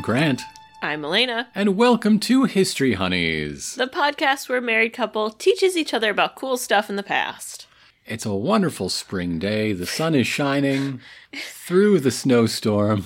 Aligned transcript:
I'm 0.00 0.04
Grant, 0.04 0.42
I'm 0.80 1.04
Elena, 1.04 1.48
and 1.54 1.76
welcome 1.76 2.18
to 2.20 2.44
History 2.44 2.94
Honeys. 2.94 3.74
the 3.74 3.86
podcast 3.86 4.48
where 4.48 4.56
a 4.56 4.62
married 4.62 4.94
couple 4.94 5.28
teaches 5.28 5.76
each 5.76 5.92
other 5.92 6.08
about 6.08 6.36
cool 6.36 6.56
stuff 6.56 6.88
in 6.88 6.96
the 6.96 7.02
past. 7.02 7.66
It's 8.06 8.24
a 8.24 8.32
wonderful 8.32 8.88
spring 8.88 9.38
day. 9.38 9.74
The 9.74 9.84
sun 9.84 10.14
is 10.14 10.26
shining 10.26 11.00
through 11.34 12.00
the 12.00 12.10
snowstorm. 12.10 13.04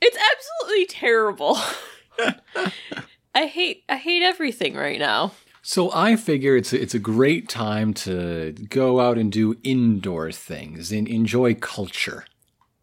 It's 0.00 0.16
absolutely 0.16 0.86
terrible. 0.86 1.58
I 3.34 3.46
hate 3.46 3.82
I 3.88 3.96
hate 3.96 4.22
everything 4.22 4.76
right 4.76 5.00
now. 5.00 5.32
So 5.62 5.90
I 5.92 6.14
figure 6.14 6.56
it's 6.56 6.72
a, 6.72 6.80
it's 6.80 6.94
a 6.94 7.00
great 7.00 7.48
time 7.48 7.92
to 7.94 8.52
go 8.52 9.00
out 9.00 9.18
and 9.18 9.32
do 9.32 9.56
indoor 9.64 10.30
things 10.30 10.92
and 10.92 11.08
enjoy 11.08 11.56
culture. 11.56 12.26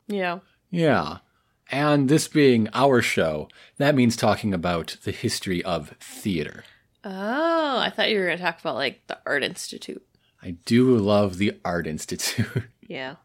Yeah. 0.08 0.40
Yeah. 0.72 1.20
And 1.72 2.10
this 2.10 2.28
being 2.28 2.70
our 2.74 3.02
show, 3.02 3.50
that 3.78 3.96
means 3.96 4.16
talking 4.16 4.54
about 4.54 4.98
the 5.04 5.12
history 5.12 5.64
of 5.64 5.90
theater. 6.00 6.64
Oh, 7.04 7.78
I 7.80 7.90
thought 7.90 8.10
you 8.10 8.20
were 8.20 8.26
going 8.26 8.38
to 8.38 8.44
talk 8.44 8.60
about 8.60 8.76
like 8.76 9.06
the 9.08 9.18
Art 9.26 9.44
Institute. 9.44 10.04
I 10.44 10.52
do 10.66 10.96
love 10.98 11.38
the 11.38 11.54
Art 11.66 11.88
Institute. 11.88 12.64
Yeah. 12.88 13.16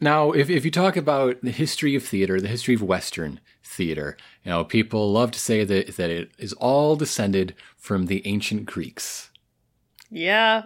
Now, 0.00 0.32
if, 0.32 0.50
if 0.50 0.64
you 0.64 0.72
talk 0.72 0.96
about 0.96 1.40
the 1.40 1.52
history 1.52 1.94
of 1.94 2.02
theater, 2.02 2.40
the 2.40 2.48
history 2.48 2.74
of 2.74 2.82
Western 2.82 3.38
theater, 3.62 4.16
you 4.42 4.50
know, 4.50 4.64
people 4.64 5.12
love 5.12 5.30
to 5.30 5.38
say 5.38 5.62
that, 5.62 5.96
that 5.96 6.10
it 6.10 6.32
is 6.36 6.52
all 6.54 6.96
descended 6.96 7.54
from 7.76 8.06
the 8.06 8.26
ancient 8.26 8.66
Greeks. 8.66 9.30
Yeah. 10.10 10.64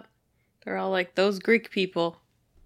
They're 0.65 0.77
all 0.77 0.89
like 0.89 1.13
those 1.13 1.37
Greek 1.37 1.69
people. 1.69 2.17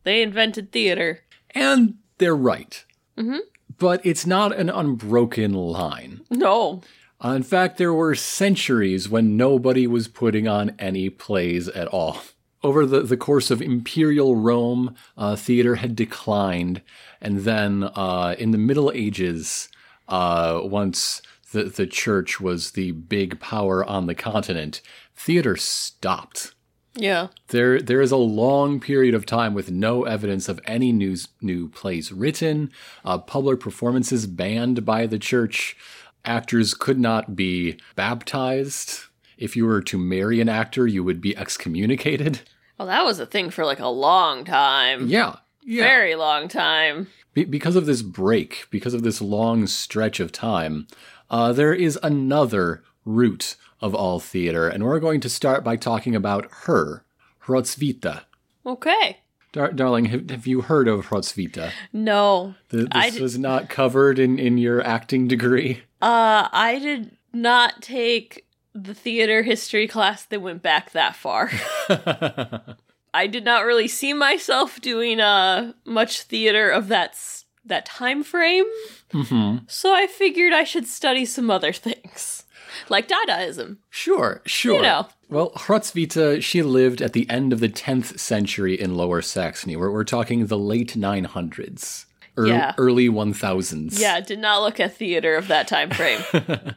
They 0.04 0.22
invented 0.22 0.72
theater. 0.72 1.20
And 1.52 1.96
they're 2.18 2.34
right. 2.34 2.86
Mhm. 3.18 3.40
But 3.80 4.06
it's 4.06 4.26
not 4.26 4.56
an 4.56 4.70
unbroken 4.70 5.54
line. 5.54 6.22
No. 6.30 6.82
Uh, 7.24 7.30
in 7.30 7.44
fact, 7.44 7.78
there 7.78 7.94
were 7.94 8.16
centuries 8.16 9.10
when 9.10 9.38
nobody 9.38 9.88
was 9.88 10.08
putting 10.08 10.48
on 10.48 10.76
any 10.78 11.10
plays 11.10 11.68
at 11.70 11.88
all. 11.88 12.20
Over 12.64 12.86
the, 12.86 13.02
the 13.02 13.18
course 13.18 13.52
of 13.52 13.62
imperial 13.62 14.36
Rome, 14.36 14.96
uh, 15.18 15.36
theater 15.36 15.76
had 15.76 15.96
declined. 15.96 16.82
And 17.22 17.40
then 17.42 17.84
uh, 17.84 18.36
in 18.38 18.52
the 18.52 18.58
Middle 18.58 18.92
Ages, 18.94 19.70
uh, 20.08 20.62
once 20.64 21.22
the, 21.52 21.64
the 21.64 21.88
church 21.88 22.40
was 22.40 22.72
the 22.72 22.92
big 22.92 23.40
power 23.40 23.86
on 23.86 24.08
the 24.08 24.16
continent, 24.16 24.82
theater 25.16 25.56
stopped. 25.56 26.54
Yeah. 26.98 27.28
There, 27.50 27.80
there 27.80 28.02
is 28.02 28.12
a 28.12 28.18
long 28.18 28.80
period 28.80 29.14
of 29.14 29.26
time 29.26 29.54
with 29.54 29.72
no 29.72 30.04
evidence 30.04 30.50
of 30.50 30.60
any 30.66 30.92
news, 30.92 31.28
new 31.42 31.70
plays 31.70 32.12
written, 32.12 32.72
uh, 33.06 33.20
public 33.20 33.60
performances 33.60 34.28
banned 34.28 34.86
by 34.86 35.06
the 35.06 35.20
church. 35.20 35.78
Actors 36.26 36.74
could 36.74 37.00
not 37.00 37.36
be 37.36 37.78
baptized. 37.96 39.02
If 39.38 39.56
you 39.56 39.66
were 39.66 39.82
to 39.84 39.98
marry 39.98 40.42
an 40.42 40.50
actor, 40.50 40.88
you 40.88 41.04
would 41.04 41.22
be 41.22 41.38
excommunicated. 41.38 42.42
Well, 42.78 42.88
that 42.88 43.06
was 43.06 43.20
a 43.20 43.26
thing 43.26 43.50
for 43.50 43.66
like 43.66 43.80
a 43.80 43.88
long 43.88 44.44
time. 44.44 45.08
Yeah, 45.08 45.38
yeah. 45.64 45.84
Very 45.84 46.16
long 46.16 46.48
time. 46.48 47.08
Be- 47.34 47.46
because 47.46 47.76
of 47.76 47.86
this 47.86 48.02
break, 48.02 48.68
because 48.72 48.94
of 48.94 49.04
this 49.04 49.22
long 49.22 49.68
stretch 49.68 50.20
of 50.20 50.32
time, 50.32 50.88
uh, 51.30 51.54
there 51.54 51.74
is 51.74 52.00
another 52.02 52.84
root 53.06 53.56
of 53.82 53.94
all 53.96 54.20
theater, 54.20 54.68
and 54.68 54.84
we're 54.84 55.00
going 55.00 55.20
to 55.22 55.30
start 55.30 55.64
by 55.64 55.76
talking 55.76 56.16
about 56.16 56.48
her, 56.66 57.04
Hrotsvita. 57.46 58.24
Okay. 58.66 59.18
Dar- 59.54 59.72
darling, 59.72 60.06
have, 60.06 60.30
have 60.30 60.48
you 60.48 60.62
heard 60.62 60.88
of 60.88 61.08
Hrotsvita? 61.08 61.72
No. 61.94 62.56
Th- 62.70 62.88
I 62.92 63.10
This 63.12 63.20
was 63.20 63.38
not 63.40 63.70
covered 63.70 64.20
in, 64.20 64.38
in 64.40 64.58
your 64.58 64.82
acting 64.86 65.28
degree. 65.28 65.82
Uh, 66.02 66.48
I 66.52 66.80
did 66.82 67.18
not 67.34 67.82
take 67.82 68.46
the 68.74 68.94
theater 68.94 69.42
history 69.44 69.88
class 69.88 70.26
that 70.26 70.42
went 70.42 70.62
back 70.62 70.92
that 70.92 71.16
far. 71.16 71.50
I 73.14 73.26
did 73.28 73.44
not 73.46 73.66
really 73.66 73.88
see 73.88 74.14
myself 74.14 74.80
doing 74.82 75.20
uh 75.20 75.74
much 75.86 76.22
theater 76.24 76.70
of 76.70 76.88
that 76.90 77.12
s- 77.12 77.46
that 77.66 77.86
time 77.86 78.24
frame, 78.24 78.66
hmm 79.12 79.58
so 79.68 79.94
I 79.94 80.08
figured 80.08 80.54
I 80.54 80.64
should 80.64 80.86
study 80.88 81.26
some 81.26 81.50
other 81.50 81.74
things, 81.74 82.46
like 82.90 83.08
Dadaism. 83.08 83.78
Sure, 83.90 84.42
sure. 84.46 84.78
You 84.78 84.82
know. 84.84 85.08
Well, 85.30 85.52
Hrotsvita, 85.52 86.42
she 86.42 86.62
lived 86.62 87.02
at 87.02 87.14
the 87.14 87.30
end 87.30 87.52
of 87.54 87.60
the 87.60 87.70
10th 87.70 88.18
century 88.20 88.80
in 88.80 88.96
Lower 88.96 89.22
Saxony. 89.22 89.76
We're, 89.76 89.92
we're 89.92 90.04
talking 90.06 90.46
the 90.48 90.58
late 90.58 90.94
900s, 90.94 92.06
ear- 92.38 92.46
Yeah. 92.48 92.74
early 92.78 93.10
1000s. 93.10 94.00
Yeah, 94.00 94.22
did 94.22 94.40
not 94.40 94.62
look 94.62 94.80
at 94.80 94.96
theater 94.96 95.36
of 95.36 95.48
that 95.50 95.68
time 95.68 95.90
frame. 95.92 96.22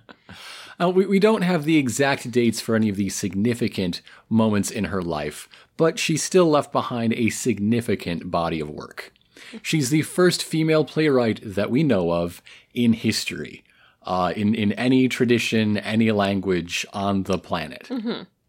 Uh, 0.82 0.88
we, 0.88 1.04
we 1.04 1.18
don't 1.18 1.42
have 1.42 1.64
the 1.64 1.76
exact 1.76 2.30
dates 2.30 2.58
for 2.58 2.74
any 2.74 2.88
of 2.88 2.96
the 2.96 3.10
significant 3.10 4.00
moments 4.30 4.70
in 4.70 4.84
her 4.84 5.02
life, 5.02 5.46
but 5.76 5.98
she 5.98 6.16
still 6.16 6.48
left 6.48 6.72
behind 6.72 7.12
a 7.12 7.28
significant 7.28 8.30
body 8.30 8.60
of 8.60 8.70
work. 8.70 9.12
She's 9.60 9.90
the 9.90 10.00
first 10.00 10.42
female 10.42 10.86
playwright 10.86 11.38
that 11.44 11.70
we 11.70 11.82
know 11.82 12.10
of 12.12 12.40
in 12.72 12.94
history, 12.94 13.62
uh, 14.02 14.32
in, 14.36 14.54
in 14.54 14.72
any 14.72 15.08
tradition, 15.08 15.76
any 15.78 16.10
language 16.12 16.86
on 16.92 17.24
the 17.24 17.38
planet. 17.38 17.88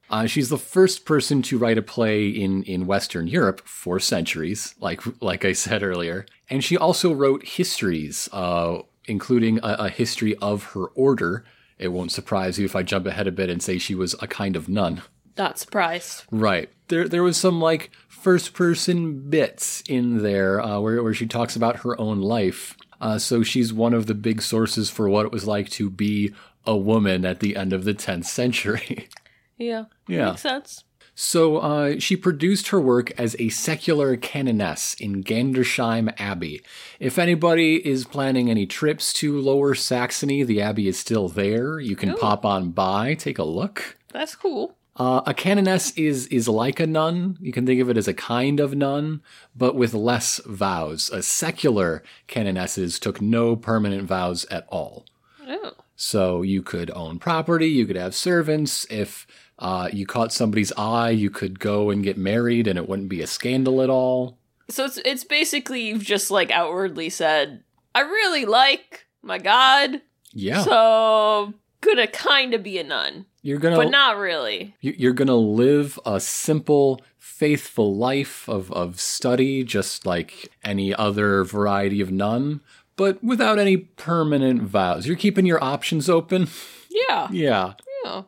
Uh, 0.10 0.26
she's 0.26 0.50
the 0.50 0.58
first 0.58 1.06
person 1.06 1.42
to 1.42 1.58
write 1.58 1.78
a 1.78 1.82
play 1.82 2.28
in, 2.28 2.64
in 2.64 2.86
Western 2.86 3.28
Europe 3.28 3.62
for 3.66 3.98
centuries, 4.00 4.76
like 4.80 5.02
like 5.22 5.46
I 5.46 5.54
said 5.54 5.84
earlier. 5.84 6.26
And 6.50 6.64
she 6.64 6.76
also 6.78 7.14
wrote 7.14 7.46
histories, 7.48 8.28
uh, 8.34 8.82
including 9.06 9.60
a, 9.60 9.76
a 9.80 9.90
history 9.90 10.36
of 10.38 10.64
her 10.74 10.88
order. 10.88 11.46
It 11.80 11.90
won't 11.90 12.12
surprise 12.12 12.60
you 12.60 12.66
if 12.66 12.76
I 12.76 12.84
jump 12.84 13.08
ahead 13.08 13.26
a 13.28 13.32
bit 13.32 13.50
and 13.50 13.64
say 13.64 13.78
she 13.78 13.96
was 13.96 14.14
a 14.22 14.28
kind 14.28 14.56
of 14.58 14.68
nun. 14.68 15.02
not 15.38 15.58
surprised. 15.58 16.26
Right. 16.30 16.70
There 16.90 17.08
there 17.08 17.24
was 17.24 17.38
some 17.38 17.62
like 17.62 17.90
first 18.10 18.54
person 18.54 19.30
bits 19.30 19.82
in 19.88 20.22
there 20.24 20.60
uh, 20.62 20.80
where 20.82 21.02
where 21.02 21.14
she 21.14 21.26
talks 21.26 21.56
about 21.56 21.78
her 21.78 22.00
own 22.00 22.20
life. 22.20 22.76
Uh, 23.02 23.18
so 23.18 23.44
she's 23.44 23.74
one 23.74 23.94
of 23.94 24.06
the 24.06 24.14
big 24.14 24.42
sources 24.42 24.90
for 24.90 25.10
what 25.10 25.26
it 25.26 25.32
was 25.34 25.46
like 25.46 25.70
to 25.72 25.90
be 25.90 26.34
a 26.66 26.78
woman 26.78 27.26
at 27.26 27.40
the 27.42 27.56
end 27.58 27.74
of 27.74 27.84
the 27.84 27.94
10th 27.94 28.26
century. 28.26 29.10
Yeah, 29.58 29.86
Yeah. 30.08 30.30
makes 30.32 30.42
sense. 30.42 30.86
So 31.14 31.58
uh, 31.58 32.00
she 32.00 32.16
produced 32.16 32.70
her 32.70 32.82
work 32.82 33.12
as 33.20 33.36
a 33.38 33.50
secular 33.50 34.18
canoness 34.18 34.96
in 35.00 35.24
Gandersheim 35.24 36.12
Abbey. 36.18 36.64
If 37.00 37.20
anybody 37.20 37.76
is 37.88 38.06
planning 38.06 38.50
any 38.50 38.66
trips 38.66 39.14
to 39.14 39.40
Lower 39.40 39.76
Saxony, 39.76 40.42
the 40.42 40.62
abbey 40.64 40.88
is 40.88 40.98
still 40.98 41.28
there. 41.28 41.80
You 41.80 41.96
can 41.96 42.12
Ooh. 42.12 42.18
pop 42.18 42.44
on 42.44 42.72
by, 42.72 43.14
take 43.14 43.38
a 43.38 43.44
look. 43.44 43.98
That's 44.12 44.36
cool. 44.36 44.76
Uh, 44.98 45.22
a 45.26 45.34
canoness 45.34 45.94
is 45.98 46.28
is 46.28 46.48
like 46.50 46.80
a 46.80 46.86
nun. 46.88 47.38
You 47.42 47.52
can 47.54 47.66
think 47.66 47.82
of 47.82 47.90
it 47.90 47.98
as 47.98 48.08
a 48.10 48.14
kind 48.14 48.60
of 48.60 48.76
nun, 48.76 49.22
but 49.56 49.76
with 49.76 49.94
less 49.94 50.40
vows. 50.46 51.10
A 51.12 51.22
secular 51.22 52.04
canonesses 52.28 53.00
took 53.00 53.22
no 53.22 53.56
permanent 53.56 54.04
vows 54.08 54.46
at 54.52 54.66
all. 54.70 55.06
Oh, 55.48 55.72
So 55.96 56.42
you 56.42 56.62
could 56.62 56.92
own 56.92 57.20
property, 57.20 57.68
you 57.70 57.86
could 57.86 57.96
have 57.96 58.14
servants. 58.14 58.86
If 58.90 59.26
uh, 59.60 59.90
you 59.94 60.06
caught 60.06 60.34
somebody's 60.34 60.74
eye, 60.78 61.12
you 61.12 61.30
could 61.30 61.60
go 61.60 61.90
and 61.90 62.04
get 62.04 62.18
married, 62.18 62.68
and 62.68 62.78
it 62.78 62.90
wouldn't 62.90 63.10
be 63.10 63.22
a 63.22 63.28
scandal 63.28 63.82
at 63.82 63.90
all. 63.90 64.38
so 64.70 64.86
it's 64.86 64.98
it's 65.06 65.24
basically 65.24 65.82
you've 65.88 66.04
just 66.04 66.32
like 66.32 66.52
outwardly 66.52 67.10
said, 67.10 67.64
I 67.96 68.02
really 68.02 68.46
like 68.46 69.06
my 69.22 69.38
God, 69.38 70.02
Yeah, 70.34 70.64
so 70.64 71.54
gonna 71.80 72.08
kind 72.08 72.54
of 72.54 72.62
be 72.64 72.78
a 72.80 72.84
nun, 72.84 73.26
you're 73.42 73.58
gonna 73.60 73.76
but 73.78 73.90
not 73.92 74.18
really. 74.18 74.76
you- 74.82 74.96
you're 74.98 75.14
gonna 75.14 75.36
live 75.36 76.00
a 76.06 76.20
simple, 76.20 77.02
faithful 77.18 77.96
life 77.96 78.48
of 78.50 78.72
of 78.72 79.00
study, 79.00 79.64
just 79.64 80.06
like 80.06 80.52
any 80.64 80.94
other 80.94 81.44
variety 81.44 82.02
of 82.02 82.12
nun, 82.12 82.62
but 82.96 83.24
without 83.24 83.58
any 83.60 83.78
permanent 83.78 84.62
vows. 84.64 85.08
You're 85.08 85.16
keeping 85.16 85.46
your 85.46 85.64
options 85.64 86.10
open. 86.10 86.48
Yeah, 86.90 87.28
Yeah, 87.32 87.74
yeah. 88.06 88.22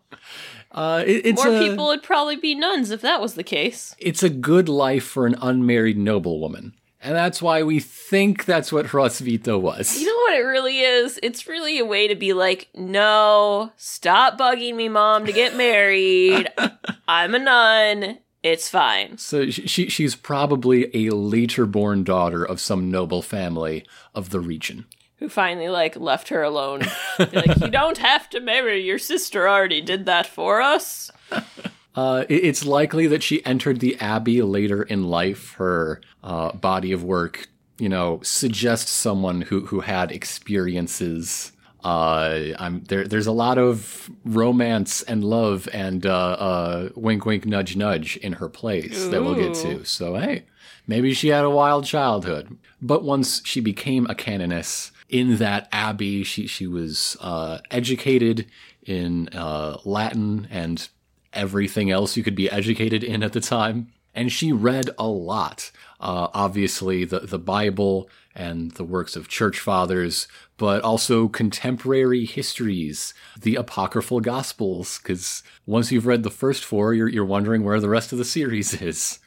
uh, 0.71 1.03
it- 1.05 1.25
it's 1.25 1.43
More 1.43 1.55
a, 1.55 1.59
people 1.59 1.87
would 1.87 2.01
probably 2.01 2.35
be 2.37 2.55
nuns 2.55 2.91
if 2.91 3.01
that 3.01 3.21
was 3.21 3.33
the 3.35 3.43
case. 3.43 3.93
It's 3.99 4.23
a 4.23 4.29
good 4.29 4.67
life 4.69 5.03
for 5.03 5.25
an 5.27 5.35
unmarried 5.41 5.97
noblewoman. 5.97 6.73
And 7.03 7.15
that's 7.15 7.41
why 7.41 7.63
we 7.63 7.81
think 7.81 8.45
that's 8.45 8.71
what 8.71 8.87
Hrosvita 8.87 9.59
was. 9.59 9.99
You 9.99 10.07
know 10.07 10.15
what 10.15 10.35
it 10.35 10.43
really 10.45 10.79
is? 10.79 11.19
It's 11.21 11.47
really 11.47 11.77
a 11.77 11.85
way 11.85 12.07
to 12.07 12.15
be 12.15 12.31
like, 12.31 12.69
no, 12.73 13.73
stop 13.75 14.37
bugging 14.37 14.75
me, 14.75 14.87
mom, 14.87 15.25
to 15.25 15.33
get 15.33 15.57
married. 15.57 16.47
I'm 17.07 17.35
a 17.35 17.39
nun. 17.39 18.19
It's 18.41 18.69
fine. 18.69 19.17
so 19.17 19.49
she, 19.49 19.67
she 19.67 19.89
she's 19.89 20.15
probably 20.15 20.89
a 20.93 21.15
later 21.15 21.65
born 21.65 22.03
daughter 22.03 22.43
of 22.43 22.59
some 22.59 22.91
noble 22.91 23.21
family 23.21 23.85
of 24.13 24.31
the 24.31 24.41
region. 24.41 24.85
Who 25.17 25.29
finally 25.29 25.69
like 25.69 25.95
left 25.95 26.27
her 26.27 26.43
alone? 26.43 26.81
Like, 27.17 27.61
you 27.61 27.67
don't 27.71 27.99
have 27.99 28.29
to 28.31 28.41
marry. 28.41 28.83
Your 28.83 28.99
sister 28.99 29.47
already 29.47 29.79
did 29.79 30.05
that 30.07 30.27
for 30.27 30.61
us. 30.61 31.09
Uh, 31.95 32.25
it's 32.29 32.65
likely 32.65 33.07
that 33.07 33.21
she 33.23 33.45
entered 33.45 33.79
the 33.79 33.99
abbey 33.99 34.41
later 34.41 34.83
in 34.83 35.03
life. 35.03 35.53
Her 35.53 36.01
uh, 36.23 36.53
body 36.53 36.91
of 36.91 37.03
work, 37.03 37.47
you 37.77 37.89
know, 37.89 38.19
suggests 38.23 38.91
someone 38.91 39.41
who 39.41 39.65
who 39.67 39.81
had 39.81 40.11
experiences 40.11 41.51
Uh, 41.83 42.55
I'm 42.59 42.83
there. 42.85 43.05
There's 43.05 43.27
a 43.27 43.33
lot 43.33 43.57
of 43.57 44.09
romance 44.23 45.01
and 45.03 45.21
love 45.23 45.67
and 45.73 46.05
uh, 46.05 46.31
uh, 46.39 46.89
wink, 46.95 47.25
wink, 47.25 47.45
nudge, 47.45 47.75
nudge 47.75 48.15
in 48.17 48.33
her 48.33 48.47
plays 48.47 49.09
that 49.09 49.21
we'll 49.21 49.35
get 49.35 49.53
to. 49.55 49.83
So 49.83 50.15
hey, 50.15 50.45
maybe 50.87 51.13
she 51.13 51.27
had 51.27 51.43
a 51.43 51.49
wild 51.49 51.83
childhood. 51.85 52.57
But 52.81 53.03
once 53.03 53.41
she 53.43 53.59
became 53.59 54.05
a 54.07 54.15
canoness 54.15 54.91
in 55.09 55.37
that 55.37 55.67
abbey, 55.71 56.23
she 56.23 56.47
she 56.47 56.67
was 56.67 57.17
uh, 57.19 57.59
educated 57.69 58.47
in 58.85 59.27
uh, 59.33 59.77
Latin 59.83 60.47
and 60.49 60.87
everything 61.33 61.91
else 61.91 62.15
you 62.17 62.23
could 62.23 62.35
be 62.35 62.49
educated 62.49 63.03
in 63.03 63.23
at 63.23 63.33
the 63.33 63.41
time. 63.41 63.87
And 64.15 64.31
she 64.31 64.51
read 64.51 64.89
a 64.97 65.07
lot. 65.07 65.71
Uh, 65.99 66.27
obviously, 66.33 67.05
the, 67.05 67.21
the 67.21 67.39
Bible 67.39 68.09
and 68.35 68.71
the 68.71 68.83
works 68.83 69.15
of 69.15 69.27
church 69.27 69.59
fathers, 69.59 70.27
but 70.57 70.83
also 70.83 71.27
contemporary 71.27 72.25
histories, 72.25 73.13
the 73.39 73.55
apocryphal 73.55 74.19
gospels, 74.19 74.99
because 74.99 75.43
once 75.65 75.91
you've 75.91 76.05
read 76.05 76.23
the 76.23 76.29
first 76.29 76.63
four, 76.63 76.93
you're, 76.93 77.07
you're 77.07 77.25
wondering 77.25 77.63
where 77.63 77.79
the 77.79 77.89
rest 77.89 78.11
of 78.11 78.17
the 78.17 78.25
series 78.25 78.73
is. 78.81 79.19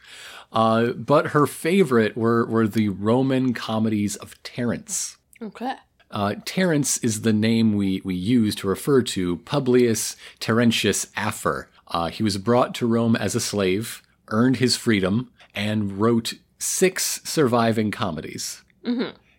Uh, 0.53 0.93
but 0.93 1.29
her 1.29 1.47
favorite 1.47 2.17
were, 2.17 2.47
were 2.47 2.69
the 2.69 2.89
Roman 2.89 3.53
comedies 3.53 4.17
of 4.17 4.41
Terence. 4.43 5.17
Okay. 5.43 5.75
Uh, 6.11 6.37
Terence 6.45 6.99
is 6.99 7.23
the 7.23 7.33
name 7.33 7.75
we, 7.75 8.01
we 8.05 8.15
use 8.15 8.55
to 8.57 8.69
refer 8.69 9.03
to 9.03 9.39
Publius 9.39 10.17
Terentius 10.39 11.09
Afer. 11.17 11.69
Uh, 11.89 12.09
he 12.09 12.23
was 12.23 12.39
brought 12.39 12.75
to 12.77 12.87
Rome 12.87 13.15
as 13.17 13.35
a 13.35 13.41
slave, 13.41 14.03
earned 14.29 14.57
his 14.57 14.77
freedom, 14.77 15.31
and 15.55 15.99
wrote 15.99 16.35
six 16.59 17.21
surviving 17.25 17.91
comedies. 17.91 18.63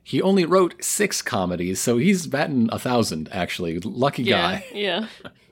He 0.04 0.22
only 0.22 0.46
wrote 0.46 0.82
six 0.84 1.22
comedies, 1.22 1.80
so 1.80 1.98
he's 1.98 2.28
batting 2.28 2.70
a 2.72 2.80
thousand, 2.80 3.30
actually. 3.32 3.80
Lucky 3.80 4.24
Yeah. 4.24 4.38
guy. 4.60 4.66
Yeah. 4.74 5.08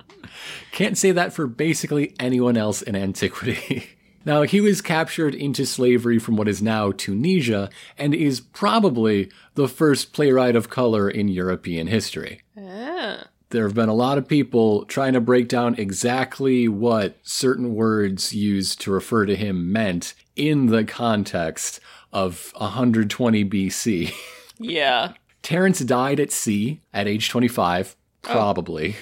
Can't 0.72 0.98
say 0.98 1.12
that 1.12 1.34
for 1.34 1.48
basically 1.48 2.14
anyone 2.20 2.58
else 2.58 2.82
in 2.82 2.96
antiquity. 2.96 3.88
now, 4.26 4.42
he 4.44 4.60
was 4.62 4.82
captured 4.82 5.36
into 5.36 5.66
slavery 5.66 6.20
from 6.20 6.36
what 6.36 6.48
is 6.48 6.62
now 6.62 6.92
Tunisia 6.92 7.70
and 7.98 8.14
is 8.14 8.40
probably 8.42 9.30
the 9.56 9.68
first 9.68 10.14
playwright 10.14 10.56
of 10.56 10.70
color 10.70 11.10
in 11.10 11.28
European 11.28 11.88
history. 11.88 12.42
Ah. 12.58 13.26
There 13.56 13.64
have 13.64 13.74
been 13.74 13.88
a 13.88 13.94
lot 13.94 14.18
of 14.18 14.28
people 14.28 14.84
trying 14.84 15.14
to 15.14 15.22
break 15.22 15.48
down 15.48 15.76
exactly 15.76 16.68
what 16.68 17.16
certain 17.24 17.74
words 17.74 18.34
used 18.34 18.82
to 18.82 18.92
refer 18.92 19.26
to 19.26 19.34
him 19.34 19.72
meant 19.72 20.14
in 20.36 20.66
the 20.66 20.84
context 20.84 21.80
of 22.12 22.52
120 22.58 23.46
BC. 23.46 24.14
Yeah. 24.58 25.14
Terence 25.42 25.80
died 25.80 26.20
at 26.20 26.34
sea 26.34 26.82
at 26.94 27.08
age 27.08 27.30
25, 27.30 27.96
probably. 28.22 28.98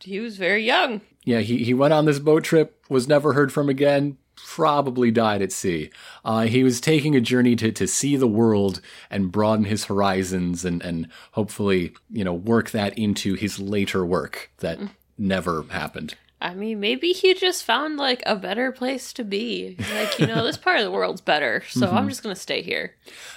He 0.00 0.20
was 0.20 0.38
very 0.38 0.64
young. 0.64 1.02
Yeah, 1.24 1.40
he, 1.40 1.64
he 1.64 1.74
went 1.74 1.92
on 1.92 2.06
this 2.06 2.18
boat 2.18 2.44
trip, 2.44 2.82
was 2.88 3.08
never 3.08 3.34
heard 3.34 3.52
from 3.52 3.68
again, 3.68 4.16
probably 4.54 5.10
died 5.10 5.42
at 5.42 5.52
sea. 5.52 5.90
Uh, 6.24 6.42
he 6.46 6.64
was 6.64 6.80
taking 6.80 7.14
a 7.14 7.20
journey 7.20 7.54
to, 7.54 7.70
to 7.70 7.86
see 7.86 8.16
the 8.16 8.26
world 8.26 8.80
and 9.10 9.30
broaden 9.30 9.66
his 9.66 9.84
horizons 9.84 10.64
and, 10.64 10.82
and 10.82 11.06
hopefully, 11.32 11.92
you 12.10 12.24
know, 12.24 12.32
work 12.32 12.70
that 12.70 12.96
into 12.98 13.34
his 13.34 13.58
later 13.58 14.06
work 14.06 14.50
that 14.60 14.78
never 15.18 15.64
happened. 15.64 16.14
I 16.40 16.54
mean, 16.54 16.80
maybe 16.80 17.12
he 17.12 17.34
just 17.34 17.62
found 17.64 17.98
like 17.98 18.22
a 18.24 18.36
better 18.36 18.72
place 18.72 19.12
to 19.14 19.24
be. 19.24 19.76
Like, 19.92 20.18
you 20.18 20.26
know, 20.26 20.42
this 20.44 20.56
part 20.56 20.78
of 20.78 20.84
the 20.84 20.90
world's 20.92 21.20
better, 21.20 21.62
so 21.68 21.86
I'm 21.90 22.08
just 22.08 22.22
gonna 22.22 22.34
stay 22.36 22.62
here. 22.62 22.94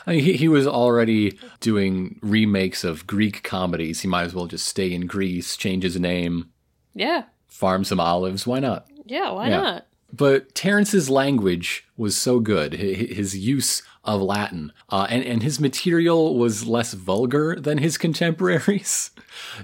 I 0.07 0.11
mean, 0.11 0.23
he, 0.23 0.33
he 0.33 0.47
was 0.47 0.65
already 0.65 1.37
doing 1.59 2.19
remakes 2.21 2.83
of 2.83 3.05
Greek 3.05 3.43
comedies. 3.43 3.99
He 4.01 4.07
might 4.07 4.23
as 4.23 4.33
well 4.33 4.45
just 4.45 4.65
stay 4.67 4.93
in 4.93 5.07
Greece, 5.07 5.57
change 5.57 5.83
his 5.83 5.99
name, 5.99 6.51
Yeah. 6.93 7.23
farm 7.47 7.83
some 7.83 7.99
olives. 7.99 8.47
Why 8.47 8.59
not? 8.59 8.85
Yeah, 9.05 9.31
why 9.31 9.49
Yeah. 9.49 9.61
not? 9.61 9.87
But 10.13 10.53
Terence's 10.53 11.09
language 11.09 11.85
was 11.97 12.17
so 12.17 12.39
good, 12.39 12.73
hi- 12.75 12.93
hi- 12.93 13.13
his 13.13 13.37
use 13.37 13.81
of 14.03 14.21
Latin, 14.21 14.73
uh, 14.89 15.07
and, 15.09 15.23
and 15.23 15.43
his 15.43 15.59
material 15.59 16.35
was 16.37 16.65
less 16.65 16.93
vulgar 16.93 17.55
than 17.55 17.77
his 17.77 17.97
contemporaries, 18.05 19.11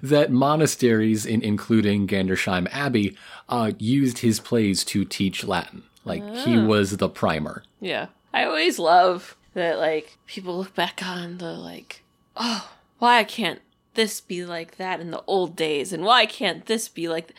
that 0.01 0.31
monasteries, 0.31 1.25
in, 1.25 1.41
including 1.41 2.07
Gandersheim 2.07 2.67
Abbey, 2.71 3.17
uh, 3.49 3.71
used 3.79 4.19
his 4.19 4.39
plays 4.39 4.83
to 4.85 5.03
teach 5.05 5.44
Latin. 5.44 5.83
Like, 6.05 6.23
he 6.38 6.57
was 6.57 6.97
the 6.97 7.09
primer. 7.09 7.63
Yeah. 7.81 8.07
I 8.33 8.45
always 8.45 8.79
love 8.79 9.35
that 9.55 9.79
like 9.79 10.17
people 10.27 10.57
look 10.57 10.75
back 10.75 11.01
on 11.03 11.39
the 11.39 11.51
like, 11.53 12.03
oh, 12.35 12.69
why 13.00 13.23
can't 13.23 13.59
this 13.95 14.21
be 14.21 14.45
like 14.45 14.77
that 14.77 15.00
in 15.00 15.09
the 15.11 15.23
old 15.25 15.55
days 15.55 15.91
and 15.91 16.03
why 16.03 16.27
can't 16.27 16.67
this 16.67 16.88
be 16.88 17.09
like 17.09 17.27
th-? 17.27 17.38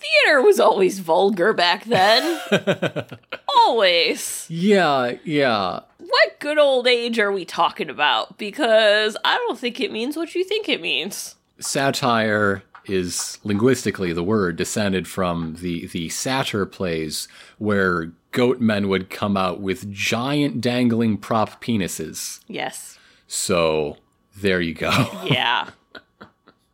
Theater 0.00 0.42
was 0.42 0.58
always 0.58 0.98
vulgar 0.98 1.52
back 1.52 1.84
then. 1.84 2.40
always. 3.56 4.46
Yeah, 4.48 5.12
yeah. 5.24 5.80
What 5.98 6.40
good 6.40 6.58
old 6.58 6.86
age 6.86 7.18
are 7.18 7.30
we 7.32 7.44
talking 7.44 7.88
about? 7.90 8.38
Because 8.38 9.16
I 9.24 9.36
don't 9.36 9.58
think 9.58 9.80
it 9.80 9.92
means 9.92 10.16
what 10.16 10.34
you 10.34 10.44
think 10.44 10.68
it 10.68 10.80
means. 10.80 11.36
satire 11.58 12.62
is 12.86 13.38
linguistically 13.44 14.12
the 14.12 14.24
word 14.24 14.56
descended 14.56 15.06
from 15.06 15.54
the 15.60 15.86
the 15.88 16.08
satyr 16.08 16.64
plays 16.66 17.28
where 17.58 18.10
goat 18.32 18.58
men 18.60 18.88
would 18.88 19.10
come 19.10 19.36
out 19.36 19.60
with 19.60 19.90
giant 19.92 20.60
dangling 20.60 21.16
prop 21.18 21.62
penises. 21.62 22.40
Yes. 22.48 22.98
So 23.26 23.98
there 24.36 24.60
you 24.60 24.74
go. 24.74 24.90
Yeah. 25.30 25.70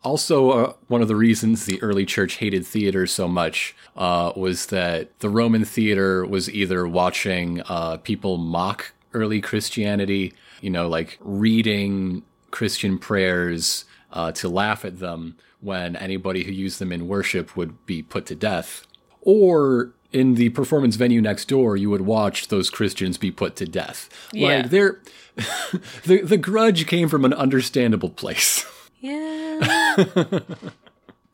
Also, 0.07 0.51
uh, 0.51 0.73
one 0.87 1.03
of 1.03 1.09
the 1.09 1.17
reasons 1.17 1.67
the 1.67 1.83
early 1.83 2.07
church 2.07 2.37
hated 2.37 2.65
theater 2.65 3.09
so 3.09 3.27
much 3.27 3.75
uh, 3.97 4.31
was 4.37 4.67
that 4.67 5.19
the 5.19 5.29
Roman 5.29 5.65
theater 5.65 6.25
was 6.25 6.49
either 6.49 6.87
watching 6.87 7.61
uh, 7.63 7.97
people 7.97 8.37
mock 8.37 8.93
early 9.15 9.41
Christianity, 9.41 10.33
you 10.61 10.71
know, 10.71 10.87
like 10.87 11.19
reading 11.21 12.23
Christian 12.53 12.99
prayers 12.99 13.85
uh, 14.13 14.31
to 14.31 14.49
laugh 14.49 14.85
at 14.85 15.01
them 15.01 15.37
when 15.61 15.97
anybody 15.97 16.45
who 16.45 16.53
used 16.53 16.79
them 16.79 16.93
in 16.93 17.09
worship 17.09 17.57
would 17.57 17.85
be 17.85 18.01
put 18.01 18.27
to 18.27 18.37
death, 18.37 18.87
or 19.23 19.93
in 20.13 20.37
the 20.37 20.51
performance 20.51 20.95
venue 20.95 21.21
next 21.21 21.47
door, 21.49 21.77
you 21.77 21.91
would 21.91 22.03
watch 22.03 22.47
those 22.47 22.71
Christians 22.71 23.19
be 23.19 23.33
put 23.33 23.57
to 23.57 23.67
death. 23.67 24.09
Yeah. 24.33 24.59
Like 24.59 24.71
they're 24.71 25.01
the 26.05 26.23
the 26.23 26.37
grudge 26.37 26.87
came 26.87 27.09
from 27.09 27.25
an 27.25 27.33
understandable 27.33 28.11
place. 28.11 28.65
Yeah. 29.07 30.41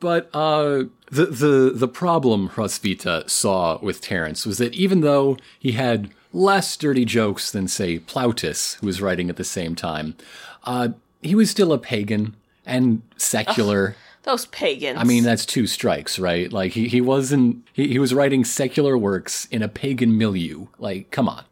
But 0.03 0.31
uh, 0.35 0.87
the 1.13 1.27
the 1.27 1.73
the 1.73 1.87
problem 1.87 2.49
Hrosvita 2.49 3.31
saw 3.31 3.79
with 3.81 4.01
Terence 4.01 4.45
was 4.45 4.59
that 4.59 4.75
even 4.75 5.01
though 5.01 5.37
he 5.61 5.73
had 5.73 6.11
less 6.33 6.77
dirty 6.77 7.05
jokes 7.05 7.53
than 7.53 7.69
say 7.69 8.01
Plautus, 8.01 8.75
who 8.81 8.87
was 8.89 9.01
writing 9.01 9.31
at 9.31 9.37
the 9.37 9.45
same 9.45 9.77
time, 9.77 10.17
uh, 10.65 10.89
he 11.23 11.37
was 11.37 11.51
still 11.53 11.73
a 11.73 11.79
pagan 11.79 12.35
and 12.67 13.03
secular. 13.17 13.95
Those 14.25 14.47
pagans. 14.47 14.99
I 14.99 15.05
mean, 15.05 15.23
that's 15.23 15.47
two 15.47 15.69
strikes, 15.69 16.19
right? 16.19 16.53
Like 16.53 16.73
he, 16.73 16.89
he 16.89 17.01
wasn't 17.01 17.65
he, 17.73 17.87
he 17.87 18.01
was 18.01 18.13
writing 18.13 18.45
secular 18.45 18.99
works 18.99 19.47
in 19.53 19.63
a 19.63 19.69
pagan 19.69 20.19
milieu. 20.19 20.67
Like, 20.81 21.13
come 21.13 21.29
on. 21.29 21.45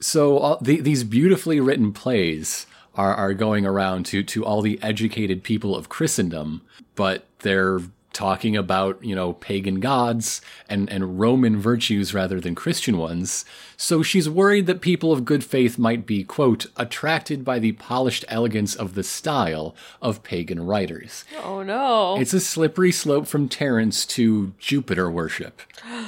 So 0.00 0.38
uh, 0.38 0.58
the, 0.60 0.80
these 0.82 1.02
beautifully 1.02 1.60
written 1.60 1.92
plays 1.92 2.66
are, 3.00 3.14
are 3.14 3.34
going 3.34 3.64
around 3.64 4.04
to 4.04 4.22
to 4.22 4.44
all 4.44 4.60
the 4.60 4.78
educated 4.82 5.42
people 5.42 5.74
of 5.74 5.88
Christendom, 5.88 6.60
but 6.94 7.24
they're 7.38 7.80
talking 8.12 8.56
about 8.56 9.02
you 9.02 9.14
know 9.14 9.32
pagan 9.32 9.80
gods 9.80 10.42
and 10.68 10.90
and 10.90 11.18
Roman 11.18 11.58
virtues 11.58 12.12
rather 12.12 12.40
than 12.40 12.54
Christian 12.54 12.98
ones. 12.98 13.46
So 13.78 14.02
she's 14.02 14.28
worried 14.28 14.66
that 14.66 14.82
people 14.82 15.12
of 15.12 15.24
good 15.24 15.42
faith 15.42 15.78
might 15.78 16.04
be 16.04 16.22
quote 16.24 16.66
attracted 16.76 17.42
by 17.42 17.58
the 17.58 17.72
polished 17.72 18.26
elegance 18.28 18.74
of 18.74 18.94
the 18.94 19.02
style 19.02 19.74
of 20.02 20.22
pagan 20.22 20.66
writers. 20.66 21.24
oh 21.42 21.62
no. 21.62 22.20
It's 22.20 22.34
a 22.34 22.40
slippery 22.40 22.92
slope 22.92 23.26
from 23.26 23.48
Terence 23.48 24.04
to 24.06 24.52
Jupiter 24.58 25.10
worship. 25.10 25.62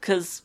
Because 0.00 0.42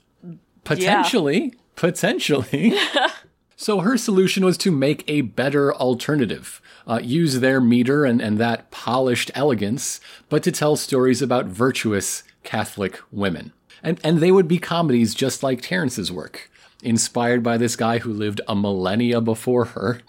Potentially. 0.63 1.53
Potentially. 1.75 2.73
so 3.61 3.81
her 3.81 3.95
solution 3.95 4.43
was 4.43 4.57
to 4.57 4.71
make 4.71 5.03
a 5.07 5.21
better 5.21 5.71
alternative. 5.75 6.59
Uh, 6.87 6.99
use 7.03 7.41
their 7.41 7.61
meter 7.61 8.05
and, 8.05 8.19
and 8.19 8.39
that 8.39 8.71
polished 8.71 9.29
elegance, 9.35 10.01
but 10.29 10.41
to 10.41 10.51
tell 10.51 10.75
stories 10.75 11.21
about 11.21 11.45
virtuous 11.45 12.23
Catholic 12.43 12.99
women. 13.11 13.53
And, 13.83 14.01
and 14.03 14.17
they 14.17 14.31
would 14.31 14.47
be 14.47 14.57
comedies 14.57 15.13
just 15.13 15.43
like 15.43 15.61
Terence's 15.61 16.11
work, 16.11 16.49
inspired 16.81 17.43
by 17.43 17.57
this 17.57 17.75
guy 17.75 17.99
who 17.99 18.11
lived 18.11 18.41
a 18.47 18.55
millennia 18.55 19.21
before 19.21 19.65
her. 19.65 20.01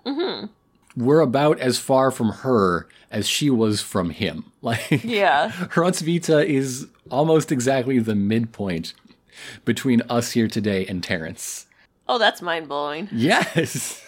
We're 0.97 1.21
about 1.21 1.61
as 1.61 1.79
far 1.79 2.11
from 2.11 2.31
her 2.31 2.89
as 3.11 3.29
she 3.29 3.51
was 3.51 3.83
from 3.83 4.11
him. 4.11 4.47
Like, 4.63 5.05
yeah. 5.05 5.51
Hrotsvita 5.75 6.47
is 6.47 6.87
almost 7.11 7.51
exactly 7.51 7.99
the 7.99 8.15
midpoint 8.15 8.95
between 9.65 10.03
us 10.03 10.33
here 10.33 10.47
today 10.47 10.87
and 10.87 11.03
Terence. 11.03 11.67
Oh, 12.09 12.19
that's 12.19 12.43
mind 12.43 12.69
blowing. 12.69 13.09
Yes. 13.13 14.03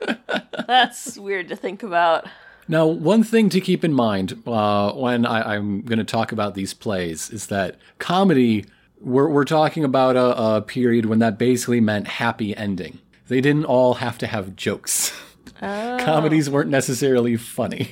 That's 0.66 1.18
weird 1.18 1.48
to 1.48 1.56
think 1.56 1.82
about. 1.82 2.26
Now, 2.68 2.86
one 2.86 3.22
thing 3.22 3.48
to 3.50 3.60
keep 3.60 3.84
in 3.84 3.92
mind 3.92 4.42
uh, 4.46 4.92
when 4.92 5.26
I, 5.26 5.56
I'm 5.56 5.82
going 5.82 5.98
to 5.98 6.04
talk 6.04 6.32
about 6.32 6.54
these 6.54 6.72
plays 6.72 7.28
is 7.30 7.48
that 7.48 7.76
comedy, 7.98 8.64
we're, 9.00 9.28
we're 9.28 9.44
talking 9.44 9.84
about 9.84 10.16
a, 10.16 10.56
a 10.56 10.62
period 10.62 11.06
when 11.06 11.18
that 11.18 11.36
basically 11.36 11.80
meant 11.80 12.06
happy 12.06 12.56
ending. 12.56 13.00
They 13.28 13.40
didn't 13.40 13.64
all 13.64 13.94
have 13.94 14.16
to 14.18 14.26
have 14.26 14.56
jokes. 14.56 15.12
Comedies 15.60 16.48
weren't 16.48 16.70
necessarily 16.70 17.36
funny. 17.36 17.90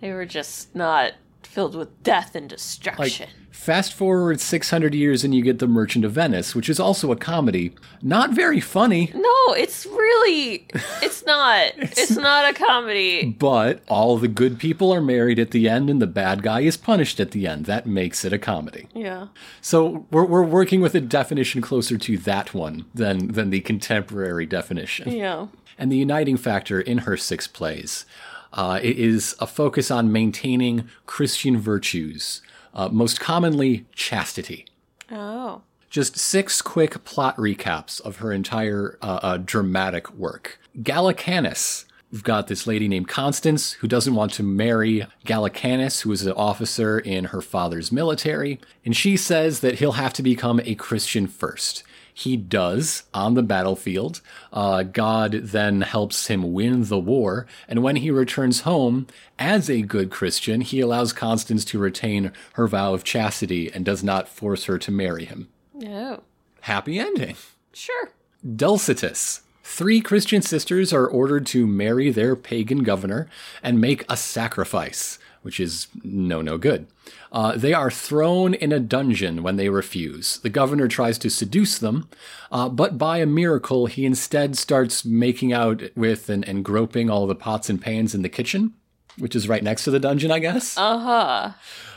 They 0.00 0.12
were 0.12 0.26
just 0.26 0.74
not 0.74 1.14
filled 1.50 1.74
with 1.74 2.02
death 2.04 2.36
and 2.36 2.48
destruction. 2.48 3.26
Like, 3.26 3.36
fast 3.50 3.92
forward 3.92 4.40
600 4.40 4.94
years 4.94 5.24
and 5.24 5.34
you 5.34 5.42
get 5.42 5.58
The 5.58 5.66
Merchant 5.66 6.04
of 6.04 6.12
Venice, 6.12 6.54
which 6.54 6.68
is 6.68 6.78
also 6.78 7.10
a 7.10 7.16
comedy. 7.16 7.74
Not 8.00 8.30
very 8.30 8.60
funny, 8.60 9.10
no, 9.14 9.54
it's 9.54 9.84
really 9.84 10.68
it's 11.02 11.26
not. 11.26 11.72
it's 11.76 12.16
not 12.16 12.48
a 12.48 12.54
comedy. 12.54 13.26
but 13.38 13.82
all 13.88 14.16
the 14.16 14.28
good 14.28 14.58
people 14.60 14.94
are 14.94 15.00
married 15.00 15.40
at 15.40 15.50
the 15.50 15.68
end 15.68 15.90
and 15.90 16.00
the 16.00 16.06
bad 16.06 16.42
guy 16.42 16.60
is 16.60 16.76
punished 16.76 17.18
at 17.18 17.32
the 17.32 17.48
end. 17.48 17.66
That 17.66 17.84
makes 17.84 18.24
it 18.24 18.32
a 18.32 18.38
comedy. 18.38 18.86
Yeah. 18.94 19.26
So 19.60 20.06
we're, 20.12 20.24
we're 20.24 20.44
working 20.44 20.80
with 20.80 20.94
a 20.94 21.00
definition 21.00 21.60
closer 21.60 21.98
to 21.98 22.16
that 22.18 22.54
one 22.54 22.86
than, 22.94 23.28
than 23.32 23.50
the 23.50 23.60
contemporary 23.60 24.46
definition. 24.46 25.10
Yeah. 25.10 25.48
And 25.76 25.90
the 25.90 25.96
uniting 25.96 26.36
factor 26.36 26.80
in 26.80 26.98
her 26.98 27.16
six 27.16 27.48
plays 27.48 28.06
uh, 28.52 28.80
is 28.82 29.34
a 29.40 29.46
focus 29.46 29.90
on 29.90 30.12
maintaining 30.12 30.88
Christian 31.06 31.58
virtues, 31.58 32.42
uh, 32.74 32.88
most 32.88 33.20
commonly 33.20 33.86
chastity. 33.94 34.66
Oh. 35.10 35.62
Just 35.88 36.16
six 36.16 36.62
quick 36.62 37.04
plot 37.04 37.36
recaps 37.36 38.00
of 38.00 38.16
her 38.16 38.32
entire 38.32 38.98
uh, 39.02 39.20
uh, 39.22 39.36
dramatic 39.38 40.12
work. 40.12 40.58
Gallicanus. 40.82 41.84
We've 42.12 42.24
got 42.24 42.48
this 42.48 42.66
lady 42.66 42.88
named 42.88 43.06
Constance 43.06 43.72
who 43.74 43.86
doesn't 43.86 44.14
want 44.14 44.32
to 44.32 44.42
marry 44.42 45.06
Gallicanus, 45.26 46.00
who 46.00 46.10
is 46.10 46.26
an 46.26 46.32
officer 46.32 46.98
in 46.98 47.26
her 47.26 47.40
father's 47.40 47.92
military, 47.92 48.60
and 48.84 48.96
she 48.96 49.16
says 49.16 49.60
that 49.60 49.78
he'll 49.78 49.92
have 49.92 50.12
to 50.14 50.22
become 50.22 50.60
a 50.64 50.74
Christian 50.74 51.28
first. 51.28 51.84
He 52.20 52.36
does 52.36 53.04
on 53.14 53.32
the 53.32 53.42
battlefield. 53.42 54.20
Uh, 54.52 54.82
God 54.82 55.32
then 55.32 55.80
helps 55.80 56.26
him 56.26 56.52
win 56.52 56.84
the 56.84 56.98
war, 56.98 57.46
and 57.66 57.82
when 57.82 57.96
he 57.96 58.10
returns 58.10 58.60
home, 58.60 59.06
as 59.38 59.70
a 59.70 59.80
good 59.80 60.10
Christian, 60.10 60.60
he 60.60 60.80
allows 60.80 61.14
Constance 61.14 61.64
to 61.64 61.78
retain 61.78 62.32
her 62.52 62.68
vow 62.68 62.92
of 62.92 63.04
chastity 63.04 63.72
and 63.72 63.86
does 63.86 64.04
not 64.04 64.28
force 64.28 64.64
her 64.64 64.76
to 64.76 64.90
marry 64.90 65.24
him. 65.24 65.48
Oh. 65.82 66.20
Happy 66.60 66.98
ending. 66.98 67.36
Sure. 67.72 68.10
Dulcitius. 68.44 69.40
Three 69.64 70.02
Christian 70.02 70.42
sisters 70.42 70.92
are 70.92 71.06
ordered 71.06 71.46
to 71.46 71.66
marry 71.66 72.10
their 72.10 72.36
pagan 72.36 72.82
governor 72.82 73.28
and 73.62 73.80
make 73.80 74.04
a 74.10 74.16
sacrifice, 74.18 75.18
which 75.42 75.58
is 75.58 75.88
no, 76.02 76.42
no 76.42 76.58
good. 76.58 76.86
Uh, 77.32 77.56
they 77.56 77.72
are 77.72 77.90
thrown 77.90 78.54
in 78.54 78.72
a 78.72 78.80
dungeon 78.80 79.42
when 79.42 79.56
they 79.56 79.68
refuse. 79.68 80.38
The 80.38 80.50
governor 80.50 80.88
tries 80.88 81.18
to 81.18 81.30
seduce 81.30 81.78
them, 81.78 82.08
uh, 82.52 82.68
but 82.68 82.98
by 82.98 83.18
a 83.18 83.26
miracle, 83.26 83.86
he 83.86 84.04
instead 84.04 84.56
starts 84.56 85.04
making 85.04 85.52
out 85.52 85.82
with 85.96 86.28
and, 86.28 86.46
and 86.46 86.64
groping 86.64 87.08
all 87.08 87.26
the 87.26 87.34
pots 87.34 87.70
and 87.70 87.80
pans 87.80 88.14
in 88.14 88.22
the 88.22 88.28
kitchen, 88.28 88.74
which 89.18 89.34
is 89.34 89.48
right 89.48 89.62
next 89.62 89.84
to 89.84 89.90
the 89.90 90.00
dungeon, 90.00 90.30
I 90.30 90.38
guess. 90.38 90.76
Uh-huh. 90.76 91.52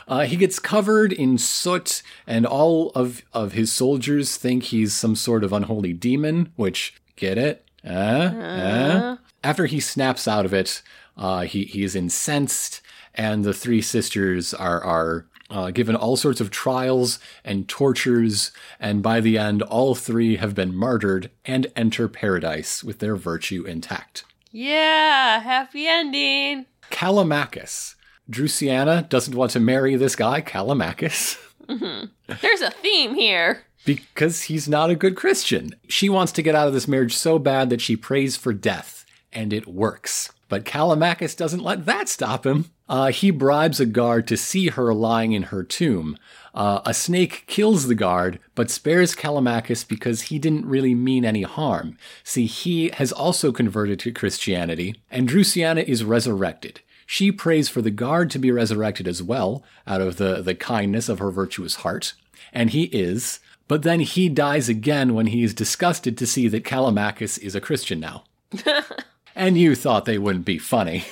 Uh, 0.06 0.20
he 0.20 0.36
gets 0.36 0.58
covered 0.58 1.12
in 1.12 1.38
soot, 1.38 2.02
and 2.26 2.46
all 2.46 2.90
of, 2.90 3.22
of 3.32 3.52
his 3.52 3.72
soldiers 3.72 4.36
think 4.36 4.64
he's 4.64 4.92
some 4.92 5.16
sort 5.16 5.44
of 5.44 5.52
unholy 5.52 5.92
demon, 5.92 6.52
which, 6.56 7.00
get 7.16 7.38
it? 7.38 7.64
Uh, 7.84 7.88
uh. 7.88 9.16
After 9.42 9.66
he 9.66 9.80
snaps 9.80 10.26
out 10.28 10.46
of 10.46 10.54
it, 10.54 10.82
uh, 11.16 11.42
he, 11.42 11.64
he 11.64 11.82
is 11.82 11.94
incensed, 11.94 12.80
and 13.14 13.44
the 13.44 13.54
three 13.54 13.80
sisters 13.82 14.52
are, 14.54 14.82
are 14.82 15.26
uh, 15.50 15.70
given 15.70 15.94
all 15.94 16.16
sorts 16.16 16.40
of 16.40 16.50
trials 16.50 17.18
and 17.44 17.68
tortures, 17.68 18.50
and 18.80 19.02
by 19.02 19.20
the 19.20 19.38
end, 19.38 19.62
all 19.62 19.94
three 19.94 20.36
have 20.36 20.54
been 20.54 20.74
martyred 20.74 21.30
and 21.44 21.66
enter 21.76 22.08
paradise 22.08 22.82
with 22.82 22.98
their 22.98 23.14
virtue 23.16 23.64
intact. 23.64 24.24
Yeah, 24.50 25.40
happy 25.40 25.86
ending. 25.86 26.66
Callimachus. 26.90 27.94
Drusiana 28.30 29.08
doesn't 29.08 29.34
want 29.34 29.50
to 29.52 29.60
marry 29.60 29.96
this 29.96 30.16
guy, 30.16 30.40
Callimachus. 30.40 31.38
There's 31.68 32.60
a 32.62 32.70
theme 32.70 33.14
here. 33.14 33.64
because 33.84 34.42
he's 34.44 34.68
not 34.68 34.90
a 34.90 34.94
good 34.96 35.14
Christian. 35.16 35.74
She 35.88 36.08
wants 36.08 36.32
to 36.32 36.42
get 36.42 36.54
out 36.54 36.66
of 36.68 36.72
this 36.74 36.88
marriage 36.88 37.14
so 37.14 37.38
bad 37.38 37.68
that 37.70 37.80
she 37.82 37.96
prays 37.96 38.36
for 38.36 38.52
death, 38.54 39.04
and 39.32 39.52
it 39.52 39.66
works. 39.66 40.32
But 40.48 40.64
Callimachus 40.64 41.36
doesn't 41.36 41.62
let 41.62 41.84
that 41.86 42.08
stop 42.08 42.46
him. 42.46 42.70
Uh, 42.88 43.10
he 43.10 43.30
bribes 43.30 43.80
a 43.80 43.86
guard 43.86 44.26
to 44.28 44.36
see 44.36 44.68
her 44.68 44.92
lying 44.92 45.32
in 45.32 45.44
her 45.44 45.62
tomb. 45.62 46.18
Uh, 46.54 46.80
a 46.84 46.92
snake 46.92 47.44
kills 47.46 47.86
the 47.86 47.94
guard, 47.94 48.38
but 48.54 48.70
spares 48.70 49.14
Callimachus 49.14 49.86
because 49.88 50.22
he 50.22 50.38
didn't 50.38 50.66
really 50.66 50.94
mean 50.94 51.24
any 51.24 51.42
harm. 51.42 51.96
See, 52.22 52.46
he 52.46 52.90
has 52.90 53.10
also 53.10 53.52
converted 53.52 53.98
to 54.00 54.12
Christianity, 54.12 54.94
and 55.10 55.28
Drusiana 55.28 55.82
is 55.84 56.04
resurrected. 56.04 56.80
She 57.06 57.32
prays 57.32 57.68
for 57.68 57.82
the 57.82 57.90
guard 57.90 58.30
to 58.30 58.38
be 58.38 58.50
resurrected 58.50 59.08
as 59.08 59.22
well, 59.22 59.62
out 59.86 60.00
of 60.00 60.16
the, 60.16 60.42
the 60.42 60.54
kindness 60.54 61.08
of 61.08 61.18
her 61.18 61.30
virtuous 61.30 61.76
heart. 61.76 62.14
And 62.52 62.70
he 62.70 62.84
is, 62.84 63.40
but 63.66 63.82
then 63.82 64.00
he 64.00 64.28
dies 64.28 64.68
again 64.68 65.14
when 65.14 65.26
he 65.26 65.42
is 65.42 65.54
disgusted 65.54 66.16
to 66.18 66.26
see 66.26 66.48
that 66.48 66.64
Callimachus 66.64 67.38
is 67.38 67.54
a 67.54 67.60
Christian 67.60 67.98
now. 67.98 68.24
and 69.34 69.58
you 69.58 69.74
thought 69.74 70.04
they 70.04 70.18
wouldn't 70.18 70.44
be 70.44 70.58
funny. 70.58 71.04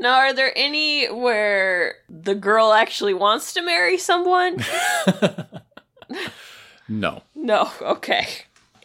Now, 0.00 0.14
are 0.14 0.32
there 0.32 0.52
any 0.56 1.06
where 1.06 1.96
the 2.08 2.34
girl 2.34 2.72
actually 2.72 3.12
wants 3.14 3.52
to 3.52 3.62
marry 3.62 3.98
someone? 3.98 4.56
No. 6.88 7.22
no. 7.36 7.70
Okay. 7.80 8.26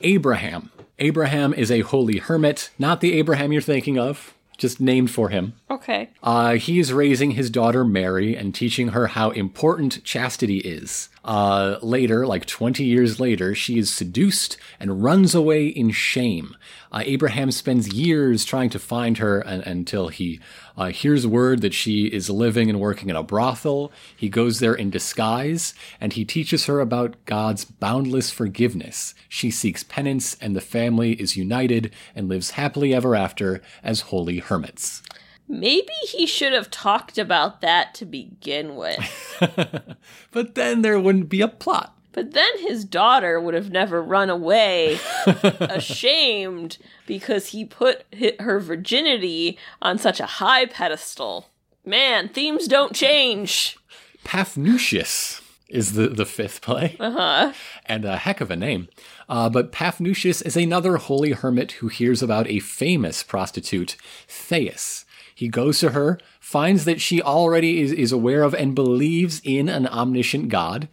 Abraham. 0.01 0.69
Abraham 1.00 1.53
is 1.55 1.72
a 1.72 1.81
holy 1.81 2.19
hermit, 2.19 2.69
not 2.77 3.01
the 3.01 3.13
Abraham 3.13 3.51
you're 3.51 3.63
thinking 3.63 3.98
of, 3.98 4.36
just 4.57 4.79
named 4.79 5.10
for 5.10 5.29
him. 5.29 5.53
Okay. 5.72 6.12
Uh, 6.22 6.53
he 6.53 6.79
is 6.79 6.93
raising 6.93 7.31
his 7.31 7.50
daughter 7.50 7.84
Mary 7.84 8.36
and 8.36 8.53
teaching 8.53 8.89
her 8.89 9.07
how 9.07 9.31
important 9.31 10.03
chastity 10.03 10.60
is. 10.60 11.10
Uh, 11.25 11.77
later, 11.81 12.27
like 12.27 12.45
20 12.45 12.84
years 12.84 13.19
later, 13.19 13.55
she 13.55 13.79
is 13.79 13.91
seduced 13.91 14.57
and 14.79 15.03
runs 15.03 15.34
away 15.34 15.65
in 15.65 15.89
shame. 15.89 16.55
Uh, 16.91 17.01
Abraham 17.05 17.50
spends 17.50 17.91
years 17.91 18.45
trying 18.45 18.69
to 18.69 18.77
find 18.79 19.17
her 19.17 19.45
un- 19.48 19.62
until 19.62 20.10
he 20.10 20.39
uh, 20.77 20.88
hears 20.88 21.25
word 21.25 21.62
that 21.62 21.74
she 21.74 22.05
is 22.05 22.29
living 22.29 22.70
and 22.70 22.79
working 22.79 23.10
in 23.10 23.15
a 23.15 23.24
brothel. 23.24 23.91
He 24.15 24.29
goes 24.29 24.60
there 24.60 24.75
in 24.75 24.89
disguise 24.89 25.74
and 26.00 26.13
he 26.13 26.25
teaches 26.25 26.65
her 26.65 26.79
about 26.79 27.15
God's 27.25 27.65
boundless 27.65 28.32
forgiveness. 28.32 29.13
She 29.29 29.51
seeks 29.51 29.84
penance 29.84 30.36
and 30.41 30.55
the 30.55 30.62
family 30.62 31.13
is 31.13 31.38
united 31.38 31.94
and 32.15 32.29
lives 32.29 32.51
happily 32.51 32.94
ever 32.94 33.15
after 33.15 33.62
as 33.84 34.01
holy 34.01 34.39
hermits. 34.39 35.01
Maybe 35.48 35.94
he 36.08 36.25
should 36.25 36.53
have 36.53 36.72
talked 36.72 37.17
about 37.17 37.62
that 37.62 37.94
to 37.96 38.05
begin 38.05 38.75
with. 38.75 39.38
but 40.32 40.55
then 40.55 40.82
there 40.82 41.00
wouldn't 41.00 41.29
be 41.29 41.41
a 41.41 41.48
plot. 41.48 41.95
But 42.15 42.31
then 42.31 42.60
his 42.60 42.86
daughter 42.86 43.41
would 43.41 43.53
have 43.53 43.72
never 43.72 44.01
run 44.01 44.29
away 44.29 45.00
ashamed 45.60 46.77
because 47.05 47.48
he 47.48 47.65
put 47.65 48.05
her 48.39 48.62
virginity 48.62 49.60
on 49.81 49.98
such 49.98 50.22
a 50.22 50.25
high 50.25 50.65
pedestal. 50.65 51.50
Man, 51.86 52.29
themes 52.29 52.69
don't 52.69 52.95
change. 52.95 53.77
Paphnutius 54.24 55.41
is 55.67 55.93
the, 55.93 56.07
the 56.07 56.25
fifth 56.25 56.62
play. 56.62 56.95
Uh-huh. 57.01 57.51
And 57.86 58.05
a 58.05 58.15
heck 58.15 58.39
of 58.39 58.50
a 58.50 58.55
name. 58.55 58.88
Uh, 59.27 59.50
but 59.50 59.74
Paphnutius 59.74 60.41
is 60.45 60.55
another 60.55 60.95
holy 60.95 61.34
hermit 61.34 61.74
who 61.74 61.89
hears 61.89 62.24
about 62.24 62.48
a 62.48 62.60
famous 62.60 63.24
prostitute, 63.24 63.98
Thais. 64.29 65.03
He 65.36 65.50
goes 65.50 65.79
to 65.79 65.89
her, 65.89 66.17
finds 66.39 66.86
that 66.86 67.01
she 67.01 67.22
already 67.22 67.81
is, 67.81 67.91
is 67.91 68.13
aware 68.13 68.43
of 68.43 68.53
and 68.53 68.74
believes 68.74 69.41
in 69.43 69.67
an 69.67 69.86
omniscient 69.86 70.48
God, 70.48 70.88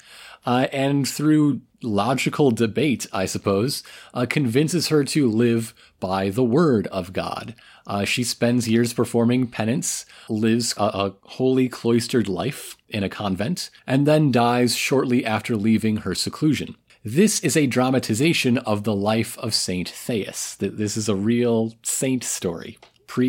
uh, 0.46 0.66
and 0.72 1.08
through 1.08 1.60
logical 1.82 2.50
debate, 2.50 3.06
I 3.12 3.26
suppose, 3.26 3.82
uh, 4.14 4.26
convinces 4.28 4.88
her 4.88 5.02
to 5.04 5.28
live 5.28 5.74
by 6.00 6.30
the 6.30 6.44
word 6.44 6.86
of 6.88 7.12
God. 7.12 7.54
Uh, 7.86 8.04
she 8.04 8.22
spends 8.22 8.68
years 8.68 8.92
performing 8.92 9.48
penance, 9.48 10.06
lives 10.28 10.74
a, 10.76 10.82
a 10.84 11.14
holy 11.22 11.68
cloistered 11.68 12.28
life 12.28 12.76
in 12.88 13.02
a 13.02 13.08
convent, 13.08 13.70
and 13.86 14.06
then 14.06 14.30
dies 14.30 14.76
shortly 14.76 15.24
after 15.24 15.56
leaving 15.56 15.98
her 15.98 16.14
seclusion. 16.14 16.76
This 17.04 17.40
is 17.40 17.56
a 17.56 17.66
dramatization 17.66 18.58
of 18.58 18.84
the 18.84 18.94
life 18.94 19.36
of 19.38 19.54
Saint 19.54 19.88
Thais. 19.88 20.56
Th- 20.60 20.72
This 20.72 20.96
is 20.96 21.08
a 21.08 21.16
real 21.16 21.74
saint 21.82 22.22
story 22.22 22.78
pre 23.08 23.26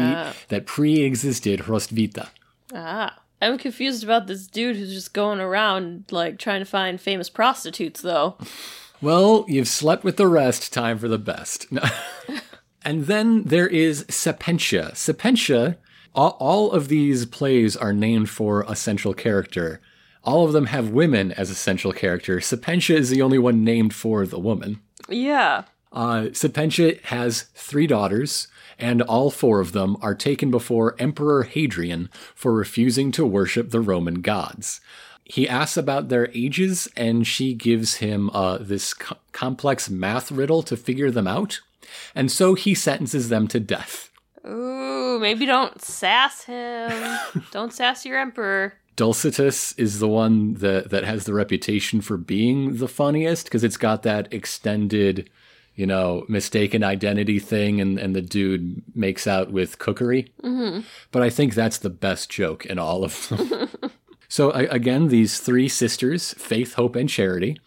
that 0.50 0.68
pre-existed 0.68 1.62
Hrotsvita. 1.62 2.30
Ah. 2.74 3.18
I'm 3.44 3.58
confused 3.58 4.04
about 4.04 4.28
this 4.28 4.48
dude 4.48 4.76
who's 4.76 4.94
just 4.94 5.14
going 5.14 5.40
around, 5.40 6.06
like, 6.12 6.40
trying 6.40 6.62
to 6.62 6.66
find 6.66 7.00
famous 7.00 7.30
prostitutes, 7.30 8.02
though. 8.02 8.38
Well, 9.02 9.44
you've 9.50 9.68
slept 9.68 10.06
with 10.06 10.16
the 10.16 10.28
rest. 10.30 10.72
Time 10.72 10.98
for 10.98 11.10
the 11.10 11.18
best. 11.18 11.68
and 12.86 13.06
then 13.06 13.44
there 13.44 13.68
is 13.68 14.06
Sapientia. 14.08 14.96
Sapientia 14.96 15.78
All, 16.16 16.38
all 16.40 16.72
of 16.72 16.88
these 16.88 17.26
plays 17.26 17.76
are 17.76 17.92
named 17.92 18.30
for 18.30 18.62
a 18.66 18.78
central 18.78 19.14
character. 19.14 19.82
All 20.24 20.46
of 20.46 20.54
them 20.54 20.68
have 20.68 20.92
women 20.92 21.34
as 21.34 21.50
a 21.50 21.56
central 21.56 21.92
character. 21.92 22.40
Sapientia 22.40 22.96
is 22.96 23.10
the 23.10 23.22
only 23.22 23.38
one 23.38 23.66
named 23.66 23.94
for 23.94 24.26
the 24.26 24.40
woman. 24.40 24.80
Yeah. 25.10 25.64
Uh, 25.92 26.28
Sapientia 26.32 26.96
has 27.04 27.42
three 27.56 27.88
daughters, 27.88 28.48
and 28.84 29.02
all 29.02 29.32
four 29.32 29.62
of 29.62 29.72
them 29.72 29.96
are 30.02 30.14
taken 30.14 30.52
before 30.52 30.98
Emperor 31.00 31.44
Hadrian 31.44 32.10
for 32.36 32.52
refusing 32.52 33.14
to 33.14 33.26
worship 33.26 33.70
the 33.70 33.80
Roman 33.80 34.16
gods. 34.16 34.82
He 35.24 35.48
asks 35.48 35.78
about 35.78 36.10
their 36.10 36.30
ages, 36.34 36.90
and 36.98 37.26
she 37.26 37.54
gives 37.54 37.96
him 37.96 38.30
uh, 38.32 38.58
this 38.58 38.94
co- 38.94 39.16
complex 39.32 39.90
math 39.90 40.34
riddle 40.34 40.64
to 40.64 40.76
figure 40.76 41.12
them 41.12 41.30
out, 41.30 41.62
and 42.14 42.30
so 42.30 42.56
he 42.56 42.76
sentences 42.76 43.30
them 43.30 43.48
to 43.48 43.60
death. 43.62 44.12
Ooh, 44.46 45.18
maybe 45.18 45.46
don't 45.46 45.82
sass 45.82 46.44
him. 46.44 47.18
don't 47.52 47.72
sass 47.72 48.06
your 48.06 48.20
emperor. 48.20 48.74
Dulcitius 48.98 49.72
is 49.78 50.00
the 50.00 50.10
one 50.10 50.56
that, 50.56 50.90
that 50.90 51.06
has 51.06 51.24
the 51.24 51.34
reputation 51.34 52.02
for 52.02 52.18
being 52.18 52.76
the 52.76 52.90
funniest 52.90 53.46
because 53.46 53.64
it's 53.64 53.78
got 53.78 54.04
that 54.04 54.32
extended, 54.34 55.30
you 55.76 55.86
know, 55.88 56.26
mistaken 56.28 56.84
identity 56.84 57.40
thing, 57.40 57.82
and, 57.82 57.98
and 57.98 58.16
the 58.16 58.22
dude 58.22 58.84
makes 58.96 59.26
out 59.28 59.52
with 59.52 59.80
cookery. 59.80 60.32
Mm-hmm. 60.44 60.82
But 61.12 61.24
I 61.24 61.30
think 61.30 61.56
that's 61.56 61.78
the 61.80 61.90
best 61.90 62.30
joke 62.30 62.66
in 62.66 62.78
all 62.78 63.04
of 63.04 63.30
them. 63.30 63.70
so, 64.28 64.52
I, 64.52 64.62
again, 64.64 65.08
these 65.08 65.40
three 65.40 65.68
sisters, 65.68 66.34
Faith, 66.36 66.76
Hope, 66.76 66.96
and 66.96 67.10
Charity, 67.10 67.60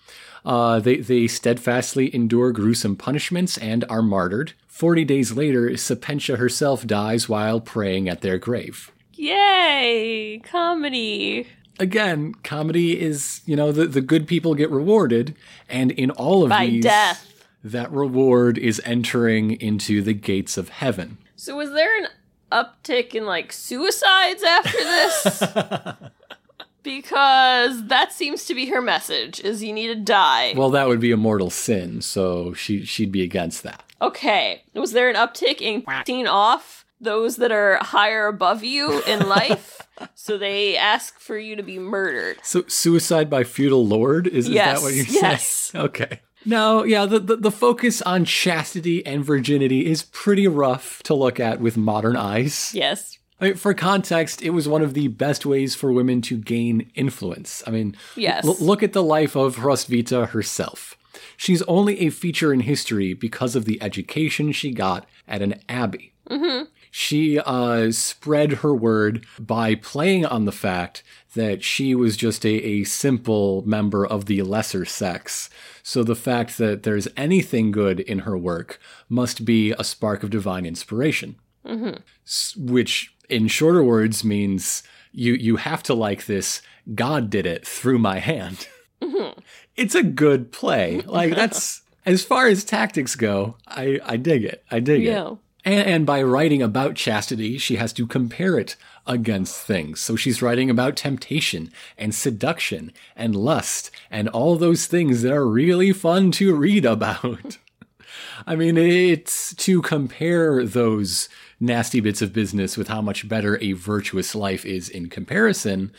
uh, 0.45 0.79
they, 0.79 0.99
they 0.99 1.27
steadfastly 1.27 2.15
endure 2.15 2.53
gruesome 2.53 2.95
punishments 2.95 3.59
and 3.59 3.85
are 3.89 4.03
martyred. 4.03 4.53
Forty 4.69 5.05
days 5.05 5.33
later, 5.33 5.77
Sapientia 5.77 6.37
herself 6.37 6.87
dies 6.87 7.29
while 7.29 7.61
praying 7.61 8.09
at 8.09 8.21
their 8.21 8.39
grave. 8.39 8.93
Yay! 9.15 10.41
Comedy. 10.45 11.47
again, 11.79 12.35
comedy 12.45 13.01
is, 13.01 13.41
you 13.47 13.57
know, 13.57 13.73
the, 13.73 13.87
the 13.87 14.01
good 14.03 14.27
people 14.29 14.55
get 14.55 14.71
rewarded, 14.71 15.35
and 15.69 15.91
in 15.91 16.11
all 16.13 16.43
of 16.45 16.51
By 16.51 16.67
these, 16.67 16.83
death. 16.85 17.33
That 17.73 17.91
reward 17.91 18.59
is 18.59 18.81
entering 18.85 19.53
into 19.53 20.01
the 20.01 20.15
gates 20.15 20.57
of 20.57 20.69
heaven. 20.69 21.19
So 21.35 21.57
was 21.57 21.73
there 21.73 21.99
an 21.99 22.09
uptick 22.53 23.15
in 23.15 23.27
like 23.27 23.53
suicides 23.53 24.43
after 24.43 24.79
this? 24.79 25.43
because 26.85 27.87
that 27.89 28.13
seems 28.13 28.45
to 28.47 28.55
be 28.55 28.67
her 28.67 28.81
message 28.81 29.41
is 29.41 29.63
you 29.65 29.73
need 29.73 29.89
to 29.89 29.97
die. 29.97 30.55
Well, 30.57 30.71
that 30.71 30.87
would 30.87 31.01
be 31.01 31.11
a 31.11 31.17
mortal 31.17 31.51
sin, 31.51 32.01
so 32.01 32.55
she 32.55 32.85
she'd 32.85 33.13
be 33.13 33.23
against 33.23 33.65
that. 33.65 33.83
okay. 34.01 34.63
Was 34.75 34.93
there 34.93 35.11
an 35.11 35.17
uptick 35.17 35.61
in 35.61 35.83
cutting 35.83 36.29
off 36.29 36.85
those 37.01 37.37
that 37.37 37.51
are 37.51 37.79
higher 37.83 38.29
above 38.29 38.63
you 38.63 39.03
in 39.05 39.29
life? 39.29 39.83
so 40.15 40.39
they 40.39 40.77
ask 40.77 41.19
for 41.19 41.37
you 41.39 41.57
to 41.57 41.63
be 41.63 41.79
murdered. 41.79 42.39
So 42.43 42.65
suicide 42.69 43.29
by 43.29 43.45
feudal 43.45 43.87
lord 43.87 44.27
is, 44.27 44.49
is 44.49 44.55
that 44.55 44.83
what 44.83 44.95
you're 44.95 45.07
yes. 45.07 45.47
saying? 45.47 45.85
Okay. 45.87 46.21
No, 46.47 46.85
yeah, 46.85 47.05
the, 47.07 47.19
the 47.19 47.37
the 47.37 47.51
focus 47.51 48.01
on 48.03 48.25
chastity 48.25 49.05
and 49.05 49.25
virginity 49.25 49.87
is 49.87 50.05
pretty 50.05 50.47
rough 50.49 51.03
to 51.05 51.15
look 51.15 51.41
at 51.41 51.61
with 51.61 51.77
modern 51.77 52.17
eyes. 52.17 52.73
Yes. 52.75 53.19
I 53.41 53.47
mean, 53.47 53.55
for 53.57 53.75
context, 53.75 54.41
it 54.41 54.51
was 54.51 54.67
one 54.67 54.81
of 54.81 54.95
the 54.95 55.09
best 55.09 55.45
ways 55.45 55.75
for 55.75 55.93
women 55.93 56.23
to 56.23 56.39
gain 56.39 56.91
influence. 56.95 57.63
I 57.67 57.71
mean, 57.71 57.95
Yes. 58.17 58.47
l- 58.47 58.57
look 58.61 58.83
at 58.83 58.95
the 58.95 59.03
life 59.03 59.37
of 59.37 59.57
Hrosvita 59.57 60.29
herself. 60.31 60.97
She's 61.37 61.61
only 61.63 62.01
a 62.01 62.11
feature 62.11 62.51
in 62.53 62.61
history 62.61 63.13
because 63.13 63.55
of 63.55 63.67
the 63.67 63.83
education 63.83 64.53
she 64.53 64.71
got 64.71 65.07
at 65.29 65.43
an 65.43 65.61
abbey. 65.69 66.15
Mm-hmm. 66.31 66.65
She 66.91 67.39
uh, 67.39 67.91
spread 67.93 68.53
her 68.53 68.75
word 68.75 69.27
by 69.39 69.75
playing 69.75 70.25
on 70.25 70.47
the 70.47 70.53
fact 70.53 71.03
that 71.37 71.63
she 71.63 71.95
was 71.95 72.17
just 72.17 72.45
a, 72.45 72.49
a 72.63 72.85
simple 72.85 73.63
member 73.67 74.05
of 74.07 74.27
the 74.27 74.43
lesser 74.43 74.85
sex. 74.85 75.49
So 75.83 76.03
the 76.03 76.17
fact 76.17 76.59
that 76.59 76.83
there's 76.83 77.07
anything 77.17 77.71
good 77.71 78.01
in 78.01 78.21
her 78.21 78.37
work 78.37 78.81
must 79.09 79.45
be 79.45 79.71
a 79.79 79.85
spark 79.85 80.23
of 80.25 80.31
divine 80.31 80.67
inspiration. 80.67 81.37
Mm-hmm. 81.65 82.01
S- 82.27 82.55
which 82.59 83.15
in 83.29 83.49
shorter 83.49 83.83
words 83.83 84.23
means 84.25 84.83
you 85.13 85.33
you 85.35 85.57
have 85.57 85.83
to 85.85 85.95
like 85.95 86.27
this 86.27 86.61
god 86.95 87.31
did 87.31 87.47
it 87.47 87.67
through 87.67 87.99
my 87.99 88.19
hand. 88.19 88.67
Mm-hmm. 89.01 89.39
It's 89.77 89.95
a 89.95 90.03
good 90.03 90.53
play. 90.53 91.03
Like 91.03 91.35
that's 91.35 91.83
as 92.07 92.25
far 92.25 92.47
as 92.49 92.65
tactics 92.65 93.15
go 93.15 93.57
i 93.67 94.01
i 94.05 94.17
dig 94.17 94.43
it. 94.45 94.65
I 94.71 94.81
dig 94.81 95.03
Yeah. 95.03 95.33
it 95.33 95.37
and, 95.67 95.87
and 95.87 96.07
by 96.07 96.23
writing 96.23 96.63
about 96.63 96.95
chastity 96.95 97.59
she 97.59 97.77
has 97.77 97.93
to 97.93 98.07
compare 98.07 98.59
it 98.59 98.77
against 99.07 99.61
things. 99.61 100.01
So 100.01 100.17
she's 100.17 100.43
writing 100.43 100.71
about 100.71 100.97
temptation 100.97 101.71
and 101.97 102.15
seduction 102.15 102.93
and 103.15 103.37
lust 103.37 103.91
and 104.11 104.29
all 104.29 104.57
those 104.57 104.87
things 104.87 105.23
that 105.23 105.33
are 105.33 105.47
really 105.47 105.93
fun 105.93 106.33
to 106.33 106.55
read 106.55 106.85
about. 106.85 107.59
I 108.47 108.57
mean, 108.57 108.77
it's 108.77 109.55
to 109.55 109.83
compare 109.83 110.65
those 110.65 111.29
nasty 111.61 112.01
bits 112.01 112.23
of 112.23 112.33
business 112.33 112.77
with 112.77 112.89
how 112.89 113.01
much 113.01 113.29
better 113.29 113.59
a 113.61 113.73
virtuous 113.73 114.35
life 114.35 114.65
is 114.65 114.89
in 114.89 115.09
comparison, 115.09 115.93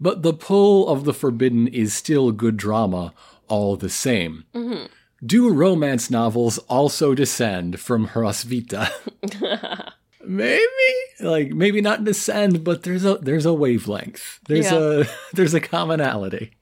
but 0.00 0.22
the 0.22 0.32
pull 0.32 0.88
of 0.88 1.04
the 1.04 1.14
forbidden 1.14 1.66
is 1.68 1.92
still 1.92 2.30
good 2.32 2.56
drama 2.56 3.12
all 3.48 3.76
the 3.76 3.90
same. 3.90 4.44
Mm-hmm. 4.54 4.86
Do 5.24 5.52
romance 5.52 6.10
novels 6.10 6.58
also 6.68 7.14
descend 7.14 7.78
from 7.78 8.08
Hrosvita? 8.08 8.90
maybe, 10.24 10.66
like 11.20 11.50
maybe 11.50 11.80
not 11.80 12.04
descend, 12.04 12.64
but 12.64 12.82
there's 12.84 13.04
a 13.04 13.16
there's 13.16 13.46
a 13.46 13.52
wavelength. 13.52 14.40
There's 14.48 14.70
Yeah. 14.70 15.02
a 15.02 15.04
there's 15.34 15.54
a 15.54 15.60
commonality. 15.60 16.52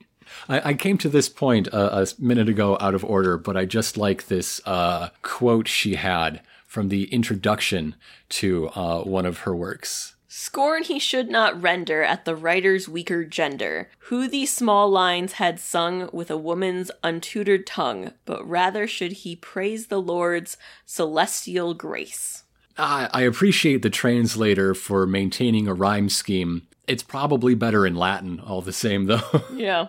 I, 0.49 0.71
I 0.71 0.75
came 0.75 0.99
to 0.99 1.09
this 1.09 1.29
point 1.29 1.73
uh, 1.73 1.91
a 2.05 2.07
minute 2.23 2.49
ago 2.49 2.77
out 2.81 2.95
of 2.95 3.05
order, 3.05 3.39
but 3.39 3.57
I 3.57 3.65
just 3.65 3.97
like 3.97 4.27
this 4.27 4.61
uh, 4.67 5.11
quote 5.23 5.69
she 5.69 5.95
had 5.95 6.41
from 6.67 6.89
the 6.89 7.05
introduction 7.13 7.95
to 8.31 8.69
uh, 8.71 9.03
one 9.03 9.25
of 9.27 9.39
her 9.41 9.55
works. 9.55 10.15
Scorn 10.41 10.85
he 10.85 11.01
should 11.01 11.29
not 11.29 11.61
render 11.61 12.05
at 12.05 12.25
the 12.25 12.37
writer's 12.37 12.89
weaker 12.89 13.25
gender, 13.25 13.91
who 14.03 14.29
these 14.29 14.53
small 14.53 14.89
lines 14.89 15.33
had 15.33 15.59
sung 15.59 16.09
with 16.13 16.31
a 16.31 16.37
woman's 16.37 16.93
untutored 17.03 17.67
tongue, 17.67 18.13
but 18.25 18.49
rather 18.49 18.87
should 18.87 19.11
he 19.11 19.35
praise 19.35 19.89
the 19.89 20.01
Lord's 20.01 20.57
celestial 20.87 21.75
grace. 21.75 22.45
I, 22.77 23.11
I 23.13 23.23
appreciate 23.23 23.83
the 23.83 23.91
translator 23.91 24.75
for 24.75 25.09
maintaining 25.09 25.67
a 25.67 25.75
rhyme 25.75 26.09
scheme. 26.09 26.69
It's 26.87 27.03
probably 27.03 27.57
better 27.57 27.85
in 27.85 27.97
Latin, 27.97 28.39
all 28.39 28.63
the 28.63 28.73
same, 28.73 29.07
though. 29.07 29.43
Yeah. 29.53 29.89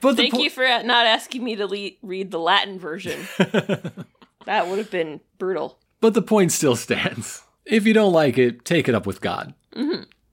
but 0.00 0.14
Thank 0.14 0.34
po- 0.34 0.42
you 0.42 0.48
for 0.50 0.62
not 0.62 1.06
asking 1.06 1.42
me 1.42 1.56
to 1.56 1.66
le- 1.66 1.90
read 2.02 2.30
the 2.30 2.38
Latin 2.38 2.78
version. 2.78 3.18
that 3.36 4.68
would 4.68 4.78
have 4.78 4.92
been 4.92 5.20
brutal. 5.38 5.80
But 6.00 6.14
the 6.14 6.22
point 6.22 6.52
still 6.52 6.76
stands. 6.76 7.42
If 7.66 7.84
you 7.84 7.92
don't 7.92 8.12
like 8.12 8.38
it, 8.38 8.64
take 8.64 8.88
it 8.88 8.94
up 8.94 9.06
with 9.06 9.20
God. 9.20 9.54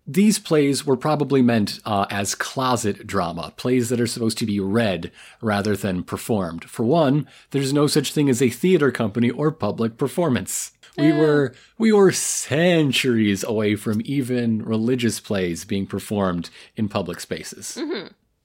These 0.08 0.39
plays 0.39 0.88
were 0.88 0.97
probably 0.97 1.43
meant 1.43 1.80
uh, 1.86 2.08
as 2.10 2.34
closet 2.34 3.06
drama, 3.06 3.54
plays 3.58 3.89
that 3.89 4.02
are 4.02 4.08
supposed 4.08 4.39
to 4.39 4.45
be 4.47 4.60
read 4.60 5.12
rather 5.39 5.75
than 5.75 6.02
performed. 6.02 6.65
For 6.67 6.84
one, 6.84 7.28
there's 7.52 7.71
no 7.73 7.86
such 7.86 8.12
thing 8.12 8.28
as 8.28 8.41
a 8.41 8.49
theater 8.49 8.91
company 8.91 9.30
or 9.30 9.52
public 9.52 9.97
performance. 9.97 10.71
We 10.97 11.12
were 11.13 11.54
we 11.78 11.91
were 11.93 12.12
centuries 12.12 13.43
away 13.43 13.75
from 13.75 14.02
even 14.04 14.63
religious 14.63 15.19
plays 15.19 15.63
being 15.63 15.86
performed 15.86 16.49
in 16.75 16.89
public 16.89 17.19
spaces. 17.19 17.78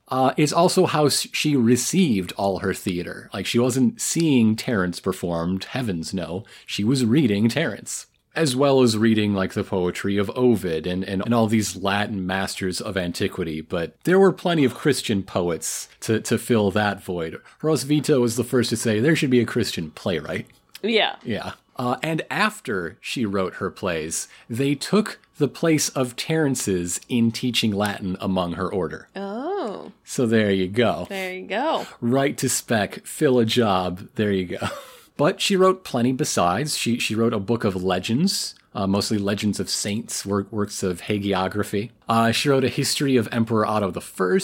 Uh, 0.09 0.35
it's 0.37 0.53
also 0.53 0.85
how 0.85 1.09
she 1.09 1.57
received 1.57 2.33
all 2.37 2.59
her 2.59 2.75
theater. 2.75 3.31
Like 3.33 3.47
she 3.47 3.59
wasn't 3.59 4.01
seeing 4.01 4.55
Terence 4.55 5.01
performed, 5.01 5.65
heavens 5.65 6.13
no. 6.13 6.45
She 6.67 6.85
was 6.85 7.05
reading 7.07 7.49
Terence. 7.49 8.07
As 8.37 8.57
well 8.57 8.83
as 8.83 8.99
reading 8.99 9.33
like 9.35 9.53
the 9.53 9.63
poetry 9.63 10.17
of 10.17 10.29
Ovid 10.31 10.87
and, 10.87 11.05
and, 11.05 11.23
and 11.25 11.33
all 11.33 11.47
these 11.47 11.77
Latin 11.77 12.27
masters 12.27 12.81
of 12.81 12.97
antiquity, 12.97 13.61
but 13.61 13.95
there 14.05 14.19
were 14.19 14.33
plenty 14.33 14.65
of 14.65 14.75
Christian 14.75 15.23
poets 15.23 15.89
to, 16.01 16.21
to 16.23 16.37
fill 16.37 16.71
that 16.73 17.03
void. 17.03 17.41
Rosvito 17.63 18.21
was 18.21 18.35
the 18.37 18.43
first 18.45 18.71
to 18.71 18.77
say 18.77 18.99
there 18.99 19.15
should 19.15 19.31
be 19.31 19.41
a 19.41 19.47
Christian 19.47 19.91
playwright. 19.93 20.47
Yeah. 20.83 21.17
Yeah. 21.23 21.53
Uh, 21.77 21.97
and 22.03 22.23
after 22.31 22.97
she 23.01 23.25
wrote 23.27 23.55
her 23.55 23.71
plays, 23.71 24.29
they 24.49 24.75
took 24.75 25.19
the 25.39 25.49
place 25.49 25.89
of 25.91 26.15
Terence's 26.17 27.01
in 27.09 27.33
teaching 27.33 27.73
Latin 27.73 28.17
among 28.21 28.53
her 28.55 28.73
order. 28.73 29.09
Oh, 29.17 29.93
So 30.05 30.27
there 30.27 30.53
you 30.53 30.69
go. 30.69 31.07
there 31.09 31.35
you 31.35 31.47
go. 31.47 31.87
Right 32.01 32.37
to 32.39 32.49
spec, 32.49 33.05
fill 33.07 33.39
a 33.39 33.45
job. 33.45 34.09
There 34.15 34.31
you 34.33 34.45
go. 34.47 34.59
But 35.17 35.41
she 35.41 35.57
wrote 35.57 35.85
plenty 35.85 36.13
besides. 36.13 36.77
She 36.77 36.99
she 36.99 37.15
wrote 37.15 37.33
a 37.33 37.39
book 37.39 37.63
of 37.65 37.83
legends, 37.83 38.55
uh, 38.75 38.87
mostly 38.87 39.19
legends 39.19 39.61
of 39.61 39.71
saints, 39.71 40.27
work, 40.27 40.51
works 40.51 40.83
of 40.83 41.03
hagiography. 41.03 41.91
Uh, 42.09 42.33
she 42.33 42.49
wrote 42.49 42.65
a 42.65 42.69
history 42.69 43.17
of 43.17 43.29
Emperor 43.31 43.65
Otto 43.65 43.93
I, 43.93 44.41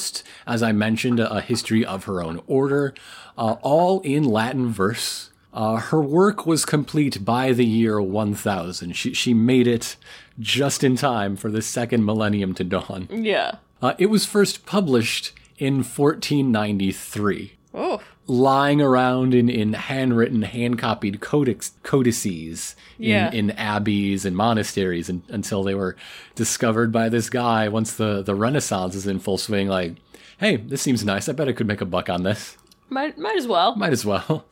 as 0.46 0.62
I 0.62 0.72
mentioned, 0.72 1.18
a, 1.18 1.32
a 1.32 1.40
history 1.40 1.84
of 1.84 2.04
her 2.04 2.22
own 2.22 2.40
order, 2.46 2.94
uh, 3.36 3.56
all 3.62 4.00
in 4.00 4.24
Latin 4.24 4.68
verse. 4.68 5.30
Uh, 5.52 5.76
her 5.76 6.00
work 6.00 6.46
was 6.46 6.64
complete 6.64 7.24
by 7.24 7.52
the 7.52 7.64
year 7.64 8.00
1000. 8.00 8.94
She, 8.94 9.12
she 9.14 9.34
made 9.34 9.66
it 9.66 9.96
just 10.38 10.84
in 10.84 10.94
time 10.94 11.34
for 11.34 11.50
the 11.50 11.60
second 11.60 12.04
millennium 12.04 12.54
to 12.54 12.62
dawn. 12.62 13.08
Yeah. 13.10 13.56
Uh, 13.82 13.94
it 13.98 14.06
was 14.06 14.24
first 14.24 14.64
published 14.64 15.32
in 15.58 15.78
1493 15.82 17.56
Oh. 17.72 18.00
Lying 18.30 18.80
around 18.80 19.34
in, 19.34 19.48
in 19.48 19.72
handwritten, 19.72 20.42
hand 20.42 20.78
copied 20.78 21.20
codex, 21.20 21.72
codices 21.82 22.76
in, 22.98 23.04
Yeah. 23.08 23.30
in 23.32 23.50
abbeys 23.52 24.24
and 24.24 24.36
monasteries 24.36 25.08
and, 25.08 25.22
until 25.28 25.62
they 25.64 25.74
were 25.74 25.96
discovered 26.34 26.92
by 26.92 27.08
this 27.08 27.28
guy 27.28 27.68
once 27.68 27.92
the, 27.94 28.22
the 28.22 28.34
Renaissance 28.34 28.94
is 28.94 29.06
in 29.06 29.18
full 29.18 29.38
swing. 29.38 29.68
Like, 29.68 29.96
hey, 30.38 30.56
this 30.56 30.80
seems 30.80 31.04
nice. 31.04 31.28
I 31.28 31.32
bet 31.32 31.48
I 31.48 31.52
could 31.52 31.66
make 31.66 31.80
a 31.80 31.84
buck 31.86 32.08
on 32.08 32.22
this. 32.22 32.56
Might 32.88 33.18
might 33.18 33.36
as 33.36 33.46
well. 33.46 33.74
Might 33.76 33.92
as 33.92 34.04
well. 34.04 34.44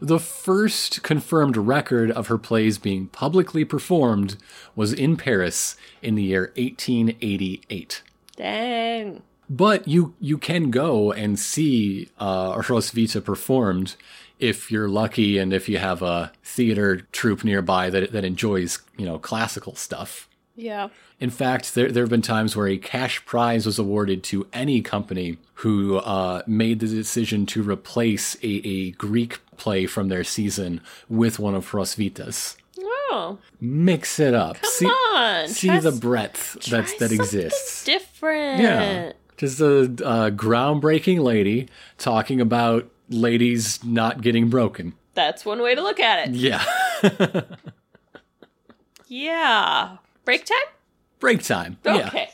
The 0.00 0.18
first 0.18 1.02
confirmed 1.02 1.56
record 1.56 2.10
of 2.10 2.26
her 2.26 2.38
plays 2.38 2.76
being 2.78 3.06
publicly 3.08 3.64
performed 3.64 4.36
was 4.74 4.92
in 4.92 5.16
Paris 5.16 5.76
in 6.02 6.14
the 6.16 6.22
year 6.24 6.52
1888. 6.56 8.02
Dang. 8.36 9.22
But 9.50 9.88
you 9.88 10.14
you 10.20 10.38
can 10.38 10.70
go 10.70 11.10
and 11.10 11.36
see 11.36 12.08
uh, 12.20 12.54
Roswitha 12.54 13.22
performed 13.24 13.96
if 14.38 14.70
you're 14.70 14.88
lucky 14.88 15.38
and 15.38 15.52
if 15.52 15.68
you 15.68 15.78
have 15.78 16.02
a 16.02 16.32
theater 16.44 17.00
troupe 17.12 17.42
nearby 17.42 17.90
that 17.90 18.12
that 18.12 18.24
enjoys 18.24 18.78
you 18.96 19.04
know 19.04 19.18
classical 19.18 19.74
stuff. 19.74 20.28
Yeah. 20.54 20.88
In 21.18 21.30
fact, 21.30 21.74
there 21.74 21.90
there 21.90 22.04
have 22.04 22.10
been 22.10 22.22
times 22.22 22.54
where 22.54 22.68
a 22.68 22.78
cash 22.78 23.24
prize 23.26 23.66
was 23.66 23.78
awarded 23.78 24.22
to 24.24 24.46
any 24.52 24.82
company 24.82 25.38
who 25.54 25.96
uh, 25.96 26.42
made 26.46 26.78
the 26.78 26.86
decision 26.86 27.44
to 27.46 27.62
replace 27.62 28.36
a, 28.36 28.66
a 28.66 28.90
Greek 28.92 29.40
play 29.56 29.86
from 29.86 30.08
their 30.08 30.24
season 30.24 30.80
with 31.08 31.40
one 31.40 31.56
of 31.56 31.72
Roswitha's. 31.72 32.56
Oh. 33.12 33.38
Mix 33.60 34.20
it 34.20 34.32
up. 34.32 34.64
see 34.64 34.86
on, 34.86 35.48
see 35.48 35.66
try 35.66 35.80
the 35.80 35.92
breadth 35.92 36.64
that's, 36.70 36.94
that 36.98 37.10
exists. 37.12 37.84
Different. 37.84 38.62
Yeah. 38.62 39.12
Just 39.40 39.58
a, 39.60 39.84
a 39.84 40.30
groundbreaking 40.30 41.20
lady 41.20 41.66
talking 41.96 42.42
about 42.42 42.90
ladies 43.08 43.82
not 43.82 44.20
getting 44.20 44.50
broken. 44.50 44.92
That's 45.14 45.46
one 45.46 45.62
way 45.62 45.74
to 45.74 45.80
look 45.82 45.98
at 45.98 46.28
it. 46.28 46.34
Yeah. 46.34 46.62
Yeah. 49.10 49.96
Break 50.24 50.44
time? 50.44 50.56
Break 51.18 51.42
time. 51.42 51.78
Yeah. 51.84 52.28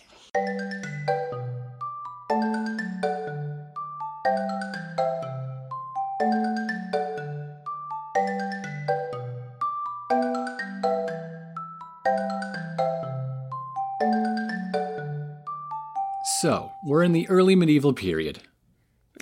So, 16.40 16.72
we're 16.84 17.02
in 17.02 17.12
the 17.12 17.28
early 17.28 17.54
medieval 17.56 17.92
period. 17.92 18.40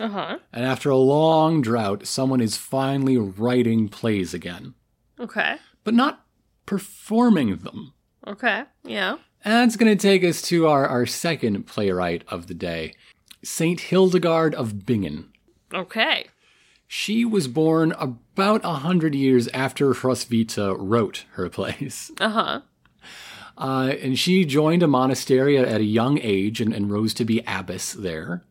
Uh 0.00 0.08
huh. 0.08 0.38
And 0.52 0.64
after 0.64 0.90
a 0.90 0.96
long 0.96 1.62
drought, 1.62 2.06
someone 2.06 2.40
is 2.40 2.56
finally 2.56 3.16
writing 3.16 3.88
plays 3.88 4.34
again, 4.34 4.74
Okay. 5.20 5.56
but 5.84 5.94
not 5.94 6.24
performing 6.66 7.56
them. 7.58 7.92
Okay. 8.26 8.64
Yeah. 8.84 9.18
And 9.44 9.52
that's 9.54 9.76
going 9.76 9.96
to 9.96 10.00
take 10.02 10.24
us 10.24 10.40
to 10.42 10.66
our, 10.66 10.86
our 10.86 11.06
second 11.06 11.66
playwright 11.66 12.24
of 12.28 12.46
the 12.46 12.54
day, 12.54 12.94
Saint 13.44 13.80
Hildegard 13.82 14.54
of 14.54 14.86
Bingen. 14.86 15.30
Okay. 15.72 16.26
She 16.88 17.24
was 17.24 17.46
born 17.48 17.92
about 17.98 18.64
a 18.64 18.74
hundred 18.74 19.14
years 19.14 19.48
after 19.48 19.92
Roswitha 19.92 20.74
wrote 20.78 21.24
her 21.32 21.48
plays. 21.50 22.10
Uh 22.18 22.28
huh. 22.30 22.60
Uh, 23.56 23.94
and 24.02 24.18
she 24.18 24.44
joined 24.44 24.82
a 24.82 24.88
monastery 24.88 25.56
at, 25.56 25.80
a 25.80 25.84
young 25.84 26.18
age 26.20 26.60
and, 26.60 26.72
and 26.72 26.90
rose 26.90 27.14
to 27.14 27.24
be 27.24 27.42
abbess 27.46 27.92
there. 27.92 28.42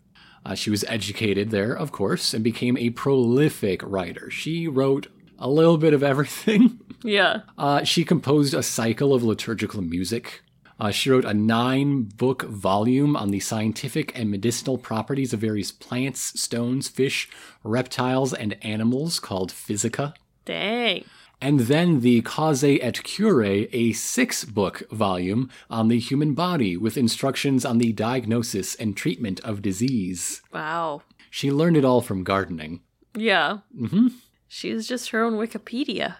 Uh, 0.45 0.55
she 0.55 0.69
was 0.69 0.83
educated 0.85 1.51
there, 1.51 1.73
of 1.73 1.91
course, 1.91 2.33
and 2.33 2.43
became 2.43 2.77
a 2.77 2.89
prolific 2.91 3.81
writer. 3.83 4.29
She 4.29 4.67
wrote 4.67 5.07
a 5.39 5.49
little 5.49 5.77
bit 5.77 5.93
of 5.93 6.03
everything. 6.03 6.79
Yeah. 7.05 7.41
Uh, 7.57 7.83
she 7.83 8.05
composed 8.05 8.53
a 8.53 8.63
cycle 8.63 9.13
of 9.13 9.23
liturgical 9.23 9.81
music. 9.81 10.41
Uh, 10.79 10.89
she 10.89 11.09
wrote 11.09 11.25
a 11.25 11.33
nine 11.33 12.03
book 12.03 12.43
volume 12.43 13.17
on 13.17 13.31
the 13.31 13.41
scientific 13.41 14.17
and 14.17 14.31
medicinal 14.31 14.77
properties 14.77 15.33
of 15.33 15.41
various 15.41 15.69
plants, 15.69 16.39
stones, 16.39 16.87
fish, 16.87 17.29
reptiles, 17.61 18.33
and 18.33 18.55
animals 18.63 19.19
called 19.19 19.51
Physica. 19.51 20.13
Dang. 20.45 21.03
And 21.43 21.59
then 21.59 21.99
the 21.99 22.21
Causae 22.21 22.79
et 22.81 23.03
Curae, 23.03 23.67
a 23.73 23.91
six 23.91 24.45
book 24.45 24.83
volume 24.89 25.49
on 25.69 25.89
the 25.89 25.99
human 25.99 26.33
body 26.33 26.77
with 26.77 26.95
instructions 26.95 27.65
on 27.65 27.79
the 27.79 27.91
diagnosis 27.91 28.75
and 28.75 28.95
treatment 28.95 29.41
of 29.41 29.61
disease. 29.61 30.41
Wow. 30.53 31.01
She 31.29 31.51
learned 31.51 31.75
it 31.75 31.83
all 31.83 31.99
from 31.99 32.23
gardening. 32.23 32.79
Yeah. 33.13 33.57
hmm 33.77 34.07
She's 34.47 34.87
just 34.87 35.09
her 35.09 35.21
own 35.21 35.33
Wikipedia. 35.33 36.15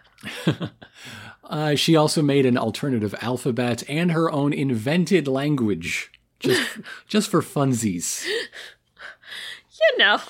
Uh, 1.46 1.76
she 1.76 1.96
also 1.96 2.22
made 2.22 2.46
an 2.46 2.58
alternative 2.58 3.14
alphabet 3.22 3.84
and 3.90 4.14
her 4.14 4.32
own 4.32 4.54
invented 4.54 5.28
language, 5.28 6.10
just 6.40 6.80
just 7.08 7.30
for 7.30 7.42
funsies. 7.42 8.26
You 8.26 9.98
know, 9.98 10.22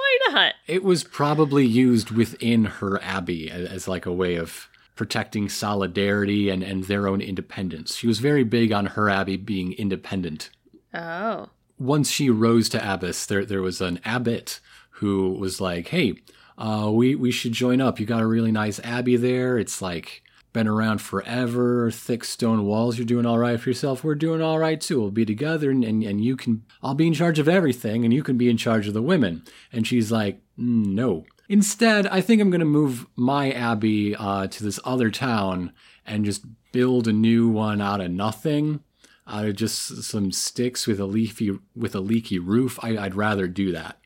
why 0.00 0.32
not? 0.32 0.54
It 0.66 0.82
was 0.82 1.04
probably 1.04 1.66
used 1.66 2.10
within 2.10 2.64
her 2.64 3.02
abbey 3.02 3.50
as, 3.50 3.68
as 3.68 3.88
like 3.88 4.06
a 4.06 4.12
way 4.12 4.36
of 4.36 4.68
protecting 4.96 5.48
solidarity 5.48 6.50
and, 6.50 6.62
and 6.62 6.84
their 6.84 7.08
own 7.08 7.20
independence. 7.20 7.96
She 7.96 8.06
was 8.06 8.18
very 8.18 8.44
big 8.44 8.72
on 8.72 8.86
her 8.86 9.08
abbey 9.08 9.36
being 9.36 9.72
independent. 9.72 10.50
Oh. 10.92 11.48
Once 11.78 12.10
she 12.10 12.28
rose 12.28 12.68
to 12.70 12.94
abbess, 12.94 13.24
there 13.24 13.44
there 13.44 13.62
was 13.62 13.80
an 13.80 14.00
abbot 14.04 14.60
who 14.90 15.32
was 15.32 15.60
like, 15.60 15.88
"Hey, 15.88 16.16
uh, 16.58 16.90
we 16.92 17.14
we 17.14 17.30
should 17.30 17.52
join 17.52 17.80
up. 17.80 17.98
You 17.98 18.04
got 18.04 18.20
a 18.20 18.26
really 18.26 18.52
nice 18.52 18.80
abbey 18.80 19.16
there. 19.16 19.58
It's 19.58 19.80
like." 19.80 20.22
Been 20.52 20.66
around 20.66 21.00
forever, 21.00 21.90
thick 21.92 22.24
stone 22.24 22.64
walls. 22.64 22.98
You're 22.98 23.06
doing 23.06 23.24
all 23.24 23.38
right 23.38 23.60
for 23.60 23.70
yourself. 23.70 24.02
We're 24.02 24.16
doing 24.16 24.42
all 24.42 24.58
right 24.58 24.80
too. 24.80 25.00
We'll 25.00 25.12
be 25.12 25.24
together, 25.24 25.70
and, 25.70 25.84
and, 25.84 26.02
and 26.02 26.24
you 26.24 26.36
can. 26.36 26.64
I'll 26.82 26.94
be 26.94 27.06
in 27.06 27.14
charge 27.14 27.38
of 27.38 27.48
everything, 27.48 28.04
and 28.04 28.12
you 28.12 28.24
can 28.24 28.36
be 28.36 28.50
in 28.50 28.56
charge 28.56 28.88
of 28.88 28.94
the 28.94 29.02
women. 29.02 29.44
And 29.72 29.86
she's 29.86 30.10
like, 30.10 30.40
"Mm, 30.58 30.86
no. 30.86 31.24
Instead, 31.48 32.06
I 32.08 32.20
think 32.20 32.42
I'm 32.42 32.50
going 32.50 32.60
to 32.60 32.64
move 32.64 33.06
my 33.14 33.52
abbey 33.52 34.16
uh, 34.16 34.48
to 34.48 34.64
this 34.64 34.80
other 34.84 35.10
town 35.10 35.72
and 36.04 36.24
just 36.24 36.44
build 36.72 37.06
a 37.06 37.12
new 37.12 37.48
one 37.48 37.80
out 37.80 38.00
of 38.00 38.10
nothing, 38.10 38.80
out 39.28 39.44
of 39.44 39.54
just 39.54 40.02
some 40.02 40.32
sticks 40.32 40.86
with 40.86 40.98
a 40.98 41.06
leafy 41.06 41.56
with 41.76 41.94
a 41.94 42.00
leaky 42.00 42.40
roof. 42.40 42.76
I, 42.82 42.98
I'd 42.98 43.14
rather 43.14 43.46
do 43.46 43.70
that." 43.70 44.00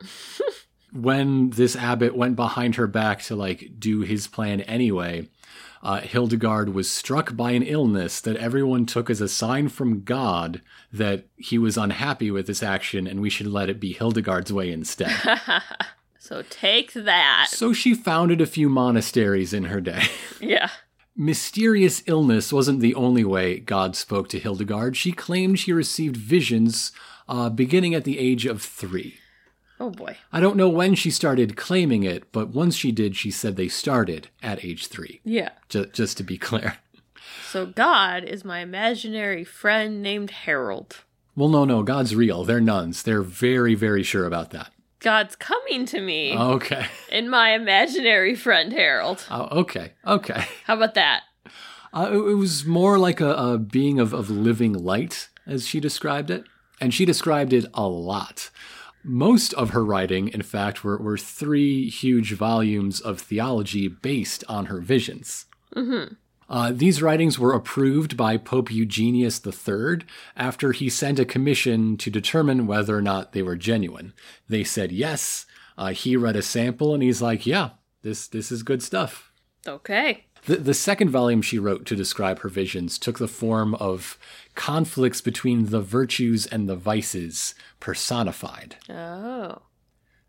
when 0.94 1.50
this 1.50 1.74
abbot 1.74 2.16
went 2.16 2.36
behind 2.36 2.76
her 2.76 2.86
back 2.86 3.20
to 3.20 3.34
like 3.34 3.72
do 3.78 4.02
his 4.02 4.28
plan 4.28 4.60
anyway, 4.62 5.28
uh, 5.84 6.00
Hildegard 6.00 6.70
was 6.74 6.90
struck 6.90 7.36
by 7.36 7.52
an 7.52 7.62
illness 7.62 8.20
that 8.22 8.36
everyone 8.38 8.86
took 8.86 9.10
as 9.10 9.20
a 9.20 9.28
sign 9.28 9.68
from 9.68 10.02
God 10.02 10.62
that 10.92 11.26
he 11.36 11.58
was 11.58 11.76
unhappy 11.76 12.30
with 12.30 12.46
this 12.46 12.62
action 12.62 13.06
and 13.06 13.20
we 13.20 13.30
should 13.30 13.46
let 13.46 13.68
it 13.68 13.78
be 13.78 13.92
Hildegard's 13.92 14.52
way 14.52 14.72
instead. 14.72 15.12
So 16.18 16.42
take 16.48 16.94
that. 16.94 17.48
so 17.50 17.74
she 17.74 17.92
founded 17.92 18.40
a 18.40 18.46
few 18.46 18.70
monasteries 18.70 19.52
in 19.52 19.64
her 19.64 19.80
day. 19.82 20.04
Yeah. 20.40 20.70
Mysterious 21.14 22.02
illness 22.06 22.50
wasn't 22.50 22.80
the 22.80 22.94
only 22.94 23.24
way 23.24 23.58
God 23.58 23.94
spoke 23.94 24.28
to 24.30 24.38
Hildegard. 24.38 24.96
She 24.96 25.12
claimed 25.12 25.58
she 25.58 25.72
received 25.74 26.16
visions 26.16 26.92
uh, 27.28 27.50
beginning 27.50 27.94
at 27.94 28.04
the 28.04 28.18
age 28.18 28.46
of 28.46 28.62
three. 28.62 29.18
Oh 29.80 29.90
boy. 29.90 30.16
I 30.32 30.40
don't 30.40 30.56
know 30.56 30.68
when 30.68 30.94
she 30.94 31.10
started 31.10 31.56
claiming 31.56 32.04
it, 32.04 32.30
but 32.32 32.48
once 32.48 32.76
she 32.76 32.92
did, 32.92 33.16
she 33.16 33.30
said 33.30 33.56
they 33.56 33.68
started 33.68 34.28
at 34.42 34.64
age 34.64 34.86
three. 34.86 35.20
Yeah. 35.24 35.50
Just, 35.68 35.92
just 35.92 36.16
to 36.18 36.22
be 36.22 36.38
clear. 36.38 36.78
So 37.50 37.66
God 37.66 38.24
is 38.24 38.44
my 38.44 38.60
imaginary 38.60 39.44
friend 39.44 40.02
named 40.02 40.30
Harold. 40.30 41.04
Well, 41.36 41.48
no, 41.48 41.64
no, 41.64 41.82
God's 41.82 42.14
real. 42.14 42.44
They're 42.44 42.60
nuns. 42.60 43.02
They're 43.02 43.22
very, 43.22 43.74
very 43.74 44.02
sure 44.04 44.26
about 44.26 44.50
that. 44.50 44.70
God's 45.00 45.34
coming 45.36 45.84
to 45.86 46.00
me 46.00 46.36
Okay. 46.38 46.86
in 47.10 47.28
my 47.28 47.50
imaginary 47.54 48.34
friend 48.34 48.72
Harold. 48.72 49.26
Oh, 49.30 49.60
okay. 49.60 49.92
Okay. 50.06 50.44
How 50.64 50.76
about 50.76 50.94
that? 50.94 51.22
Uh, 51.92 52.08
it, 52.10 52.16
it 52.16 52.34
was 52.34 52.64
more 52.64 52.98
like 52.98 53.20
a, 53.20 53.34
a 53.34 53.58
being 53.58 53.98
of, 54.00 54.12
of 54.14 54.30
living 54.30 54.72
light, 54.72 55.28
as 55.46 55.66
she 55.66 55.80
described 55.80 56.30
it. 56.30 56.44
And 56.80 56.92
she 56.94 57.04
described 57.04 57.52
it 57.52 57.66
a 57.74 57.86
lot. 57.86 58.50
Most 59.04 59.52
of 59.54 59.70
her 59.70 59.84
writing, 59.84 60.28
in 60.28 60.42
fact, 60.42 60.82
were, 60.82 60.96
were 60.96 61.18
three 61.18 61.88
huge 61.90 62.32
volumes 62.32 63.00
of 63.00 63.20
theology 63.20 63.86
based 63.86 64.42
on 64.48 64.66
her 64.66 64.80
visions. 64.80 65.46
Mm-hmm. 65.76 66.14
Uh, 66.48 66.72
these 66.74 67.02
writings 67.02 67.38
were 67.38 67.52
approved 67.52 68.16
by 68.16 68.36
Pope 68.36 68.70
Eugenius 68.70 69.40
III 69.44 70.06
after 70.36 70.72
he 70.72 70.88
sent 70.88 71.18
a 71.18 71.24
commission 71.24 71.96
to 71.96 72.10
determine 72.10 72.66
whether 72.66 72.96
or 72.96 73.02
not 73.02 73.32
they 73.32 73.42
were 73.42 73.56
genuine. 73.56 74.12
They 74.48 74.64
said 74.64 74.92
yes. 74.92 75.46
Uh, 75.76 75.90
he 75.90 76.16
read 76.16 76.36
a 76.36 76.42
sample 76.42 76.94
and 76.94 77.02
he's 77.02 77.22
like, 77.22 77.46
yeah, 77.46 77.70
This 78.02 78.28
this 78.28 78.52
is 78.52 78.62
good 78.62 78.82
stuff. 78.82 79.32
Okay. 79.66 80.26
The, 80.46 80.56
the 80.56 80.74
second 80.74 81.10
volume 81.10 81.42
she 81.42 81.58
wrote 81.58 81.86
to 81.86 81.96
describe 81.96 82.40
her 82.40 82.48
visions 82.48 82.98
took 82.98 83.18
the 83.18 83.28
form 83.28 83.74
of 83.76 84.18
conflicts 84.54 85.20
between 85.20 85.66
the 85.66 85.80
virtues 85.80 86.46
and 86.46 86.68
the 86.68 86.76
vices 86.76 87.54
personified. 87.80 88.76
Oh. 88.90 89.62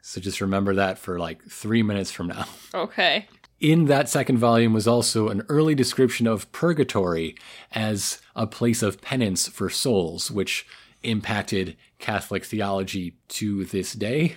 So 0.01 0.21
just 0.21 0.39
remember 0.39 0.75
that 0.75 0.97
for 0.97 1.19
like 1.19 1.43
three 1.49 1.83
minutes 1.83 2.11
from 2.11 2.27
now. 2.27 2.45
Okay. 2.73 3.27
In 3.61 3.85
that 3.85 4.09
second 4.09 4.37
volume 4.37 4.73
was 4.73 4.85
also 4.85 5.29
an 5.29 5.43
early 5.47 5.75
description 5.75 6.27
of 6.27 6.51
purgatory 6.51 7.37
as 7.71 8.21
a 8.35 8.45
place 8.45 8.83
of 8.83 8.99
penance 8.99 9.47
for 9.47 9.69
souls, 9.69 10.29
which 10.29 10.67
impacted 11.03 11.77
Catholic 11.97 12.43
theology 12.43 13.15
to 13.29 13.63
this 13.63 13.93
day. 13.93 14.35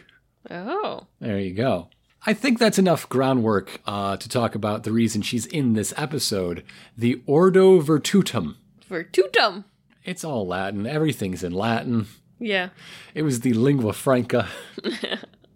Oh. 0.48 1.08
There 1.20 1.40
you 1.40 1.52
go. 1.52 1.88
I 2.26 2.34
think 2.34 2.58
that's 2.58 2.78
enough 2.78 3.08
groundwork 3.08 3.80
uh, 3.86 4.16
to 4.16 4.28
talk 4.28 4.54
about 4.54 4.82
the 4.82 4.92
reason 4.92 5.22
she's 5.22 5.46
in 5.46 5.74
this 5.74 5.94
episode 5.96 6.64
the 6.96 7.22
Ordo 7.26 7.80
Virtutum. 7.80 8.56
Virtutum. 8.90 9.64
It's 10.04 10.24
all 10.24 10.46
Latin, 10.46 10.86
everything's 10.86 11.44
in 11.44 11.52
Latin. 11.52 12.06
Yeah. 12.38 12.70
It 13.14 13.22
was 13.22 13.40
the 13.40 13.52
lingua 13.52 13.92
franca. 13.92 14.48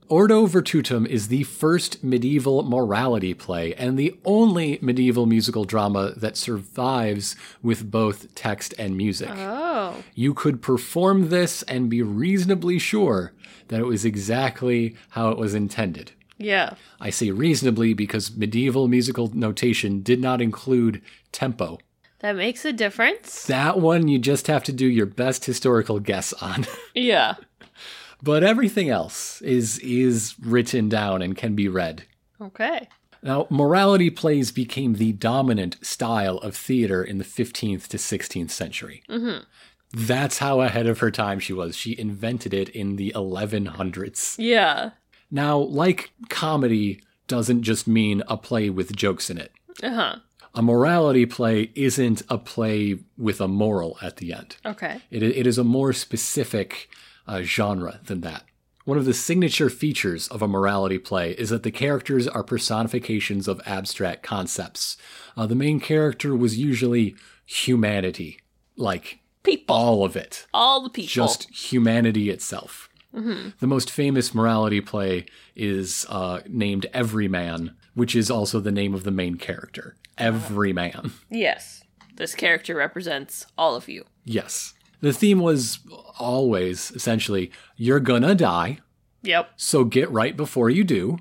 Ordo 0.09 0.47
Virtutum 0.47 1.07
is 1.07 1.29
the 1.29 1.45
first 1.45 2.05
medieval 2.05 2.63
morality 2.65 3.33
play 3.33 3.75
and 3.75 3.99
the 3.99 4.15
only 4.27 4.79
medieval 4.83 5.25
musical 5.25 5.65
drama 5.65 6.13
that 6.19 6.37
survives 6.37 7.35
with 7.63 7.91
both 7.91 8.35
text 8.35 8.75
and 8.79 8.95
music. 8.95 9.31
Oh. 9.33 10.03
You 10.15 10.35
could 10.35 10.61
perform 10.61 11.31
this 11.31 11.63
and 11.63 11.89
be 11.89 12.03
reasonably 12.03 12.79
sure 12.79 13.33
that 13.69 13.81
it 13.81 13.87
was 13.87 14.05
exactly 14.05 14.97
how 15.11 15.31
it 15.31 15.39
was 15.39 15.55
intended. 15.55 16.13
Yeah. 16.43 16.75
I 17.01 17.11
say 17.11 17.31
reasonably 17.31 17.95
because 17.95 18.37
medieval 18.37 18.89
musical 18.89 19.31
notation 19.35 20.03
did 20.03 20.21
not 20.21 20.41
include 20.41 21.03
tempo. 21.33 21.79
That 22.21 22.37
makes 22.37 22.65
a 22.65 22.73
difference. 22.73 23.45
That 23.47 23.81
one 23.81 24.07
you 24.09 24.19
just 24.19 24.47
have 24.47 24.63
to 24.65 24.73
do 24.73 24.87
your 24.87 25.07
best 25.07 25.45
historical 25.45 25.99
guess 26.01 26.33
on. 26.35 26.67
Yeah. 26.95 27.35
but 28.23 28.45
everything 28.45 28.89
else 28.91 29.41
is 29.43 29.79
is 29.81 30.35
written 30.41 30.89
down 30.89 31.23
and 31.23 31.37
can 31.37 31.55
be 31.55 31.69
read. 31.69 32.05
Okay. 32.41 32.89
Now, 33.25 33.47
morality 33.51 34.11
plays 34.11 34.51
became 34.51 34.95
the 34.95 35.13
dominant 35.13 35.77
style 35.81 36.39
of 36.39 36.57
theater 36.57 37.05
in 37.05 37.19
the 37.19 37.25
15th 37.25 37.87
to 37.89 37.97
16th 37.97 38.51
century. 38.51 39.03
Mm-hmm. 39.09 39.45
That's 39.95 40.39
how 40.39 40.61
ahead 40.61 40.87
of 40.87 40.99
her 40.99 41.11
time 41.11 41.39
she 41.39 41.53
was. 41.53 41.77
She 41.77 41.97
invented 41.99 42.53
it 42.53 42.69
in 42.71 42.97
the 42.97 43.13
1100s. 43.15 44.35
Yeah. 44.39 44.91
Now, 45.33 45.59
like 45.59 46.13
comedy 46.29 47.03
doesn't 47.27 47.63
just 47.63 47.89
mean 47.89 48.23
a 48.29 48.37
play 48.37 48.71
with 48.71 48.95
jokes 48.95 49.31
in 49.31 49.39
it. 49.39 49.51
Uh 49.83 49.91
huh. 49.95 50.17
A 50.55 50.61
morality 50.63 51.25
play 51.25 51.71
isn't 51.75 52.23
a 52.29 52.37
play 52.37 52.99
with 53.17 53.41
a 53.41 53.49
moral 53.49 53.97
at 54.03 54.19
the 54.19 54.35
end. 54.35 54.57
Okay. 54.67 55.01
It, 55.11 55.23
it 55.23 55.47
is 55.47 55.57
a 55.57 55.65
more 55.65 55.95
specific 55.95 56.91
uh, 57.27 57.41
genre 57.43 58.01
than 58.05 58.21
that. 58.21 58.45
One 58.85 58.99
of 58.99 59.05
the 59.07 59.15
signature 59.15 59.71
features 59.71 60.29
of 60.29 60.43
a 60.43 60.49
morality 60.49 60.99
play 60.99 61.31
is 61.33 61.49
that 61.51 61.63
the 61.63 61.71
characters 61.71 62.29
are 62.29 62.43
personifications 62.43 63.49
of 63.49 63.63
abstract 63.65 64.23
concepts. 64.25 64.97
Uh, 65.37 65.47
the 65.47 65.55
main 65.55 65.81
character 65.81 66.37
was 66.37 66.59
usually 66.59 67.15
humanity, 67.47 68.41
like 68.77 69.21
People. 69.45 69.75
all 69.75 70.05
of 70.05 70.17
it, 70.17 70.47
All 70.53 70.83
the 70.83 70.91
people. 70.91 71.09
just 71.09 71.49
humanity 71.51 72.29
itself. 72.29 72.89
The 73.13 73.67
most 73.67 73.91
famous 73.91 74.35
morality 74.35 74.81
play 74.81 75.27
is 75.55 76.07
uh, 76.09 76.41
named 76.49 76.87
Everyman, 76.95 77.75
which 77.95 78.17
is 78.17 78.31
also 78.31 78.59
the 78.59 78.73
name 78.73 78.95
of 78.95 79.05
the 79.05 79.11
main 79.11 79.37
character. 79.37 79.97
Everyman. 80.19 81.13
Yes. 81.31 81.83
This 82.17 82.35
character 82.35 82.75
represents 82.75 83.47
all 83.59 83.75
of 83.77 83.89
you. 83.89 84.05
Yes. 84.25 84.75
The 85.01 85.13
theme 85.13 85.41
was 85.41 85.79
always 86.19 86.91
essentially 86.93 87.51
you're 87.77 88.01
gonna 88.01 88.35
die, 88.35 88.79
Yep. 89.23 89.51
so 89.57 89.85
get 89.85 90.11
right 90.11 90.37
before 90.37 90.71
you 90.71 90.85
do. 90.85 91.19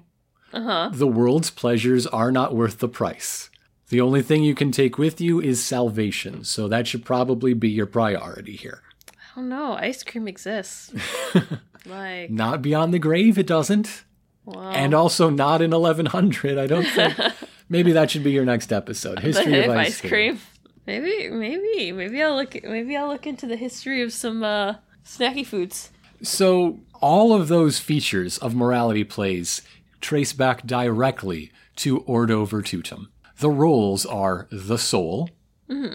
Uh 0.53 0.61
huh. 0.61 0.89
The 0.93 1.07
world's 1.07 1.49
pleasures 1.49 2.05
are 2.07 2.31
not 2.31 2.55
worth 2.55 2.79
the 2.79 2.89
price. 2.89 3.49
The 3.89 4.01
only 4.01 4.21
thing 4.21 4.43
you 4.43 4.53
can 4.55 4.71
take 4.71 4.97
with 4.97 5.19
you 5.19 5.41
is 5.41 5.63
salvation, 5.63 6.43
so 6.43 6.67
that 6.67 6.87
should 6.87 7.03
probably 7.05 7.53
be 7.53 7.69
your 7.69 7.85
priority 7.87 8.55
here. 8.55 8.81
I 9.09 9.39
don't 9.39 9.49
know. 9.49 9.73
Ice 9.73 10.03
cream 10.03 10.27
exists. 10.27 10.93
like, 11.85 12.29
Not 12.29 12.61
beyond 12.61 12.93
the 12.93 12.99
grave, 12.99 13.37
it 13.37 13.47
doesn't. 13.47 14.03
well, 14.45 14.59
And 14.69 14.93
also 14.93 15.29
not 15.29 15.61
in 15.61 15.71
1100, 15.71 16.57
I 16.57 16.67
don't 16.67 16.85
think. 16.85 17.17
Maybe 17.69 17.91
that 17.93 18.11
should 18.11 18.23
be 18.23 18.31
your 18.31 18.45
next 18.45 18.73
episode. 18.73 19.19
History 19.19 19.63
of 19.63 19.69
ice, 19.71 19.87
ice, 19.87 20.01
cream. 20.01 20.39
Maybe, 20.85 21.29
maybe, 21.29 21.91
maybe 21.91 22.21
I'll 22.21 22.35
look. 22.35 22.61
Maybe 22.63 22.97
I'll 22.97 23.07
look 23.07 23.25
into 23.27 23.45
the 23.45 23.55
history 23.55 24.01
of 24.01 24.11
some 24.11 24.43
uh, 24.43 24.75
snacky 25.05 25.45
foods. 25.45 25.91
So, 26.23 26.79
all 26.95 27.33
of 27.33 27.47
those 27.47 27.79
features 27.79 28.37
of 28.39 28.55
morality 28.55 29.03
plays 29.03 29.61
trace 30.01 30.33
back 30.33 30.65
directly 30.65 31.51
to 31.77 31.99
Ordo 31.99 32.45
Virtutum. 32.45 33.07
The 33.37 33.49
roles 33.49 34.05
are 34.05 34.47
the 34.51 34.77
soul, 34.77 35.29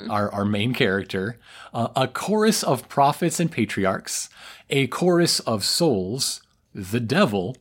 our, 0.09 0.33
our 0.33 0.45
main 0.45 0.75
character, 0.75 1.39
uh, 1.75 1.89
a 1.95 2.09
chorus 2.09 2.62
of 2.62 2.89
prophets 2.89 3.39
and 3.41 3.51
patriarchs, 3.51 4.29
a 4.71 4.87
chorus 4.87 5.41
of 5.41 5.65
souls, 5.65 6.43
the 6.75 7.01
devil, 7.01 7.57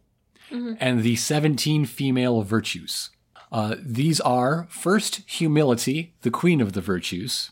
and 0.79 1.03
the 1.03 1.15
17 1.15 1.85
female 1.85 2.41
virtues. 2.41 3.09
Uh, 3.51 3.75
these 3.81 4.19
are 4.21 4.67
first 4.69 5.21
humility, 5.27 6.13
the 6.21 6.31
queen 6.31 6.61
of 6.61 6.73
the 6.73 6.81
virtues, 6.81 7.51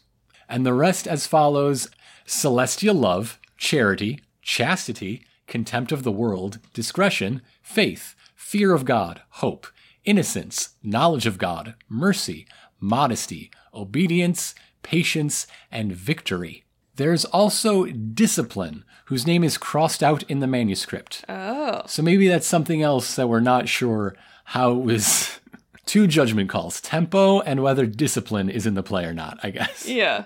and 0.50 0.66
the 0.66 0.74
rest 0.74 1.08
as 1.08 1.28
follows 1.28 1.90
celestial 2.26 2.96
love, 2.96 3.40
charity, 3.58 4.20
chastity, 4.42 5.26
contempt 5.48 5.92
of 5.92 6.04
the 6.04 6.12
world, 6.12 6.60
discretion, 6.74 7.42
faith, 7.62 8.16
fear 8.36 8.74
of 8.74 8.86
God, 8.86 9.22
hope, 9.30 9.68
innocence, 10.06 10.70
knowledge 10.84 11.26
of 11.26 11.38
God, 11.38 11.76
mercy, 11.90 12.46
modesty, 12.84 13.50
obedience, 13.74 14.54
patience, 14.84 15.48
and 15.72 15.94
victory. 15.94 16.66
There's 16.98 17.26
also 17.26 17.86
discipline, 17.86 18.84
whose 19.06 19.26
name 19.26 19.44
is 19.44 19.58
crossed 19.58 20.04
out 20.04 20.24
in 20.24 20.40
the 20.42 20.48
manuscript. 20.48 21.24
Oh, 21.30 21.82
So 21.88 22.04
maybe 22.04 22.28
that's 22.28 22.46
something 22.46 22.82
else 22.82 23.16
that 23.16 23.28
we're 23.28 23.40
not 23.40 23.68
sure 23.70 24.16
how 24.46 24.72
it 24.74 24.84
was. 24.84 25.40
Two 25.86 26.08
judgment 26.08 26.50
calls 26.50 26.80
tempo 26.80 27.42
and 27.42 27.62
whether 27.62 27.86
discipline 27.86 28.50
is 28.50 28.66
in 28.66 28.74
the 28.74 28.84
play 28.84 29.04
or 29.06 29.14
not, 29.14 29.38
I 29.44 29.50
guess. 29.50 29.86
yeah. 29.88 30.24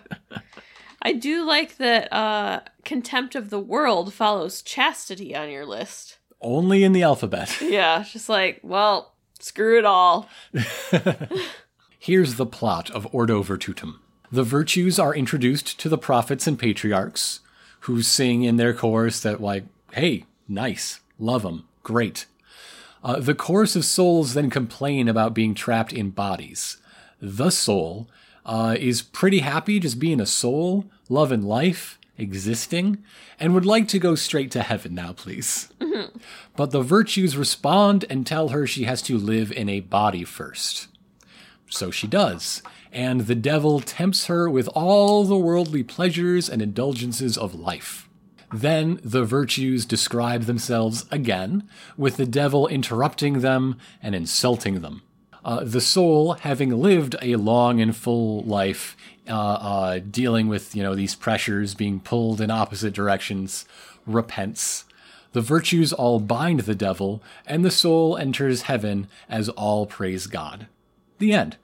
I 1.02 1.14
do 1.14 1.46
like 1.46 1.78
that 1.78 2.12
uh, 2.14 2.60
contempt 2.86 3.34
of 3.36 3.50
the 3.50 3.60
world 3.60 4.14
follows 4.14 4.62
chastity 4.62 5.36
on 5.36 5.50
your 5.50 5.66
list. 5.66 6.18
Only 6.42 6.84
in 6.84 6.92
the 6.92 7.02
alphabet. 7.04 7.58
Yeah, 7.62 8.04
just 8.04 8.30
like, 8.30 8.60
well, 8.62 9.14
screw 9.40 9.80
it 9.80 9.86
all. 9.86 10.28
Here's 12.08 12.36
the 12.36 12.46
plot 12.46 12.90
of 12.92 13.06
Ordo 13.14 13.44
Virtutum. 13.44 13.96
The 14.32 14.46
virtues 14.46 14.98
are 14.98 15.14
introduced 15.14 15.78
to 15.82 15.90
the 15.90 15.98
prophets 15.98 16.48
and 16.48 16.58
patriarchs, 16.58 17.42
who 17.82 18.02
sing 18.02 18.44
in 18.44 18.56
their 18.56 18.74
chorus 18.74 19.20
that, 19.20 19.42
like, 19.42 19.66
hey, 19.92 20.24
nice, 20.48 21.02
love 21.20 21.42
them, 21.42 21.68
great. 21.84 22.26
Uh, 23.04 23.20
the 23.20 23.36
chorus 23.36 23.76
of 23.76 23.84
souls 23.84 24.36
then 24.36 24.50
complain 24.50 25.10
about 25.10 25.34
being 25.34 25.54
trapped 25.54 25.92
in 25.92 26.12
bodies. 26.12 26.78
The 27.22 27.50
soul 27.50 28.08
uh, 28.46 28.78
is 28.80 29.02
pretty 29.02 29.40
happy 29.40 29.78
just 29.78 30.00
being 30.00 30.22
a 30.22 30.26
soul, 30.26 30.86
loving 31.10 31.42
life, 31.42 32.00
existing, 32.18 33.04
and 33.38 33.54
would 33.54 33.66
like 33.66 33.90
to 33.90 34.00
go 34.00 34.16
straight 34.16 34.52
to 34.52 34.64
heaven 34.64 34.96
now, 34.96 35.12
please. 35.12 35.68
But 36.56 36.72
the 36.72 36.84
virtues 36.84 37.36
respond 37.36 38.06
and 38.10 38.26
tell 38.26 38.48
her 38.48 38.66
she 38.66 38.86
has 38.86 39.02
to 39.02 39.18
live 39.18 39.52
in 39.52 39.68
a 39.68 39.82
body 39.82 40.24
first. 40.24 40.88
So 41.70 41.92
she 41.92 42.08
does, 42.08 42.62
and 42.92 43.22
the 43.22 43.36
devil 43.36 43.80
tempts 43.80 44.28
her 44.28 44.50
with 44.50 44.68
all 44.70 45.24
the 45.24 45.38
worldly 45.38 45.84
pleasures 45.84 46.50
and 46.50 46.62
indulgences 46.62 47.38
of 47.38 47.54
life. 47.54 48.08
Then 48.54 49.00
the 49.04 49.26
virtues 49.26 49.86
describe 49.86 50.44
themselves 50.44 51.06
again, 51.12 51.68
with 51.98 52.18
the 52.18 52.26
devil 52.26 52.68
interrupting 52.68 53.42
them 53.42 53.78
and 54.02 54.16
insulting 54.16 54.80
them. 54.82 55.02
Uh, 55.44 55.64
the 55.64 55.82
soul, 55.82 56.34
having 56.34 56.70
lived 56.72 57.16
a 57.22 57.36
long 57.36 57.82
and 57.82 57.96
full 57.96 58.44
life, 58.44 58.96
uh, 59.30 59.34
uh, 59.34 60.00
dealing 60.00 60.48
with 60.48 60.76
you 60.76 60.84
know 60.84 60.96
these 60.96 61.16
pressures, 61.16 61.76
being 61.76 62.00
pulled 62.00 62.40
in 62.40 62.50
opposite 62.50 62.94
directions, 62.94 63.66
repents. 64.06 64.86
The 65.34 65.42
virtues 65.42 65.92
all 65.92 66.20
bind 66.20 66.62
the 66.62 66.76
devil, 66.76 67.22
and 67.46 67.64
the 67.64 67.72
soul 67.72 68.18
enters 68.18 68.64
heaven 68.64 69.08
as 69.30 69.50
all 69.50 69.86
praise 69.86 70.28
God. 70.28 70.68
The 71.20 71.34
end. 71.34 71.58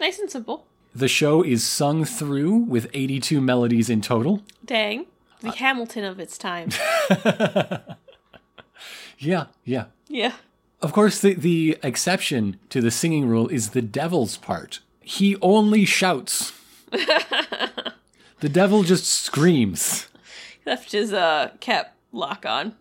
Nice 0.00 0.18
and 0.18 0.30
simple. 0.30 0.66
The 0.94 1.08
show 1.08 1.42
is 1.42 1.66
sung 1.66 2.04
through 2.04 2.54
with 2.56 2.88
82 2.92 3.40
melodies 3.40 3.88
in 3.90 4.00
total. 4.02 4.42
Dang. 4.64 5.06
The 5.40 5.50
Hamilton 5.52 6.04
of 6.04 6.20
its 6.20 6.36
time. 6.38 6.70
Yeah, 9.18 9.46
yeah. 9.64 9.84
Yeah. 10.08 10.32
Of 10.80 10.92
course, 10.92 11.20
the, 11.20 11.34
the 11.34 11.78
exception 11.82 12.58
to 12.70 12.80
the 12.80 12.90
singing 12.90 13.26
rule 13.28 13.46
is 13.48 13.70
the 13.70 13.82
devil's 13.82 14.36
part. 14.36 14.80
He 15.00 15.36
only 15.40 15.84
shouts. 15.84 16.52
the 16.90 18.48
devil 18.50 18.82
just 18.82 19.06
screams. 19.06 20.08
Left 20.66 20.90
his 20.90 21.12
uh, 21.12 21.52
cap 21.60 21.94
lock 22.10 22.44
on. 22.44 22.74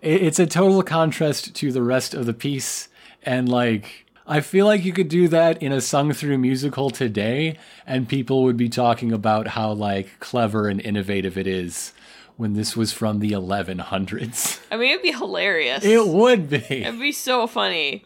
It- 0.00 0.22
It's 0.22 0.38
a 0.38 0.46
total 0.46 0.82
contrast 0.84 1.54
to 1.56 1.72
the 1.72 1.82
rest 1.82 2.14
of 2.14 2.24
the 2.26 2.34
piece. 2.34 2.88
And 3.24 3.48
like, 3.48 4.06
I 4.30 4.40
feel 4.42 4.64
like 4.64 4.84
you 4.84 4.92
could 4.92 5.08
do 5.08 5.26
that 5.26 5.60
in 5.60 5.72
a 5.72 5.80
sung 5.80 6.12
through 6.12 6.38
musical 6.38 6.88
today, 6.88 7.58
and 7.84 8.08
people 8.08 8.44
would 8.44 8.56
be 8.56 8.68
talking 8.68 9.10
about 9.10 9.48
how 9.48 9.72
like 9.72 10.20
clever 10.20 10.68
and 10.68 10.80
innovative 10.80 11.36
it 11.36 11.48
is 11.48 11.92
when 12.36 12.52
this 12.52 12.76
was 12.76 12.92
from 12.92 13.18
the 13.18 13.32
1100s. 13.32 14.60
I 14.70 14.76
mean, 14.76 14.90
it'd 14.92 15.02
be 15.02 15.10
hilarious. 15.10 15.84
It 15.84 16.06
would 16.06 16.48
be. 16.48 16.56
It'd 16.56 17.00
be 17.00 17.10
so 17.10 17.48
funny, 17.48 18.04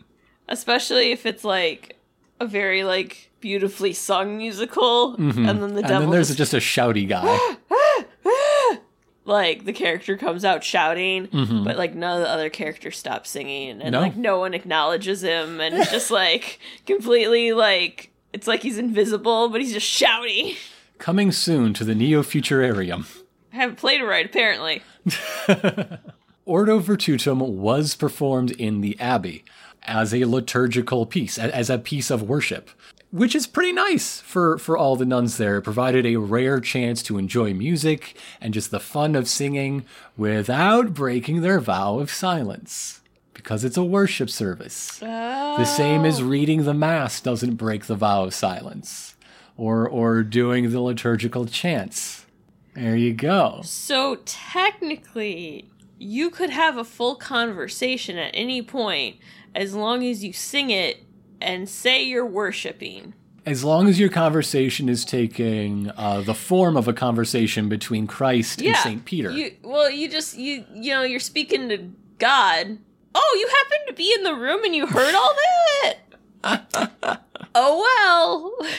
especially 0.48 1.12
if 1.12 1.26
it's 1.26 1.44
like 1.44 1.98
a 2.40 2.46
very 2.46 2.84
like 2.84 3.30
beautifully 3.40 3.92
sung 3.92 4.38
musical, 4.38 5.16
and 5.16 5.34
then 5.34 5.60
the 5.60 5.66
Mm-hmm. 5.66 5.76
And 5.76 5.82
devil 5.88 6.00
then 6.00 6.10
there's 6.10 6.34
just, 6.34 6.52
just 6.52 6.54
a 6.54 6.56
shouty 6.56 7.06
guy. 7.06 7.38
like 9.24 9.64
the 9.64 9.72
character 9.72 10.16
comes 10.16 10.44
out 10.44 10.62
shouting, 10.64 11.28
Mm-hmm. 11.28 11.64
but 11.64 11.76
like 11.78 11.94
none 11.94 12.16
of 12.18 12.22
the 12.22 12.30
other 12.30 12.50
characters 12.50 12.96
stop 12.98 13.26
singing, 13.26 13.80
and 13.80 13.92
No. 13.92 14.00
like 14.00 14.16
no 14.16 14.38
one 14.38 14.54
acknowledges 14.54 15.22
him, 15.22 15.60
and 15.60 15.74
it's 15.76 15.90
just 15.90 16.10
like 16.10 16.58
completely 16.86 17.52
like 17.52 18.10
it's 18.32 18.46
like 18.46 18.62
he's 18.62 18.78
invisible, 18.78 19.48
but 19.48 19.60
he's 19.60 19.72
just 19.72 19.86
shouting. 19.86 20.54
Coming 20.98 21.32
soon 21.32 21.72
to 21.74 21.84
the 21.84 21.94
Neo 21.94 22.22
Futurarium. 22.22 23.06
I 23.52 23.56
haven't 23.56 23.76
played 23.76 24.00
it 24.00 24.04
right, 24.04 24.26
apparently. 24.26 24.82
Ordo 26.46 26.78
Virtutum 26.80 27.40
was 27.54 27.94
performed 27.94 28.50
in 28.52 28.80
the 28.80 28.98
Abbey 29.00 29.44
as 29.84 30.14
a 30.14 30.24
liturgical 30.24 31.06
piece, 31.06 31.38
as 31.38 31.70
a 31.70 31.78
piece 31.78 32.10
of 32.10 32.22
worship, 32.22 32.70
which 33.10 33.34
is 33.34 33.46
pretty 33.46 33.72
nice 33.72 34.20
for, 34.20 34.58
for 34.58 34.76
all 34.76 34.96
the 34.96 35.04
nuns 35.04 35.36
there. 35.36 35.58
It 35.58 35.62
provided 35.62 36.04
a 36.04 36.16
rare 36.16 36.60
chance 36.60 37.02
to 37.04 37.18
enjoy 37.18 37.54
music 37.54 38.16
and 38.40 38.52
just 38.52 38.70
the 38.70 38.80
fun 38.80 39.14
of 39.14 39.28
singing 39.28 39.84
without 40.16 40.94
breaking 40.94 41.40
their 41.42 41.60
vow 41.60 41.98
of 41.98 42.10
silence. 42.10 43.00
Because 43.32 43.64
it's 43.64 43.76
a 43.76 43.84
worship 43.84 44.30
service. 44.30 44.98
The 44.98 45.64
same 45.64 46.04
as 46.04 46.20
oh. 46.20 46.24
reading 46.24 46.64
the 46.64 46.72
Mass 46.72 47.20
doesn't 47.20 47.56
break 47.56 47.86
the 47.86 47.96
vow 47.96 48.24
of 48.24 48.34
silence, 48.34 49.16
or, 49.56 49.88
or 49.88 50.22
doing 50.22 50.70
the 50.70 50.80
liturgical 50.80 51.44
chants. 51.46 52.24
There 52.74 52.96
you 52.96 53.12
go. 53.12 53.60
So 53.64 54.18
technically, 54.24 55.68
you 55.98 56.30
could 56.30 56.50
have 56.50 56.76
a 56.76 56.84
full 56.84 57.16
conversation 57.16 58.18
at 58.18 58.30
any 58.34 58.62
point 58.62 59.16
as 59.54 59.74
long 59.74 60.04
as 60.04 60.24
you 60.24 60.32
sing 60.32 60.70
it 60.70 61.04
and 61.40 61.68
say 61.68 62.02
you're 62.02 62.26
worshiping. 62.26 63.14
As 63.46 63.62
long 63.62 63.88
as 63.88 64.00
your 64.00 64.08
conversation 64.08 64.88
is 64.88 65.04
taking 65.04 65.90
uh, 65.96 66.22
the 66.22 66.34
form 66.34 66.76
of 66.76 66.88
a 66.88 66.94
conversation 66.94 67.68
between 67.68 68.06
Christ 68.06 68.62
and 68.62 68.74
Saint 68.76 69.04
Peter. 69.04 69.30
You 69.30 69.54
well, 69.62 69.90
you 69.90 70.08
just 70.08 70.38
you 70.38 70.64
you 70.72 70.92
know 70.92 71.02
you're 71.02 71.20
speaking 71.20 71.68
to 71.68 71.90
God. 72.18 72.78
Oh, 73.14 73.36
you 73.38 73.48
happened 73.48 73.88
to 73.88 73.94
be 73.94 74.12
in 74.14 74.22
the 74.22 74.34
room 74.34 74.64
and 74.64 74.74
you 74.74 74.86
heard 74.86 75.14
all 75.14 75.34
that. 76.42 77.20
oh 77.54 78.54
well, 78.60 78.70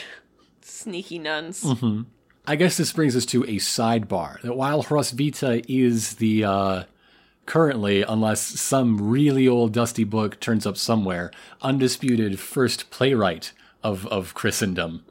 sneaky 0.62 1.20
nuns. 1.20 1.64
Mm-hmm. 1.64 2.04
I 2.48 2.56
guess 2.56 2.78
this 2.78 2.92
brings 2.92 3.16
us 3.16 3.26
to 3.28 3.44
a 3.44 3.58
sidebar. 3.58 4.42
That 4.42 4.56
while 4.56 4.84
Hrotsvita 4.84 5.66
is 5.68 6.16
the 6.16 6.44
uh, 6.44 6.84
currently, 7.46 8.02
unless 8.04 8.42
some 8.42 9.10
really 9.10 9.48
old 9.48 9.74
dusty 9.74 10.04
book 10.04 10.40
turns 10.40 10.66
up 10.66 10.78
somewhere, 10.78 11.32
undisputed 11.62 12.40
first 12.40 12.90
playwright 12.90 13.52
of 13.84 14.06
of 14.08 14.34
Christendom. 14.34 15.04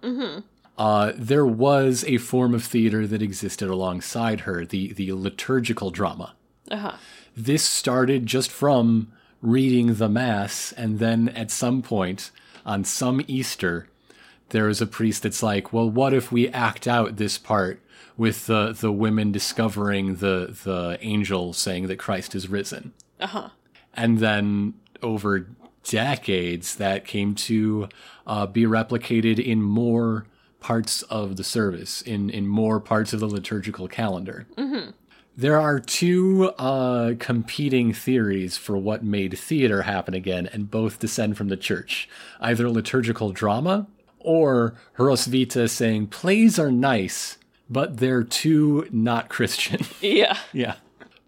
Uh, 0.77 1.13
there 1.17 1.47
was 1.47 2.05
a 2.09 2.19
form 2.19 2.53
of 2.53 2.65
theater 2.65 3.07
that 3.07 3.23
existed 3.23 3.69
alongside 3.69 4.41
her, 4.41 4.67
the 4.67 4.93
the 4.93 5.13
liturgical 5.13 5.91
drama. 5.91 6.35
Uh 6.71 6.77
huh. 6.77 6.97
this 7.37 7.63
started 7.63 8.25
just 8.27 8.51
from 8.51 9.13
reading 9.43 9.95
the 9.95 10.09
mass 10.09 10.73
and 10.73 10.99
then 10.99 11.29
at 11.31 11.51
some 11.51 11.83
point 11.83 12.31
on 12.65 12.83
some 12.83 13.21
easter 13.29 13.87
there 14.49 14.71
is 14.71 14.81
a 14.81 14.87
priest 14.87 15.25
that's 15.25 15.43
like 15.43 15.71
well 15.71 15.91
what 15.91 16.15
if 16.15 16.33
we 16.33 16.49
act 16.49 16.89
out 16.89 17.17
this 17.19 17.37
part 17.37 17.79
with 18.17 18.47
the 18.47 18.73
the 18.73 18.93
women 18.93 19.33
discovering 19.33 20.17
the 20.17 20.57
the 20.65 20.99
angel 21.01 21.53
saying 21.53 21.87
that 21.89 21.99
christ 21.99 22.35
is 22.35 22.49
risen. 22.49 22.93
Uh 23.21 23.27
huh. 23.27 23.49
and 23.95 24.19
then 24.19 24.75
over 25.03 25.47
decades 25.85 26.77
that 26.77 27.05
came 27.05 27.35
to 27.35 27.89
uh, 28.27 28.47
be 28.47 28.65
replicated 28.65 29.39
in 29.39 29.61
more 29.63 30.27
parts 30.61 31.03
of 31.03 31.37
the 31.37 31.45
service 31.45 32.01
in 32.03 32.31
in 32.31 32.47
more 32.47 32.81
parts 32.81 33.13
of 33.13 33.21
the 33.21 33.27
liturgical 33.29 33.87
calendar. 33.89 34.47
There 35.37 35.61
are 35.61 35.81
two 35.81 36.53
uh, 36.59 37.15
competing 37.19 37.93
theories 37.93 38.57
for 38.57 38.77
what 38.77 39.03
made 39.03 39.37
theater 39.37 39.83
happen 39.83 40.15
again, 40.15 40.47
and 40.53 40.71
both 40.71 41.01
descend 41.01 41.37
from 41.37 41.49
the 41.49 41.57
church. 41.57 42.09
Either 42.41 42.71
liturgical 42.71 43.33
drama 43.33 43.89
or 44.21 44.77
Hrotsvita 44.97 45.69
saying 45.69 46.07
plays 46.07 46.57
are 46.57 46.71
nice, 46.71 47.37
but 47.69 47.99
they're 47.99 48.25
too 48.25 48.89
not 48.91 49.29
Christian. 49.29 49.81
Yeah. 50.01 50.39
yeah. 50.53 50.77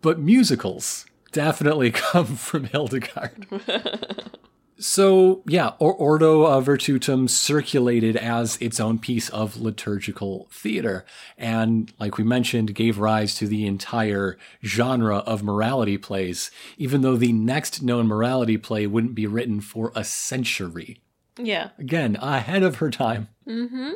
But 0.03 0.19
musicals 0.19 1.07
definitely 1.33 1.91
come 1.93 2.37
from 2.37 2.65
Hildegard. 2.65 3.47
So, 4.79 5.43
yeah, 5.47 5.73
or 5.79 5.95
Ordo 5.95 6.43
uh, 6.45 6.61
Virtutum 6.61 7.31
circulated 7.31 8.15
as 8.15 8.59
its 8.61 8.79
own 8.79 8.99
piece 8.99 9.31
of 9.31 9.57
liturgical 9.57 10.49
theater. 10.53 11.07
And, 11.39 11.91
like 11.99 12.19
we 12.19 12.25
mentioned, 12.25 12.75
gave 12.75 12.99
rise 12.99 13.35
to 13.37 13.47
the 13.47 13.67
entire 13.67 14.37
genre 14.63 15.19
of 15.19 15.43
morality 15.43 15.97
plays, 15.97 16.51
even 16.77 17.01
though 17.01 17.17
the 17.17 17.33
next 17.33 17.83
known 17.83 18.07
morality 18.07 18.59
play 18.59 18.87
wouldn't 18.87 19.15
be 19.15 19.27
written 19.27 19.63
for 19.63 19.93
a 19.95 20.05
century. 20.05 21.01
Yeah. 21.39 21.71
Again, 21.79 22.17
ahead 22.17 22.63
of 22.63 22.77
her 22.77 22.91
time. 22.91 23.29
Mm-hmm. 23.49 23.93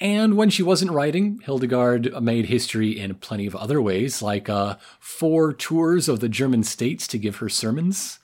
And 0.00 0.36
when 0.36 0.48
she 0.48 0.62
wasn't 0.62 0.92
writing, 0.92 1.40
Hildegard 1.44 2.22
made 2.22 2.46
history 2.46 2.98
in 2.98 3.14
plenty 3.16 3.46
of 3.46 3.54
other 3.54 3.82
ways, 3.82 4.22
like 4.22 4.48
uh, 4.48 4.76
four 4.98 5.52
tours 5.52 6.08
of 6.08 6.20
the 6.20 6.28
German 6.28 6.62
states 6.62 7.06
to 7.08 7.18
give 7.18 7.36
her 7.36 7.50
sermons 7.50 8.18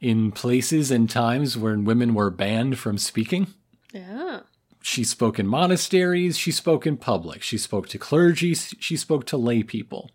in 0.00 0.30
places 0.30 0.90
and 0.92 1.10
times 1.10 1.58
when 1.58 1.84
women 1.84 2.14
were 2.14 2.30
banned 2.30 2.78
from 2.78 2.96
speaking. 2.96 3.48
Yeah. 3.92 4.40
She 4.82 5.02
spoke 5.02 5.40
in 5.40 5.48
monasteries, 5.48 6.38
she 6.38 6.52
spoke 6.52 6.86
in 6.86 6.96
public, 6.96 7.42
she 7.42 7.58
spoke 7.58 7.88
to 7.88 7.98
clergy, 7.98 8.54
she 8.54 8.96
spoke 8.96 9.26
to 9.26 9.36
lay 9.36 9.64
people. 9.64 10.12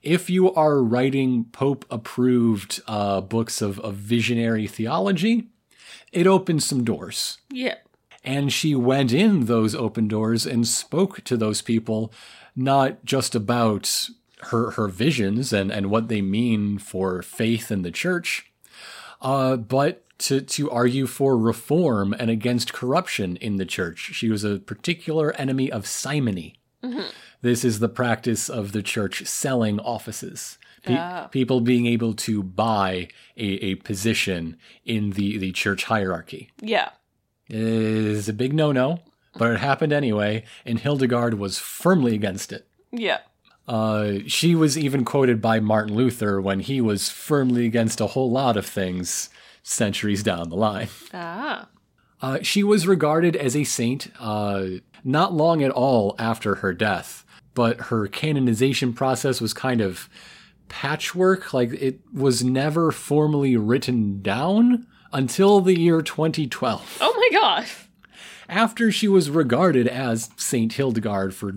If 0.00 0.30
you 0.30 0.54
are 0.54 0.80
writing 0.80 1.46
Pope 1.46 1.84
approved 1.90 2.80
uh, 2.86 3.20
books 3.20 3.60
of, 3.62 3.80
of 3.80 3.96
visionary 3.96 4.68
theology, 4.68 5.48
it 6.12 6.28
opens 6.28 6.64
some 6.64 6.84
doors. 6.84 7.38
Yeah. 7.50 7.76
And 8.24 8.52
she 8.52 8.74
went 8.74 9.12
in 9.12 9.46
those 9.46 9.74
open 9.74 10.08
doors 10.08 10.46
and 10.46 10.66
spoke 10.66 11.24
to 11.24 11.36
those 11.36 11.60
people, 11.60 12.12
not 12.54 13.04
just 13.04 13.34
about 13.34 14.08
her, 14.44 14.72
her 14.72 14.88
visions 14.88 15.52
and, 15.52 15.70
and 15.70 15.90
what 15.90 16.08
they 16.08 16.20
mean 16.20 16.78
for 16.78 17.22
faith 17.22 17.70
in 17.70 17.82
the 17.82 17.90
church, 17.90 18.50
uh, 19.20 19.56
but 19.56 20.04
to, 20.18 20.40
to 20.40 20.70
argue 20.70 21.06
for 21.06 21.36
reform 21.36 22.14
and 22.18 22.30
against 22.30 22.72
corruption 22.72 23.36
in 23.36 23.56
the 23.56 23.64
church. 23.64 24.10
She 24.14 24.28
was 24.28 24.44
a 24.44 24.58
particular 24.58 25.32
enemy 25.32 25.70
of 25.70 25.86
simony. 25.86 26.56
This 27.40 27.64
is 27.64 27.80
the 27.80 27.88
practice 27.88 28.48
of 28.48 28.72
the 28.72 28.82
church 28.82 29.26
selling 29.26 29.80
offices. 29.80 30.58
Pe-. 30.84 30.94
People 31.30 31.60
being 31.60 31.86
able 31.86 32.14
to 32.14 32.42
buy 32.42 33.08
a, 33.36 33.44
a 33.44 33.74
position 33.76 34.56
in 34.84 35.10
the, 35.10 35.38
the 35.38 35.52
church 35.52 35.84
hierarchy 35.84 36.50
Yeah. 36.60 36.90
Is 37.52 38.28
a 38.28 38.32
big 38.32 38.54
no-no, 38.54 39.00
but 39.36 39.52
it 39.52 39.60
happened 39.60 39.92
anyway, 39.92 40.44
and 40.64 40.78
Hildegard 40.78 41.34
was 41.34 41.58
firmly 41.58 42.14
against 42.14 42.52
it. 42.52 42.66
Yeah. 42.90 43.18
Uh, 43.68 44.18
she 44.26 44.54
was 44.54 44.76
even 44.76 45.04
quoted 45.04 45.40
by 45.40 45.60
Martin 45.60 45.94
Luther 45.94 46.40
when 46.40 46.60
he 46.60 46.80
was 46.80 47.08
firmly 47.08 47.66
against 47.66 48.00
a 48.00 48.08
whole 48.08 48.30
lot 48.30 48.56
of 48.56 48.66
things 48.66 49.28
centuries 49.62 50.22
down 50.22 50.48
the 50.48 50.56
line. 50.56 50.88
Ah. 51.14 51.68
Uh, 52.20 52.38
she 52.40 52.62
was 52.62 52.86
regarded 52.86 53.34
as 53.34 53.56
a 53.56 53.64
saint 53.64 54.08
uh, 54.20 54.64
not 55.02 55.32
long 55.32 55.60
at 55.62 55.72
all 55.72 56.14
after 56.20 56.56
her 56.56 56.72
death, 56.72 57.24
but 57.52 57.80
her 57.80 58.06
canonization 58.06 58.92
process 58.92 59.40
was 59.40 59.52
kind 59.52 59.80
of 59.80 60.08
patchwork. 60.68 61.52
Like 61.52 61.72
it 61.72 61.98
was 62.14 62.44
never 62.44 62.92
formally 62.92 63.56
written 63.56 64.22
down 64.22 64.86
until 65.12 65.60
the 65.60 65.78
year 65.78 66.02
2012 66.02 66.98
Oh 67.00 67.14
my 67.16 67.38
god. 67.38 67.66
after 68.48 68.90
she 68.90 69.08
was 69.08 69.30
regarded 69.30 69.86
as 69.88 70.30
Saint 70.36 70.72
Hildegard 70.74 71.34
for 71.34 71.56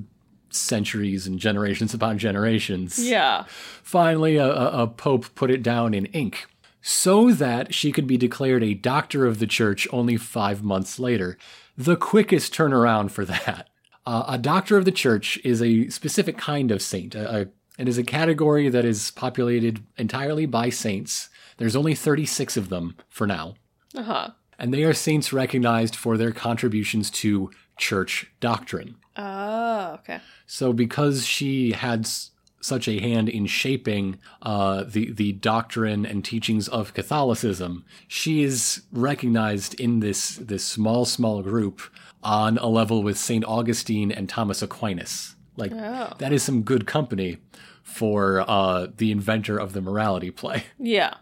centuries 0.49 1.27
and 1.27 1.37
generations 1.39 1.93
upon 1.93 2.17
generations. 2.17 2.97
Yeah. 2.97 3.43
Finally, 3.83 4.37
a, 4.37 4.45
a, 4.47 4.83
a 4.83 4.87
pope 4.87 5.33
put 5.35 5.51
it 5.51 5.61
down 5.63 5.93
in 5.93 6.05
ink. 6.07 6.45
so 6.81 7.31
that 7.31 7.73
she 7.73 7.91
could 7.91 8.07
be 8.07 8.15
declared 8.17 8.63
a 8.63 8.73
doctor 8.73 9.25
of 9.25 9.39
the 9.39 9.47
church 9.47 9.87
only 9.91 10.15
five 10.17 10.63
months 10.63 10.97
later. 10.99 11.37
The 11.77 11.97
quickest 11.97 12.53
turnaround 12.53 13.11
for 13.11 13.25
that. 13.25 13.69
Uh, 14.05 14.23
a 14.27 14.37
doctor 14.37 14.77
of 14.77 14.85
the 14.85 14.91
church 14.91 15.37
is 15.43 15.61
a 15.61 15.89
specific 15.89 16.37
kind 16.37 16.71
of 16.71 16.81
saint. 16.81 17.15
A, 17.15 17.41
a, 17.41 17.47
it 17.77 17.89
is 17.89 17.97
a 17.97 18.03
category 18.03 18.69
that 18.69 18.85
is 18.85 19.11
populated 19.11 19.83
entirely 19.97 20.45
by 20.45 20.69
saints. 20.69 21.29
There's 21.57 21.75
only 21.75 21.95
36 21.95 22.57
of 22.57 22.69
them 22.69 22.95
for 23.09 23.25
now. 23.27 23.55
Uh 23.95 24.03
huh. 24.03 24.29
And 24.59 24.73
they 24.73 24.83
are 24.83 24.93
saints 24.93 25.33
recognized 25.33 25.95
for 25.95 26.17
their 26.17 26.31
contributions 26.31 27.09
to 27.11 27.51
church 27.77 28.31
doctrine. 28.39 28.95
Oh, 29.17 29.93
okay. 29.99 30.19
So, 30.45 30.71
because 30.73 31.25
she 31.25 31.71
had 31.73 32.01
s- 32.01 32.31
such 32.61 32.87
a 32.87 32.99
hand 32.99 33.27
in 33.29 33.45
shaping 33.47 34.17
uh, 34.41 34.83
the 34.87 35.11
the 35.11 35.33
doctrine 35.33 36.05
and 36.05 36.23
teachings 36.23 36.67
of 36.69 36.93
Catholicism, 36.93 37.83
she 38.07 38.43
is 38.43 38.83
recognized 38.91 39.79
in 39.79 39.99
this 39.99 40.35
this 40.37 40.63
small 40.65 41.05
small 41.05 41.41
group 41.41 41.81
on 42.23 42.57
a 42.57 42.67
level 42.67 43.03
with 43.03 43.17
Saint 43.17 43.45
Augustine 43.45 44.11
and 44.11 44.27
Thomas 44.29 44.61
Aquinas. 44.61 45.35
Like 45.57 45.71
Oh. 45.73 46.13
that 46.19 46.33
is 46.33 46.43
some 46.43 46.63
good 46.63 46.85
company 46.87 47.37
for 47.83 48.43
uh, 48.49 48.87
the 48.97 49.11
inventor 49.11 49.57
of 49.57 49.73
the 49.73 49.81
morality 49.81 50.31
play. 50.31 50.63
Yeah. 50.79 51.15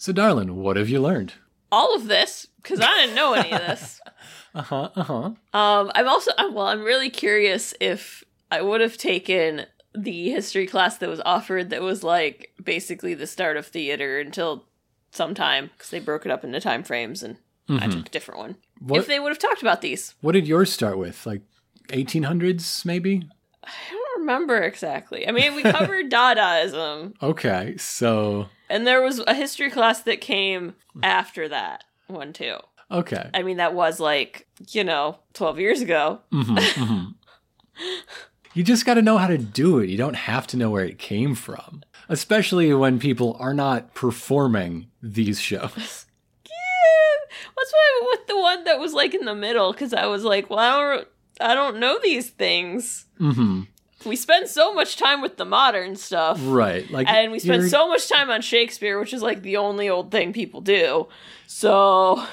So, 0.00 0.14
darling, 0.14 0.56
what 0.56 0.78
have 0.78 0.88
you 0.88 0.98
learned? 0.98 1.34
All 1.70 1.94
of 1.94 2.08
this, 2.08 2.46
because 2.62 2.80
I 2.80 2.90
didn't 3.02 3.14
know 3.14 3.34
any 3.34 3.52
of 3.52 3.60
this. 3.60 4.00
Uh 4.52 4.62
huh. 4.62 4.88
Uh 4.96 5.02
huh. 5.04 5.14
Um, 5.54 5.92
I'm 5.94 6.08
also 6.08 6.32
I'm- 6.36 6.54
well. 6.54 6.66
I'm 6.66 6.82
really 6.82 7.08
curious 7.08 7.72
if 7.80 8.24
I 8.50 8.62
would 8.62 8.80
have 8.80 8.96
taken 8.96 9.66
the 9.94 10.30
history 10.30 10.66
class 10.66 10.96
that 10.98 11.08
was 11.08 11.20
offered 11.24 11.70
that 11.70 11.82
was 11.82 12.02
like 12.02 12.52
basically 12.60 13.14
the 13.14 13.28
start 13.28 13.56
of 13.56 13.66
theater 13.66 14.18
until 14.18 14.64
sometime 15.12 15.70
because 15.76 15.90
they 15.90 16.00
broke 16.00 16.26
it 16.26 16.32
up 16.32 16.42
into 16.42 16.58
time 16.60 16.82
frames 16.82 17.22
and 17.22 17.36
I 17.68 17.86
took 17.86 18.06
a 18.06 18.10
different 18.10 18.40
one. 18.40 18.56
What 18.80 18.98
If 18.98 19.06
they 19.06 19.20
would 19.20 19.28
have 19.30 19.38
talked 19.38 19.62
about 19.62 19.82
these, 19.82 20.16
What 20.20 20.32
did 20.32 20.48
yours 20.48 20.72
start 20.72 20.98
with? 20.98 21.24
Like 21.26 21.42
1800s, 21.90 22.84
maybe? 22.84 23.22
I 23.62 23.70
don't 23.92 23.99
remember 24.32 24.58
exactly. 24.62 25.26
I 25.28 25.32
mean, 25.32 25.54
we 25.54 25.62
covered 25.62 26.10
Dadaism, 26.10 27.14
Okay, 27.22 27.76
so 27.76 28.46
and 28.68 28.86
there 28.86 29.02
was 29.02 29.18
a 29.26 29.34
history 29.34 29.70
class 29.70 30.02
that 30.02 30.20
came 30.20 30.74
after 31.02 31.48
that 31.48 31.84
one 32.06 32.32
too. 32.32 32.56
okay. 32.90 33.30
I 33.34 33.42
mean, 33.42 33.56
that 33.58 33.74
was 33.74 34.00
like 34.00 34.46
you 34.70 34.84
know 34.84 35.18
12 35.34 35.58
years 35.58 35.80
ago. 35.80 36.20
Mhm, 36.32 36.56
mhm. 36.56 37.14
you 38.54 38.62
just 38.64 38.84
got 38.86 38.94
to 38.94 39.02
know 39.02 39.18
how 39.18 39.26
to 39.28 39.38
do 39.38 39.78
it. 39.78 39.88
You 39.88 39.96
don't 39.96 40.16
have 40.16 40.46
to 40.48 40.56
know 40.56 40.70
where 40.70 40.84
it 40.84 40.98
came 40.98 41.34
from, 41.34 41.82
especially 42.08 42.72
when 42.74 42.98
people 42.98 43.36
are 43.38 43.54
not 43.54 43.94
performing 43.94 44.86
these 45.02 45.40
shows. 45.40 46.06
Yeah, 46.46 47.50
what's 47.54 47.72
why 47.72 48.00
with 48.10 48.26
the 48.26 48.38
one 48.38 48.64
that 48.64 48.80
was 48.80 48.92
like 48.92 49.14
in 49.14 49.24
the 49.24 49.34
middle? 49.34 49.72
Because 49.72 49.94
I 49.94 50.06
was 50.06 50.24
like, 50.24 50.50
well, 50.50 50.58
I 50.58 50.96
don't, 50.96 51.08
I 51.40 51.54
don't 51.54 51.78
know 51.78 51.98
these 52.02 52.30
things. 52.30 53.06
hmm 53.18 53.62
We 54.04 54.16
spend 54.16 54.48
so 54.48 54.72
much 54.72 54.96
time 54.96 55.20
with 55.20 55.36
the 55.36 55.44
modern 55.44 55.94
stuff, 55.96 56.38
Right, 56.42 56.90
like 56.90 57.06
and 57.08 57.30
we 57.32 57.38
spend 57.38 57.68
so 57.70 57.86
much 57.88 58.08
time 58.08 58.30
on 58.30 58.40
Shakespeare, 58.40 58.98
which 58.98 59.12
is 59.12 59.22
like 59.22 59.42
the 59.42 59.56
only 59.58 59.88
old 59.90 60.10
thing 60.10 60.32
people 60.32 60.60
do. 60.62 61.06
So 61.46 62.24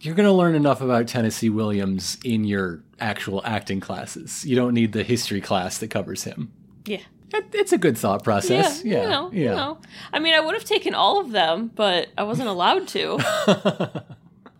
You're 0.00 0.14
going 0.16 0.26
to 0.28 0.32
learn 0.32 0.54
enough 0.56 0.80
about 0.80 1.06
Tennessee 1.06 1.48
Williams 1.48 2.18
in 2.24 2.42
your 2.44 2.82
actual 2.98 3.40
acting 3.44 3.78
classes. 3.78 4.44
You 4.44 4.56
don't 4.56 4.74
need 4.74 4.92
the 4.92 5.04
history 5.04 5.40
class 5.40 5.78
that 5.78 5.88
covers 5.90 6.24
him. 6.24 6.50
yeah, 6.86 6.98
It- 7.32 7.50
It's 7.52 7.72
a 7.72 7.78
good 7.78 7.96
thought 7.96 8.24
process. 8.24 8.82
yeah, 8.84 8.96
Yeah, 8.96 9.02
you 9.04 9.08
know, 9.08 9.30
yeah. 9.32 9.40
you 9.50 9.56
know. 9.56 9.78
I 10.12 10.18
mean, 10.18 10.34
I 10.34 10.40
would 10.40 10.54
have 10.54 10.64
taken 10.64 10.92
all 10.94 11.20
of 11.20 11.30
them, 11.30 11.70
but 11.74 12.08
I 12.18 12.24
wasn't 12.24 12.48
allowed 12.48 12.88
to. 12.88 13.20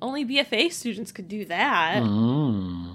only 0.02 0.24
BFA 0.24 0.70
students 0.72 1.10
could 1.12 1.28
do 1.28 1.44
that. 1.46 2.02
Mm. 2.02 2.94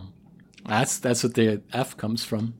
That's 0.65 0.99
that's 0.99 1.23
what 1.23 1.33
the 1.35 1.61
F 1.73 1.95
comes 1.97 2.23
from. 2.23 2.53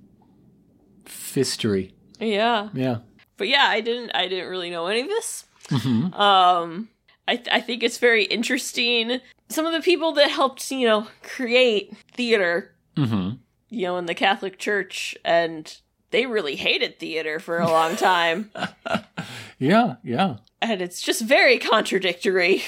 Fistery. 1.38 1.94
Yeah. 2.20 2.70
Yeah. 2.74 2.98
but 3.38 3.48
yeah, 3.48 3.66
I 3.68 3.82
didn't 3.82 4.12
I 4.16 4.28
didn't 4.28 4.50
really 4.50 4.70
know 4.72 4.88
any 4.88 5.02
of 5.02 5.08
this. 5.08 5.46
Mhm. 5.70 6.14
Um 6.18 6.90
I 7.28 7.36
th- 7.36 7.48
I 7.52 7.62
think 7.62 7.84
it's 7.84 7.98
very 8.00 8.24
interesting. 8.24 9.20
Some 9.50 9.66
of 9.66 9.74
the 9.74 9.82
people 9.82 10.14
that 10.14 10.30
helped, 10.32 10.72
you 10.72 10.88
know, 10.88 11.08
create 11.24 11.94
theater, 12.14 12.74
hmm 12.96 13.32
you 13.70 13.82
know, 13.84 13.98
in 13.98 14.06
the 14.06 14.16
Catholic 14.16 14.58
Church 14.58 15.16
and 15.26 15.78
they 16.12 16.26
really 16.26 16.56
hated 16.56 17.00
theater 17.00 17.38
for 17.40 17.60
a 17.60 17.68
long 17.70 17.96
time. 17.98 18.50
Yeah, 19.60 19.96
yeah. 20.04 20.38
and 20.62 20.82
it's 20.82 21.02
just 21.02 21.22
very 21.22 21.58
contradictory. 21.58 22.62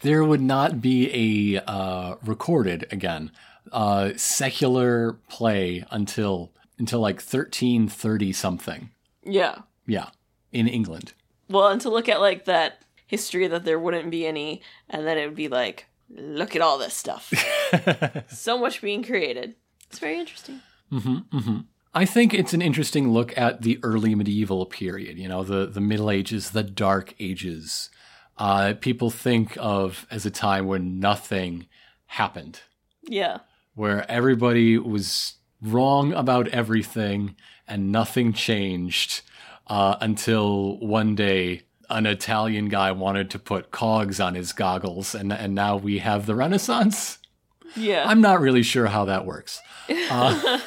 There 0.00 0.24
would 0.24 0.40
not 0.42 0.80
be 0.82 1.54
a 1.56 1.62
uh, 1.64 2.16
recorded 2.24 2.86
again 2.90 3.30
uh, 3.72 4.10
secular 4.16 5.14
play 5.30 5.84
until 5.90 6.52
until 6.78 7.00
like 7.00 7.20
thirteen 7.20 7.88
thirty 7.88 8.32
something. 8.32 8.90
Yeah. 9.24 9.58
Yeah, 9.86 10.08
in 10.52 10.66
England. 10.68 11.12
Well, 11.48 11.68
and 11.68 11.80
to 11.82 11.90
look 11.90 12.08
at 12.08 12.20
like 12.20 12.44
that 12.46 12.82
history 13.06 13.46
that 13.48 13.64
there 13.64 13.78
wouldn't 13.78 14.10
be 14.10 14.26
any 14.26 14.62
and 14.90 15.06
then 15.06 15.16
it 15.18 15.26
would 15.26 15.36
be 15.36 15.48
like 15.48 15.86
look 16.10 16.54
at 16.56 16.62
all 16.62 16.78
this 16.78 16.94
stuff. 16.94 17.32
so 18.28 18.58
much 18.58 18.80
being 18.82 19.02
created. 19.02 19.54
It's 19.88 19.98
very 19.98 20.18
interesting. 20.18 20.60
hmm 20.90 21.18
hmm 21.32 21.58
I 21.94 22.04
think 22.04 22.34
it's 22.34 22.52
an 22.52 22.60
interesting 22.60 23.10
look 23.12 23.36
at 23.38 23.62
the 23.62 23.78
early 23.82 24.14
medieval 24.14 24.66
period. 24.66 25.18
You 25.18 25.28
know, 25.28 25.42
the 25.44 25.66
the 25.66 25.80
Middle 25.80 26.10
Ages, 26.10 26.50
the 26.50 26.62
Dark 26.62 27.14
Ages. 27.18 27.88
Uh, 28.38 28.74
people 28.78 29.08
think 29.10 29.56
of 29.58 30.06
as 30.10 30.26
a 30.26 30.30
time 30.30 30.66
when 30.66 31.00
nothing 31.00 31.66
happened, 32.04 32.60
Yeah. 33.08 33.38
where 33.74 34.04
everybody 34.10 34.76
was 34.76 35.36
wrong 35.72 36.12
about 36.12 36.48
everything 36.48 37.36
and 37.66 37.90
nothing 37.92 38.32
changed 38.32 39.22
uh, 39.66 39.96
until 40.00 40.78
one 40.78 41.14
day 41.14 41.62
an 41.88 42.06
Italian 42.06 42.68
guy 42.68 42.92
wanted 42.92 43.30
to 43.30 43.38
put 43.38 43.70
cogs 43.70 44.20
on 44.20 44.34
his 44.34 44.52
goggles, 44.52 45.14
and 45.14 45.32
and 45.32 45.54
now 45.54 45.76
we 45.76 45.98
have 45.98 46.26
the 46.26 46.34
Renaissance. 46.34 47.18
Yeah. 47.76 48.04
I'm 48.08 48.20
not 48.20 48.40
really 48.40 48.62
sure 48.62 48.86
how 48.86 49.04
that 49.04 49.26
works. 49.26 49.60
Uh, 49.88 50.60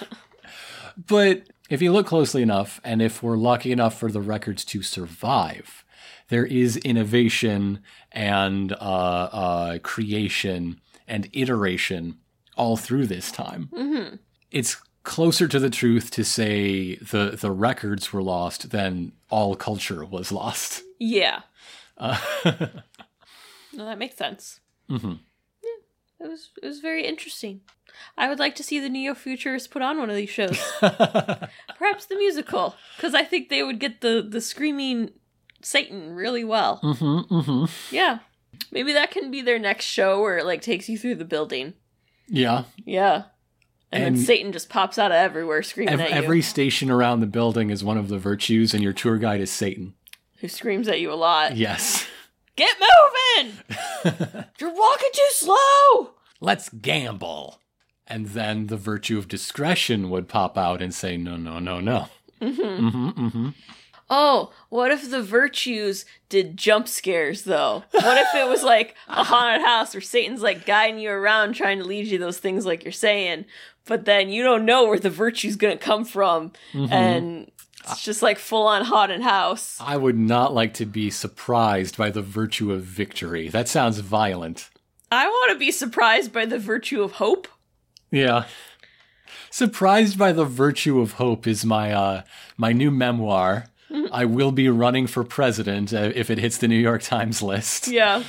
but 1.08 1.44
if 1.70 1.82
you 1.82 1.92
look 1.92 2.08
closely 2.08 2.42
enough, 2.42 2.80
and 2.84 3.02
if 3.02 3.24
we're 3.24 3.38
lucky 3.38 3.72
enough 3.72 3.98
for 3.98 4.12
the 4.12 4.22
records 4.22 4.64
to 4.66 4.82
survive, 4.82 5.84
there 6.30 6.46
is 6.46 6.78
innovation 6.78 7.82
and 8.12 8.74
uh, 8.74 8.76
uh, 8.76 9.80
creation 9.80 10.80
and 11.08 11.30
iteration 11.34 12.18
all 12.56 12.78
through 12.78 13.08
this 13.08 13.32
time. 13.32 13.70
hmm 13.74 14.16
It's 14.52 14.78
closer 15.04 15.48
to 15.48 15.60
the 15.60 15.70
truth 15.70 16.12
to 16.12 16.24
say 16.24 16.96
the, 16.96 17.38
the 17.40 17.52
records 17.52 18.12
were 18.14 18.22
lost 18.24 18.70
than 18.72 19.12
all 19.30 19.56
culture 19.56 20.04
was 20.06 20.32
lost. 20.32 20.84
Yeah. 21.00 21.42
Uh, 22.02 22.18
No, 23.74 23.86
that 23.86 23.98
makes 24.00 24.16
sense. 24.16 24.62
Mm-hmm. 24.90 25.12
Yeah, 25.64 26.26
it 26.26 26.30
was 26.30 26.50
it 26.64 26.66
was 26.66 26.80
very 26.80 27.06
interesting. 27.06 27.60
I 28.18 28.30
would 28.30 28.40
like 28.40 28.56
to 28.56 28.64
see 28.64 28.80
the 28.80 28.88
Neo 28.90 29.14
Futurists 29.14 29.68
put 29.68 29.82
on 29.82 29.98
one 30.00 30.10
of 30.10 30.16
these 30.16 30.30
shows. 30.30 30.58
Perhaps 30.80 32.06
the 32.06 32.16
musical, 32.16 32.76
because 32.96 33.14
I 33.14 33.24
think 33.24 33.50
they 33.50 33.64
would 33.64 33.80
get 33.80 34.00
the 34.02 34.26
the 34.28 34.40
screaming 34.42 35.12
Satan 35.62 36.14
really 36.16 36.44
well. 36.46 36.80
Mhm, 36.84 37.28
mhm. 37.28 37.70
Yeah, 37.92 38.20
maybe 38.72 38.94
that 38.94 39.12
can 39.12 39.30
be 39.30 39.42
their 39.42 39.60
next 39.60 39.86
show 39.86 40.22
where 40.22 40.38
it 40.38 40.46
like 40.46 40.62
takes 40.62 40.88
you 40.90 40.98
through 40.98 41.16
the 41.16 41.26
building. 41.26 41.74
Yeah. 42.28 42.64
Yeah, 42.86 43.24
and, 43.92 44.04
And- 44.04 44.16
then 44.18 44.24
Satan 44.24 44.52
just 44.52 44.70
pops 44.70 44.98
out 45.00 45.12
of 45.12 45.16
everywhere 45.18 45.64
screaming 45.64 45.94
Ev- 45.96 46.00
at 46.02 46.10
you. 46.12 46.16
every 46.16 46.42
station 46.42 46.90
around 46.92 47.20
the 47.22 47.26
building 47.28 47.70
is 47.70 47.84
one 47.84 47.98
of 47.98 48.08
the 48.10 48.18
virtues, 48.20 48.74
and 48.74 48.84
your 48.84 48.94
tour 48.94 49.18
guide 49.18 49.42
is 49.42 49.52
Satan. 49.52 49.94
Who 50.42 50.48
screams 50.48 50.88
at 50.88 51.00
you 51.02 51.12
a 51.12 51.16
lot? 51.16 51.58
Yes. 51.58 52.06
Get 52.56 52.76
moving! 52.80 53.54
You're 54.60 54.74
walking 54.74 55.10
too 55.14 55.28
slow. 55.32 56.12
Let's 56.42 56.70
gamble. 56.70 57.60
And 58.08 58.28
then 58.28 58.68
the 58.68 58.78
virtue 58.78 59.18
of 59.18 59.28
discretion 59.28 60.10
would 60.10 60.28
pop 60.28 60.58
out 60.58 60.82
and 60.82 60.94
say, 60.94 61.16
no, 61.18 61.38
no, 61.38 61.60
no, 61.60 61.80
no. 61.80 62.08
hmm 62.42 62.48
Mm-hmm, 62.48 63.10
mm-hmm. 63.10 63.50
Oh, 64.12 64.52
what 64.70 64.90
if 64.92 65.10
the 65.12 65.22
virtues 65.22 66.04
did 66.30 66.58
jump 66.58 66.88
scares 66.88 67.44
though? 67.44 67.84
What 67.92 68.18
if 68.18 68.34
it 68.34 68.50
was 68.50 68.64
like 68.64 68.96
a 69.08 69.24
haunted 69.24 69.64
house 69.66 69.94
where 69.94 70.02
Satan's 70.02 70.42
like 70.42 70.66
guiding 70.66 71.00
you 71.00 71.12
around 71.12 71.54
trying 71.54 71.78
to 71.78 71.84
lead 71.86 72.08
you 72.08 72.18
those 72.18 72.40
things 72.40 72.66
like 72.66 72.84
you're 72.84 72.92
saying, 72.92 73.46
but 73.90 74.06
then 74.06 74.30
you 74.30 74.42
don't 74.44 74.64
know 74.64 74.86
where 74.88 75.00
the 75.00 75.10
virtue's 75.10 75.58
gonna 75.58 75.76
come 75.76 76.06
from 76.06 76.52
Mhm. 76.74 76.92
and 76.92 77.52
it's 77.90 78.04
just 78.04 78.22
like 78.22 78.38
full 78.38 78.68
on 78.68 78.86
hot 78.86 79.10
haunted 79.10 79.22
house. 79.22 79.78
I 79.82 79.98
would 79.98 80.18
not 80.18 80.54
like 80.54 80.74
to 80.76 80.86
be 80.86 81.10
surprised 81.10 81.98
by 81.98 82.10
the 82.12 82.22
virtue 82.22 82.72
of 82.72 82.84
victory. 82.84 83.50
That 83.50 83.68
sounds 83.68 83.98
violent. 84.00 84.70
I 85.12 85.26
want 85.28 85.52
to 85.54 85.58
be 85.58 85.72
surprised 85.72 86.32
by 86.32 86.46
the 86.46 86.60
virtue 86.60 87.02
of 87.02 87.14
hope. 87.14 87.48
Yeah. 88.12 88.44
Surprised 89.50 90.18
by 90.20 90.32
the 90.32 90.46
virtue 90.46 91.00
of 91.02 91.14
hope 91.14 91.48
is 91.48 91.66
my 91.66 91.92
uh 91.92 92.22
my 92.58 92.72
new 92.74 92.92
memoir. 92.92 93.66
I 94.12 94.26
will 94.26 94.52
be 94.52 94.70
running 94.70 95.08
for 95.08 95.24
president 95.24 95.92
uh, 95.94 96.12
if 96.14 96.30
it 96.30 96.38
hits 96.38 96.58
the 96.60 96.68
New 96.68 96.78
York 96.78 97.02
Times 97.02 97.42
list. 97.42 97.88
Yeah. 97.88 98.22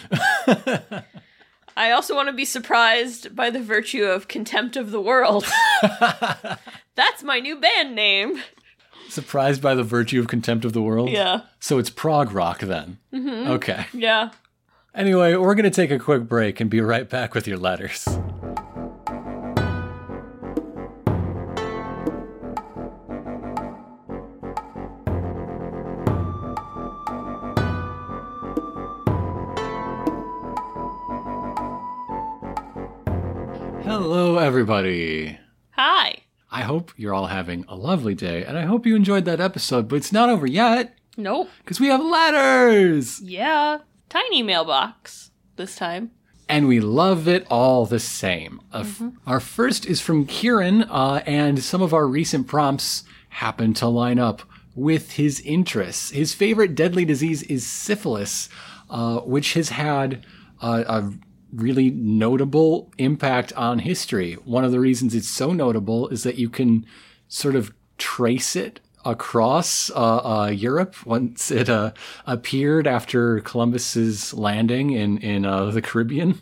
I 1.80 1.92
also 1.92 2.14
want 2.14 2.28
to 2.28 2.34
be 2.34 2.44
surprised 2.44 3.34
by 3.34 3.48
the 3.48 3.58
virtue 3.58 4.04
of 4.04 4.28
contempt 4.28 4.76
of 4.76 4.90
the 4.90 5.00
world. 5.00 5.46
That's 6.94 7.22
my 7.22 7.40
new 7.40 7.58
band 7.58 7.94
name. 7.94 8.42
Surprised 9.08 9.62
by 9.62 9.74
the 9.74 9.82
virtue 9.82 10.20
of 10.20 10.28
contempt 10.28 10.66
of 10.66 10.74
the 10.74 10.82
world? 10.82 11.08
Yeah. 11.08 11.40
So 11.58 11.78
it's 11.78 11.88
prog 11.88 12.32
rock 12.32 12.58
then. 12.58 12.98
Mm-hmm. 13.14 13.52
Okay. 13.52 13.86
Yeah. 13.94 14.28
Anyway, 14.94 15.36
we're 15.36 15.54
going 15.54 15.64
to 15.64 15.70
take 15.70 15.90
a 15.90 15.98
quick 15.98 16.24
break 16.24 16.60
and 16.60 16.68
be 16.68 16.82
right 16.82 17.08
back 17.08 17.34
with 17.34 17.48
your 17.48 17.56
letters. 17.56 18.06
Everybody. 34.54 35.38
Hi. 35.76 36.16
I 36.50 36.62
hope 36.62 36.90
you're 36.96 37.14
all 37.14 37.28
having 37.28 37.64
a 37.68 37.76
lovely 37.76 38.16
day, 38.16 38.44
and 38.44 38.58
I 38.58 38.62
hope 38.62 38.84
you 38.84 38.96
enjoyed 38.96 39.24
that 39.26 39.38
episode, 39.40 39.86
but 39.86 39.94
it's 39.94 40.10
not 40.10 40.28
over 40.28 40.44
yet 40.44 40.98
Nope. 41.16 41.48
because 41.58 41.78
we 41.78 41.86
have 41.86 42.02
letters! 42.04 43.20
Yeah. 43.20 43.78
Tiny 44.08 44.42
mailbox 44.42 45.30
this 45.54 45.76
time. 45.76 46.10
and 46.48 46.66
we 46.66 46.80
love 46.80 47.28
it 47.28 47.46
all 47.48 47.86
the 47.86 48.00
same. 48.00 48.60
Uh, 48.72 48.80
f- 48.80 49.02
Our 49.24 49.38
first 49.38 49.86
is 49.86 50.00
from 50.00 50.26
Kieran, 50.26 50.82
uh, 50.82 51.22
and 51.26 51.62
some 51.62 51.80
of 51.80 51.94
our 51.94 52.08
recent 52.08 52.48
prompts 52.48 53.04
happen 53.28 53.72
to 53.74 53.86
line 53.86 54.18
up 54.18 54.42
with 54.74 55.12
his 55.12 55.40
interests. 55.42 56.10
His 56.10 56.34
favorite 56.34 56.74
deadly 56.74 57.04
disease 57.04 57.44
is 57.44 57.64
syphilis, 57.64 58.48
uh, 58.90 59.20
which 59.20 59.52
has 59.54 59.68
had 59.68 60.26
uh, 60.60 60.82
a 60.88 61.12
really 61.52 61.90
notable 61.90 62.92
impact 62.98 63.52
on 63.54 63.78
history. 63.80 64.34
One 64.44 64.64
of 64.64 64.72
the 64.72 64.80
reasons 64.80 65.14
it's 65.14 65.28
so 65.28 65.52
notable 65.52 66.08
is 66.08 66.22
that 66.22 66.38
you 66.38 66.48
can 66.48 66.86
sort 67.28 67.54
of 67.54 67.72
trace 67.98 68.56
it 68.56 68.80
across 69.04 69.90
uh, 69.90 69.94
uh, 69.94 70.46
Europe 70.48 70.94
once 71.06 71.50
it 71.50 71.68
uh, 71.68 71.92
appeared 72.26 72.86
after 72.86 73.40
Columbus's 73.40 74.34
landing 74.34 74.90
in 74.90 75.18
in 75.18 75.44
uh, 75.46 75.70
the 75.70 75.82
Caribbean, 75.82 76.40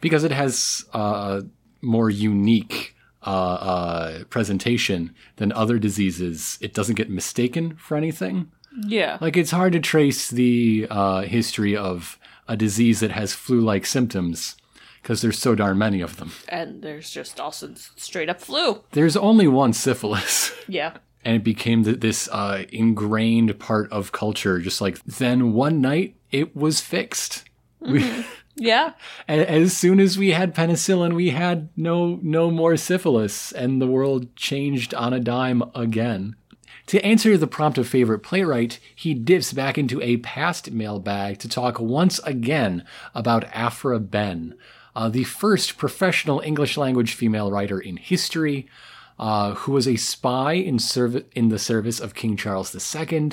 because 0.00 0.24
it 0.24 0.32
has 0.32 0.84
uh, 0.92 1.42
more 1.82 2.10
unique 2.10 2.94
uh, 3.26 3.54
uh, 3.54 4.24
presentation 4.24 5.14
than 5.36 5.52
other 5.52 5.78
diseases. 5.78 6.58
It 6.60 6.72
doesn't 6.72 6.94
get 6.94 7.10
mistaken 7.10 7.76
for 7.76 7.96
anything. 7.96 8.50
Yeah. 8.86 9.18
Like 9.20 9.36
it's 9.36 9.50
hard 9.50 9.72
to 9.72 9.80
trace 9.80 10.30
the 10.30 10.86
uh, 10.90 11.22
history 11.22 11.76
of 11.76 12.18
a 12.48 12.56
disease 12.56 13.00
that 13.00 13.10
has 13.12 13.32
flu-like 13.34 13.86
symptoms 13.86 14.56
because 15.02 15.22
there's 15.22 15.38
so 15.38 15.54
darn 15.54 15.78
many 15.78 16.00
of 16.00 16.16
them. 16.18 16.32
and 16.48 16.82
there's 16.82 17.10
just 17.10 17.40
also 17.40 17.72
straight 17.96 18.28
up 18.28 18.40
flu. 18.40 18.82
There's 18.92 19.16
only 19.16 19.46
one 19.48 19.72
syphilis. 19.72 20.52
Yeah. 20.68 20.92
and 21.24 21.36
it 21.36 21.44
became 21.44 21.84
th- 21.84 22.00
this 22.00 22.28
uh, 22.30 22.64
ingrained 22.72 23.58
part 23.58 23.90
of 23.92 24.12
culture. 24.12 24.58
Just 24.60 24.80
like 24.80 25.02
then, 25.04 25.52
one 25.52 25.80
night 25.80 26.16
it 26.30 26.54
was 26.54 26.80
fixed. 26.80 27.44
We, 27.80 28.24
Yeah. 28.56 28.92
as 29.28 29.76
soon 29.76 30.00
as 30.00 30.16
we 30.18 30.30
had 30.30 30.54
penicillin, 30.54 31.14
we 31.14 31.30
had 31.30 31.70
no 31.76 32.18
no 32.22 32.50
more 32.50 32.76
syphilis, 32.76 33.52
and 33.52 33.80
the 33.82 33.86
world 33.86 34.34
changed 34.36 34.94
on 34.94 35.12
a 35.12 35.18
dime 35.20 35.62
again. 35.74 36.36
To 36.90 37.06
answer 37.06 37.36
the 37.36 37.46
prompt 37.46 37.78
of 37.78 37.86
favorite 37.86 38.18
playwright, 38.18 38.80
he 38.96 39.14
dips 39.14 39.52
back 39.52 39.78
into 39.78 40.02
a 40.02 40.16
past 40.16 40.72
mailbag 40.72 41.38
to 41.38 41.48
talk 41.48 41.78
once 41.78 42.18
again 42.24 42.84
about 43.14 43.44
Aphra 43.52 44.00
Behn, 44.00 44.56
uh, 44.96 45.08
the 45.08 45.22
first 45.22 45.78
professional 45.78 46.40
English 46.40 46.76
language 46.76 47.14
female 47.14 47.52
writer 47.52 47.78
in 47.78 47.96
history, 47.96 48.68
uh, 49.20 49.54
who 49.54 49.70
was 49.70 49.86
a 49.86 49.94
spy 49.94 50.54
in, 50.54 50.80
serv- 50.80 51.24
in 51.30 51.48
the 51.48 51.60
service 51.60 52.00
of 52.00 52.16
King 52.16 52.36
Charles 52.36 52.74
II, 52.74 53.30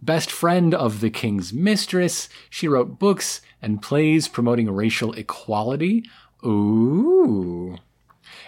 best 0.00 0.30
friend 0.30 0.72
of 0.74 1.02
the 1.02 1.10
king's 1.10 1.52
mistress. 1.52 2.30
She 2.48 2.68
wrote 2.68 2.98
books 2.98 3.42
and 3.60 3.82
plays 3.82 4.28
promoting 4.28 4.70
racial 4.70 5.12
equality. 5.12 6.06
Ooh. 6.42 7.76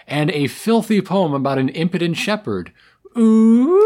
And 0.07 0.31
a 0.31 0.47
filthy 0.47 0.99
poem 0.99 1.35
about 1.35 1.59
an 1.59 1.69
impotent 1.69 2.17
shepherd. 2.17 2.73
Ooh. 3.17 3.77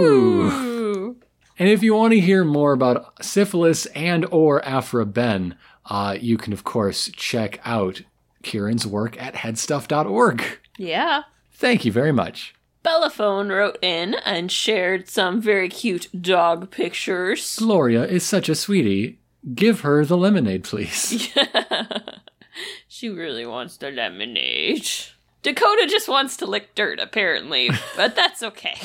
Ooh. 0.00 1.16
And 1.58 1.68
if 1.68 1.82
you 1.82 1.94
want 1.94 2.12
to 2.12 2.20
hear 2.20 2.44
more 2.44 2.72
about 2.72 3.24
syphilis 3.24 3.86
and 3.86 4.26
or 4.30 4.64
Aphra 4.64 5.06
Behn, 5.06 5.56
uh, 5.86 6.16
you 6.20 6.36
can 6.36 6.52
of 6.52 6.64
course 6.64 7.10
check 7.14 7.60
out 7.64 8.02
Kieran's 8.42 8.86
work 8.86 9.20
at 9.20 9.34
headstuff.org. 9.34 10.44
Yeah. 10.76 11.22
Thank 11.52 11.84
you 11.84 11.92
very 11.92 12.12
much. 12.12 12.54
Bellaphone 12.84 13.50
wrote 13.50 13.78
in 13.80 14.14
and 14.26 14.52
shared 14.52 15.08
some 15.08 15.40
very 15.40 15.68
cute 15.68 16.08
dog 16.20 16.70
pictures. 16.70 17.56
Gloria 17.56 18.04
is 18.04 18.24
such 18.24 18.48
a 18.48 18.54
sweetie. 18.54 19.20
Give 19.54 19.80
her 19.80 20.04
the 20.04 20.16
lemonade, 20.16 20.64
please. 20.64 21.34
She 22.88 23.08
really 23.08 23.44
wants 23.44 23.76
the 23.76 23.90
lemonade. 23.90 24.88
Dakota 25.44 25.86
just 25.88 26.08
wants 26.08 26.38
to 26.38 26.46
lick 26.46 26.74
dirt, 26.74 26.98
apparently, 26.98 27.70
but 27.96 28.16
that's 28.16 28.42
okay. 28.42 28.76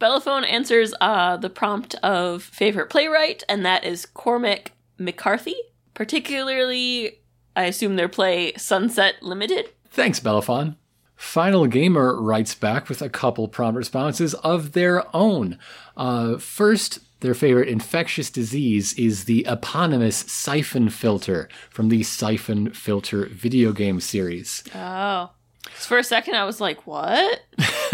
Bellaphone 0.00 0.50
answers 0.50 0.92
uh, 1.00 1.36
the 1.36 1.50
prompt 1.50 1.94
of 1.96 2.42
favorite 2.42 2.90
playwright, 2.90 3.44
and 3.48 3.64
that 3.64 3.84
is 3.84 4.06
Cormac 4.06 4.72
McCarthy. 4.98 5.54
Particularly, 5.94 7.20
I 7.54 7.64
assume 7.64 7.96
their 7.96 8.08
play 8.08 8.54
Sunset 8.56 9.22
Limited. 9.22 9.70
Thanks, 9.90 10.18
Bellaphon. 10.18 10.76
Final 11.14 11.66
Gamer 11.66 12.20
writes 12.20 12.54
back 12.54 12.88
with 12.88 13.00
a 13.00 13.08
couple 13.08 13.46
prompt 13.48 13.76
responses 13.76 14.34
of 14.34 14.72
their 14.72 15.04
own. 15.14 15.58
Uh, 15.96 16.36
first, 16.36 16.98
their 17.20 17.34
favorite 17.34 17.68
infectious 17.68 18.30
disease 18.30 18.92
is 18.94 19.24
the 19.24 19.46
eponymous 19.46 20.16
syphon 20.16 20.90
filter 20.90 21.48
from 21.70 21.88
the 21.88 22.02
Syphon 22.02 22.70
Filter 22.72 23.26
video 23.26 23.72
game 23.72 24.00
series. 24.00 24.62
Oh. 24.74 25.30
For 25.74 25.98
a 25.98 26.04
second, 26.04 26.34
I 26.34 26.44
was 26.44 26.60
like, 26.60 26.86
what? 26.86 27.42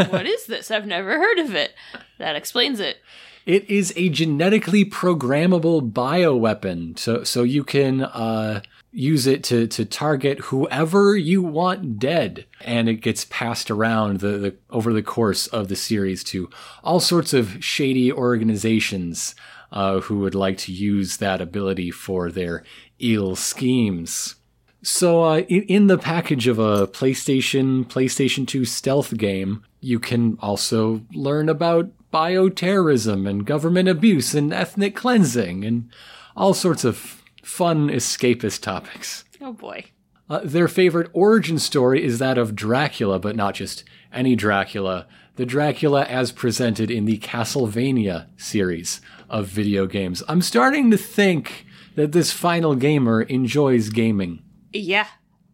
what 0.09 0.27
is 0.27 0.47
this? 0.47 0.70
I've 0.70 0.87
never 0.87 1.18
heard 1.18 1.39
of 1.39 1.55
it. 1.55 1.73
That 2.18 2.37
explains 2.37 2.81
it. 2.81 2.99
It 3.45 3.68
is 3.68 3.93
a 3.97 4.09
genetically 4.09 4.85
programmable 4.85 5.91
bioweapon, 5.91 6.97
so 6.97 7.25
so 7.25 7.43
you 7.43 7.64
can 7.64 8.03
uh, 8.03 8.62
use 8.93 9.27
it 9.27 9.43
to 9.45 9.66
to 9.66 9.85
target 9.85 10.39
whoever 10.39 11.16
you 11.16 11.43
want 11.43 11.99
dead, 11.99 12.47
and 12.61 12.89
it 12.89 12.97
gets 12.97 13.25
passed 13.25 13.68
around 13.68 14.20
the, 14.20 14.39
the 14.39 14.57
over 14.70 14.93
the 14.93 15.03
course 15.03 15.49
of 15.49 15.66
the 15.66 15.75
series 15.75 16.23
to 16.25 16.51
all 16.85 17.01
sorts 17.01 17.33
of 17.33 17.64
shady 17.64 18.12
organizations 18.12 19.35
uh, 19.73 20.01
who 20.01 20.20
would 20.20 20.37
like 20.37 20.59
to 20.59 20.73
use 20.73 21.16
that 21.16 21.41
ability 21.41 21.91
for 21.91 22.31
their 22.31 22.62
ill 23.01 23.35
schemes. 23.35 24.37
So, 24.83 25.22
uh, 25.22 25.39
in, 25.49 25.62
in 25.62 25.87
the 25.87 25.99
package 25.99 26.49
of 26.49 26.59
a 26.59 26.89
PlayStation, 26.89 27.85
PlayStation 27.85 28.47
2 28.47 28.64
stealth 28.64 29.16
game, 29.16 29.64
you 29.80 30.01
can 30.01 30.37
also 30.41 31.03
learn 31.14 31.49
about 31.49 31.91
bioterrorism 32.12 33.28
and 33.28 33.47
government 33.47 33.89
abuse 33.89 34.35
and 34.35 34.53
ethnic 34.53 34.97
cleansing 34.97 35.64
and 35.64 35.89
all 36.37 36.53
sorts 36.53 36.85
of 36.85 37.22
fun 37.43 37.89
escapist 37.89 38.61
topics. 38.61 39.24
Oh 39.41 39.53
boy. 39.53 39.85
Uh, 40.28 40.41
their 40.45 40.68
favorite 40.68 41.11
origin 41.12 41.59
story 41.59 42.05
is 42.05 42.18
that 42.18 42.39
of 42.39 42.57
Dracula, 42.57 43.18
but 43.18 43.37
not 43.37 43.55
just 43.55 43.85
any 44.12 44.35
Dracula. 44.35 45.07
The 45.37 45.47
Dracula 45.47 46.05
as 46.05 46.33
presented 46.33 46.91
in 46.91 47.05
the 47.05 47.18
Castlevania 47.18 48.26
series 48.37 49.01
of 49.30 49.47
video 49.47 49.87
games. 49.87 50.22
I'm 50.28 50.43
starting 50.43 50.91
to 50.91 50.97
think 50.97 51.66
that 51.95 52.12
this 52.12 52.33
final 52.33 52.74
gamer 52.74 53.22
enjoys 53.22 53.89
gaming 53.89 54.43
Yeah, 54.73 55.07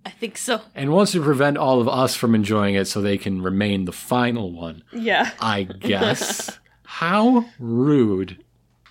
I 0.04 0.10
think 0.10 0.38
so. 0.38 0.60
and 0.74 0.92
wants 0.92 1.12
to 1.12 1.22
prevent 1.22 1.58
all 1.58 1.80
of 1.80 1.88
us 1.88 2.14
from 2.14 2.34
enjoying 2.34 2.74
it 2.74 2.86
so 2.86 3.00
they 3.00 3.18
can 3.18 3.42
remain 3.42 3.84
the 3.84 3.92
final 3.92 4.52
one. 4.52 4.82
Yeah. 4.92 5.30
I 5.40 5.64
guess. 5.64 6.58
How 6.84 7.44
rude. 7.58 8.42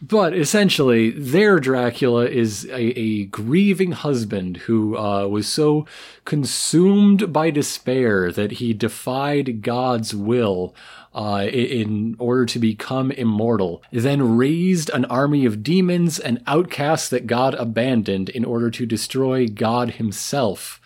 But 0.01 0.35
essentially, 0.35 1.09
their 1.09 1.59
Dracula 1.59 2.25
is 2.27 2.65
a, 2.65 2.99
a 2.99 3.25
grieving 3.25 3.93
husband 3.93 4.57
who 4.57 4.95
uh, 4.95 5.25
was 5.27 5.47
so 5.47 5.87
consumed 6.23 7.33
by 7.33 7.49
despair 7.49 8.31
that 8.31 8.53
he 8.53 8.73
defied 8.73 9.63
God's 9.63 10.13
will 10.13 10.75
uh, 11.15 11.47
in 11.51 12.15
order 12.19 12.45
to 12.45 12.59
become 12.59 13.09
immortal, 13.09 13.81
then 13.91 14.37
raised 14.37 14.91
an 14.91 15.05
army 15.05 15.45
of 15.45 15.63
demons 15.63 16.19
and 16.19 16.43
outcasts 16.45 17.09
that 17.09 17.25
God 17.25 17.55
abandoned 17.55 18.29
in 18.29 18.45
order 18.45 18.69
to 18.69 18.85
destroy 18.85 19.47
God 19.47 19.91
himself. 19.91 20.79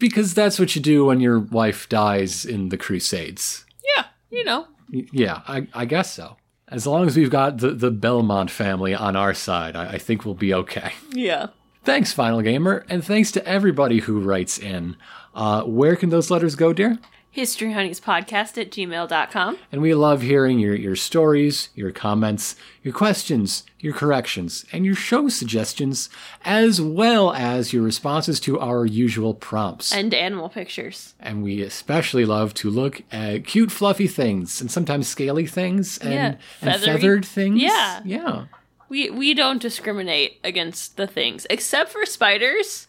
Because 0.00 0.34
that's 0.34 0.58
what 0.58 0.74
you 0.74 0.82
do 0.82 1.04
when 1.04 1.20
your 1.20 1.38
wife 1.38 1.88
dies 1.88 2.44
in 2.44 2.70
the 2.70 2.76
Crusades. 2.76 3.64
Yeah, 3.96 4.06
you 4.30 4.44
know. 4.44 4.66
Yeah, 4.90 5.42
I, 5.46 5.68
I 5.72 5.84
guess 5.84 6.12
so. 6.12 6.36
As 6.70 6.86
long 6.86 7.06
as 7.06 7.16
we've 7.16 7.30
got 7.30 7.58
the, 7.58 7.70
the 7.70 7.90
Belmont 7.90 8.50
family 8.50 8.94
on 8.94 9.16
our 9.16 9.32
side, 9.34 9.74
I, 9.74 9.92
I 9.92 9.98
think 9.98 10.24
we'll 10.24 10.34
be 10.34 10.52
okay. 10.52 10.92
Yeah. 11.10 11.48
Thanks, 11.84 12.12
Final 12.12 12.42
Gamer, 12.42 12.84
and 12.88 13.02
thanks 13.02 13.32
to 13.32 13.46
everybody 13.46 14.00
who 14.00 14.20
writes 14.20 14.58
in. 14.58 14.96
Uh, 15.34 15.62
where 15.62 15.96
can 15.96 16.10
those 16.10 16.30
letters 16.30 16.54
go, 16.54 16.72
dear? 16.74 16.98
HistoryHoneysPodcast 17.38 18.60
at 18.60 18.70
gmail.com. 18.70 19.58
And 19.70 19.80
we 19.80 19.94
love 19.94 20.22
hearing 20.22 20.58
your, 20.58 20.74
your 20.74 20.96
stories, 20.96 21.68
your 21.74 21.92
comments, 21.92 22.56
your 22.82 22.92
questions, 22.92 23.64
your 23.78 23.94
corrections, 23.94 24.64
and 24.72 24.84
your 24.84 24.96
show 24.96 25.28
suggestions, 25.28 26.10
as 26.44 26.80
well 26.80 27.32
as 27.32 27.72
your 27.72 27.82
responses 27.82 28.40
to 28.40 28.58
our 28.58 28.84
usual 28.84 29.34
prompts. 29.34 29.92
And 29.92 30.12
animal 30.12 30.48
pictures. 30.48 31.14
And 31.20 31.42
we 31.44 31.62
especially 31.62 32.24
love 32.24 32.54
to 32.54 32.70
look 32.70 33.02
at 33.12 33.46
cute, 33.46 33.70
fluffy 33.70 34.08
things, 34.08 34.60
and 34.60 34.70
sometimes 34.70 35.06
scaly 35.06 35.46
things, 35.46 35.98
and, 35.98 36.12
Yeah, 36.12 36.34
and 36.60 36.82
feathered 36.82 37.24
things. 37.24 37.62
Yeah. 37.62 38.00
Yeah. 38.04 38.46
We 38.88 39.10
we 39.10 39.34
don't 39.34 39.60
discriminate 39.60 40.40
against 40.42 40.96
the 40.96 41.06
things, 41.06 41.46
except 41.50 41.92
for 41.92 42.04
spiders. 42.06 42.88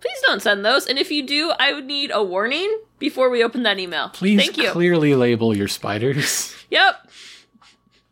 Please 0.00 0.18
don't 0.26 0.40
send 0.40 0.64
those. 0.64 0.86
And 0.86 0.98
if 0.98 1.10
you 1.10 1.26
do, 1.26 1.52
I 1.58 1.72
would 1.72 1.84
need 1.84 2.10
a 2.12 2.22
warning 2.22 2.80
before 2.98 3.30
we 3.30 3.42
open 3.44 3.62
that 3.64 3.78
email. 3.78 4.08
Please 4.10 4.40
Thank 4.40 4.56
you. 4.58 4.70
clearly 4.70 5.14
label 5.14 5.56
your 5.56 5.68
spiders, 5.68 6.54
Yep. 6.70 7.08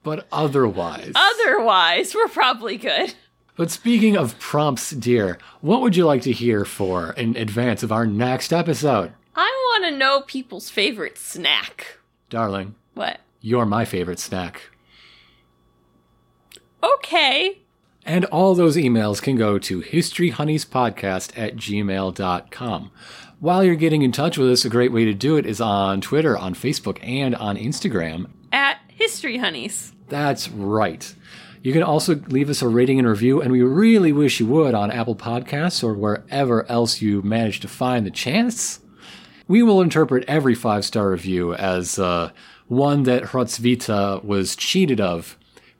but 0.03 0.27
otherwise. 0.33 1.13
Otherwise, 1.15 2.15
we're 2.15 2.29
probably 2.29 2.77
good. 2.77 3.15
But 3.57 3.71
speaking 3.71 4.17
of 4.17 4.39
prompts, 4.39 4.91
dear, 4.91 5.39
what 5.63 5.81
would 5.81 5.97
you 5.97 6.05
like 6.07 6.23
to 6.23 6.33
hear 6.33 6.65
for 6.65 7.13
in 7.13 7.37
advance 7.37 7.83
of 7.83 7.91
our 7.91 8.07
next 8.07 8.53
episode? 8.53 9.13
I 9.35 9.49
want 9.81 9.85
to 9.93 9.99
know 9.99 10.21
people's 10.23 10.69
favorite 10.71 11.17
snack. 11.19 11.99
Darling, 12.29 12.75
What? 12.95 13.21
you're 13.41 13.65
my 13.67 13.85
favorite 13.85 14.19
snack. 14.19 14.63
Okay. 16.83 17.59
And 18.07 18.25
all 18.27 18.55
those 18.55 18.77
emails 18.77 19.21
can 19.21 19.37
go 19.37 19.59
to 19.59 19.83
historyhoneyspodcast 19.83 21.37
at 21.37 21.57
gmail.com. 21.57 22.91
While 23.41 23.65
you're 23.65 23.75
getting 23.75 24.03
in 24.03 24.13
touch 24.13 24.39
with 24.39 24.49
us, 24.49 24.65
a 24.65 24.71
great 24.71 24.93
way 24.93 25.05
to 25.05 25.13
do 25.13 25.37
it 25.37 25.45
is 25.45 25.61
on 25.61 26.01
Twitter, 26.01 26.39
on 26.39 26.55
Facebook, 26.55 26.99
and 27.03 27.35
on 27.35 27.57
Instagram. 27.57 28.31
At 28.53 28.79
History 28.89 29.39
Honeys. 29.39 29.93
That's 30.09 30.49
right. 30.49 31.15
You 31.63 31.73
can 31.73 31.83
also 31.83 32.15
leave 32.15 32.49
us 32.49 32.63
a 32.63 32.69
rating 32.69 33.01
and 33.01 33.09
review, 33.09 33.43
and 33.43 33.51
we 33.51 33.61
really 33.61 34.13
wish 34.13 34.39
you 34.39 34.47
would 34.47 34.73
on 34.73 34.93
Apple 34.93 35.17
Podcasts 35.17 35.83
or 35.83 35.95
wherever 35.95 36.65
else 36.71 37.03
you 37.03 37.23
manage 37.23 37.59
to 37.61 37.69
find 37.69 38.07
the 38.07 38.11
chance. 38.13 38.79
We 39.49 39.65
will 39.65 39.83
interpret 39.83 40.25
every 40.29 40.55
five 40.55 40.85
star 40.85 41.11
review 41.11 41.55
as 41.55 41.99
uh, 41.99 42.31
one 42.69 43.03
that 43.03 43.25
Hrotsvita 43.25 44.25
was 44.25 44.55
cheated 44.55 45.01
of, 45.01 45.37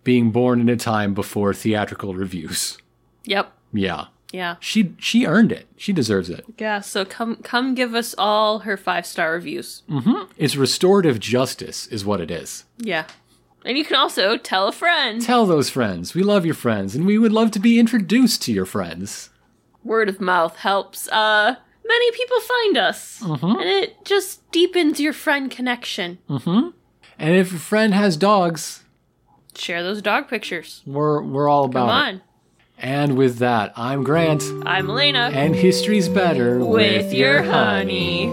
being 0.07 0.31
born 0.31 0.61
in 0.63 0.69
a 0.71 0.77
time 0.77 1.13
before 1.13 1.53
theatrical 1.53 2.15
reviews. 2.15 2.79
Yep. 3.25 3.53
Yeah, 3.73 4.05
Yeah. 4.33 4.57
she 4.61 4.95
she 4.99 5.27
earned 5.27 5.53
it. 5.53 5.67
She 5.77 5.93
deserves 5.93 6.31
it. 6.31 6.45
Yeah, 6.59 6.81
so 6.81 7.05
come 7.05 7.37
come 7.43 7.75
give 7.75 7.95
us 7.95 8.15
all 8.17 8.61
her 8.61 8.77
five 8.77 9.05
star 9.05 9.33
reviews. 9.33 9.83
Mm-hmm. 9.91 10.31
It's 10.39 10.57
restorative 10.57 11.19
justice, 11.21 11.87
is 11.89 12.05
what 12.07 12.21
it 12.21 12.31
is. 12.31 12.65
Yeah. 12.79 13.05
And 13.65 13.77
you 13.77 13.85
can 13.85 13.97
also 13.97 14.37
tell 14.39 14.69
a 14.69 14.73
friend. 14.73 15.21
Tell 15.21 15.45
those 15.45 15.69
friends 15.69 16.15
we 16.15 16.23
love 16.23 16.47
your 16.47 16.55
friends, 16.55 16.95
and 16.95 17.05
we 17.05 17.19
would 17.19 17.33
love 17.33 17.51
to 17.51 17.59
be 17.59 17.79
introduced 17.81 18.41
to 18.43 18.53
your 18.53 18.65
friends. 18.67 19.31
Word 19.83 20.09
of 20.09 20.21
mouth 20.21 20.57
helps 20.57 21.09
uh 21.09 21.57
many 21.85 22.11
people 22.13 22.41
find 22.41 22.77
us. 22.79 23.21
And 23.23 23.61
it 23.83 24.05
just 24.05 24.49
deepens 24.53 25.01
your 25.01 25.13
friend 25.13 25.51
connection. 25.51 26.19
Mm-hmm. 26.31 26.71
And 27.19 27.35
if 27.37 27.53
a 27.53 27.59
friend 27.59 27.93
has 27.95 28.17
dogs, 28.17 28.85
Share 29.57 29.83
those 29.83 30.03
dog 30.03 30.29
pictures. 30.29 30.83
we're 30.87 31.23
we're 31.23 31.49
all 31.49 31.65
about 31.65 31.89
Come 31.89 31.89
it. 31.89 32.13
on. 32.17 32.23
And 32.79 33.17
with 33.17 33.39
that, 33.39 33.73
I'm 33.77 34.05
Grant, 34.05 34.43
I'm 34.67 34.91
Elena. 34.91 35.31
and 35.33 35.55
history's 35.57 36.09
better 36.11 36.63
with 36.65 37.13
your 37.15 37.43
honey. 37.43 38.27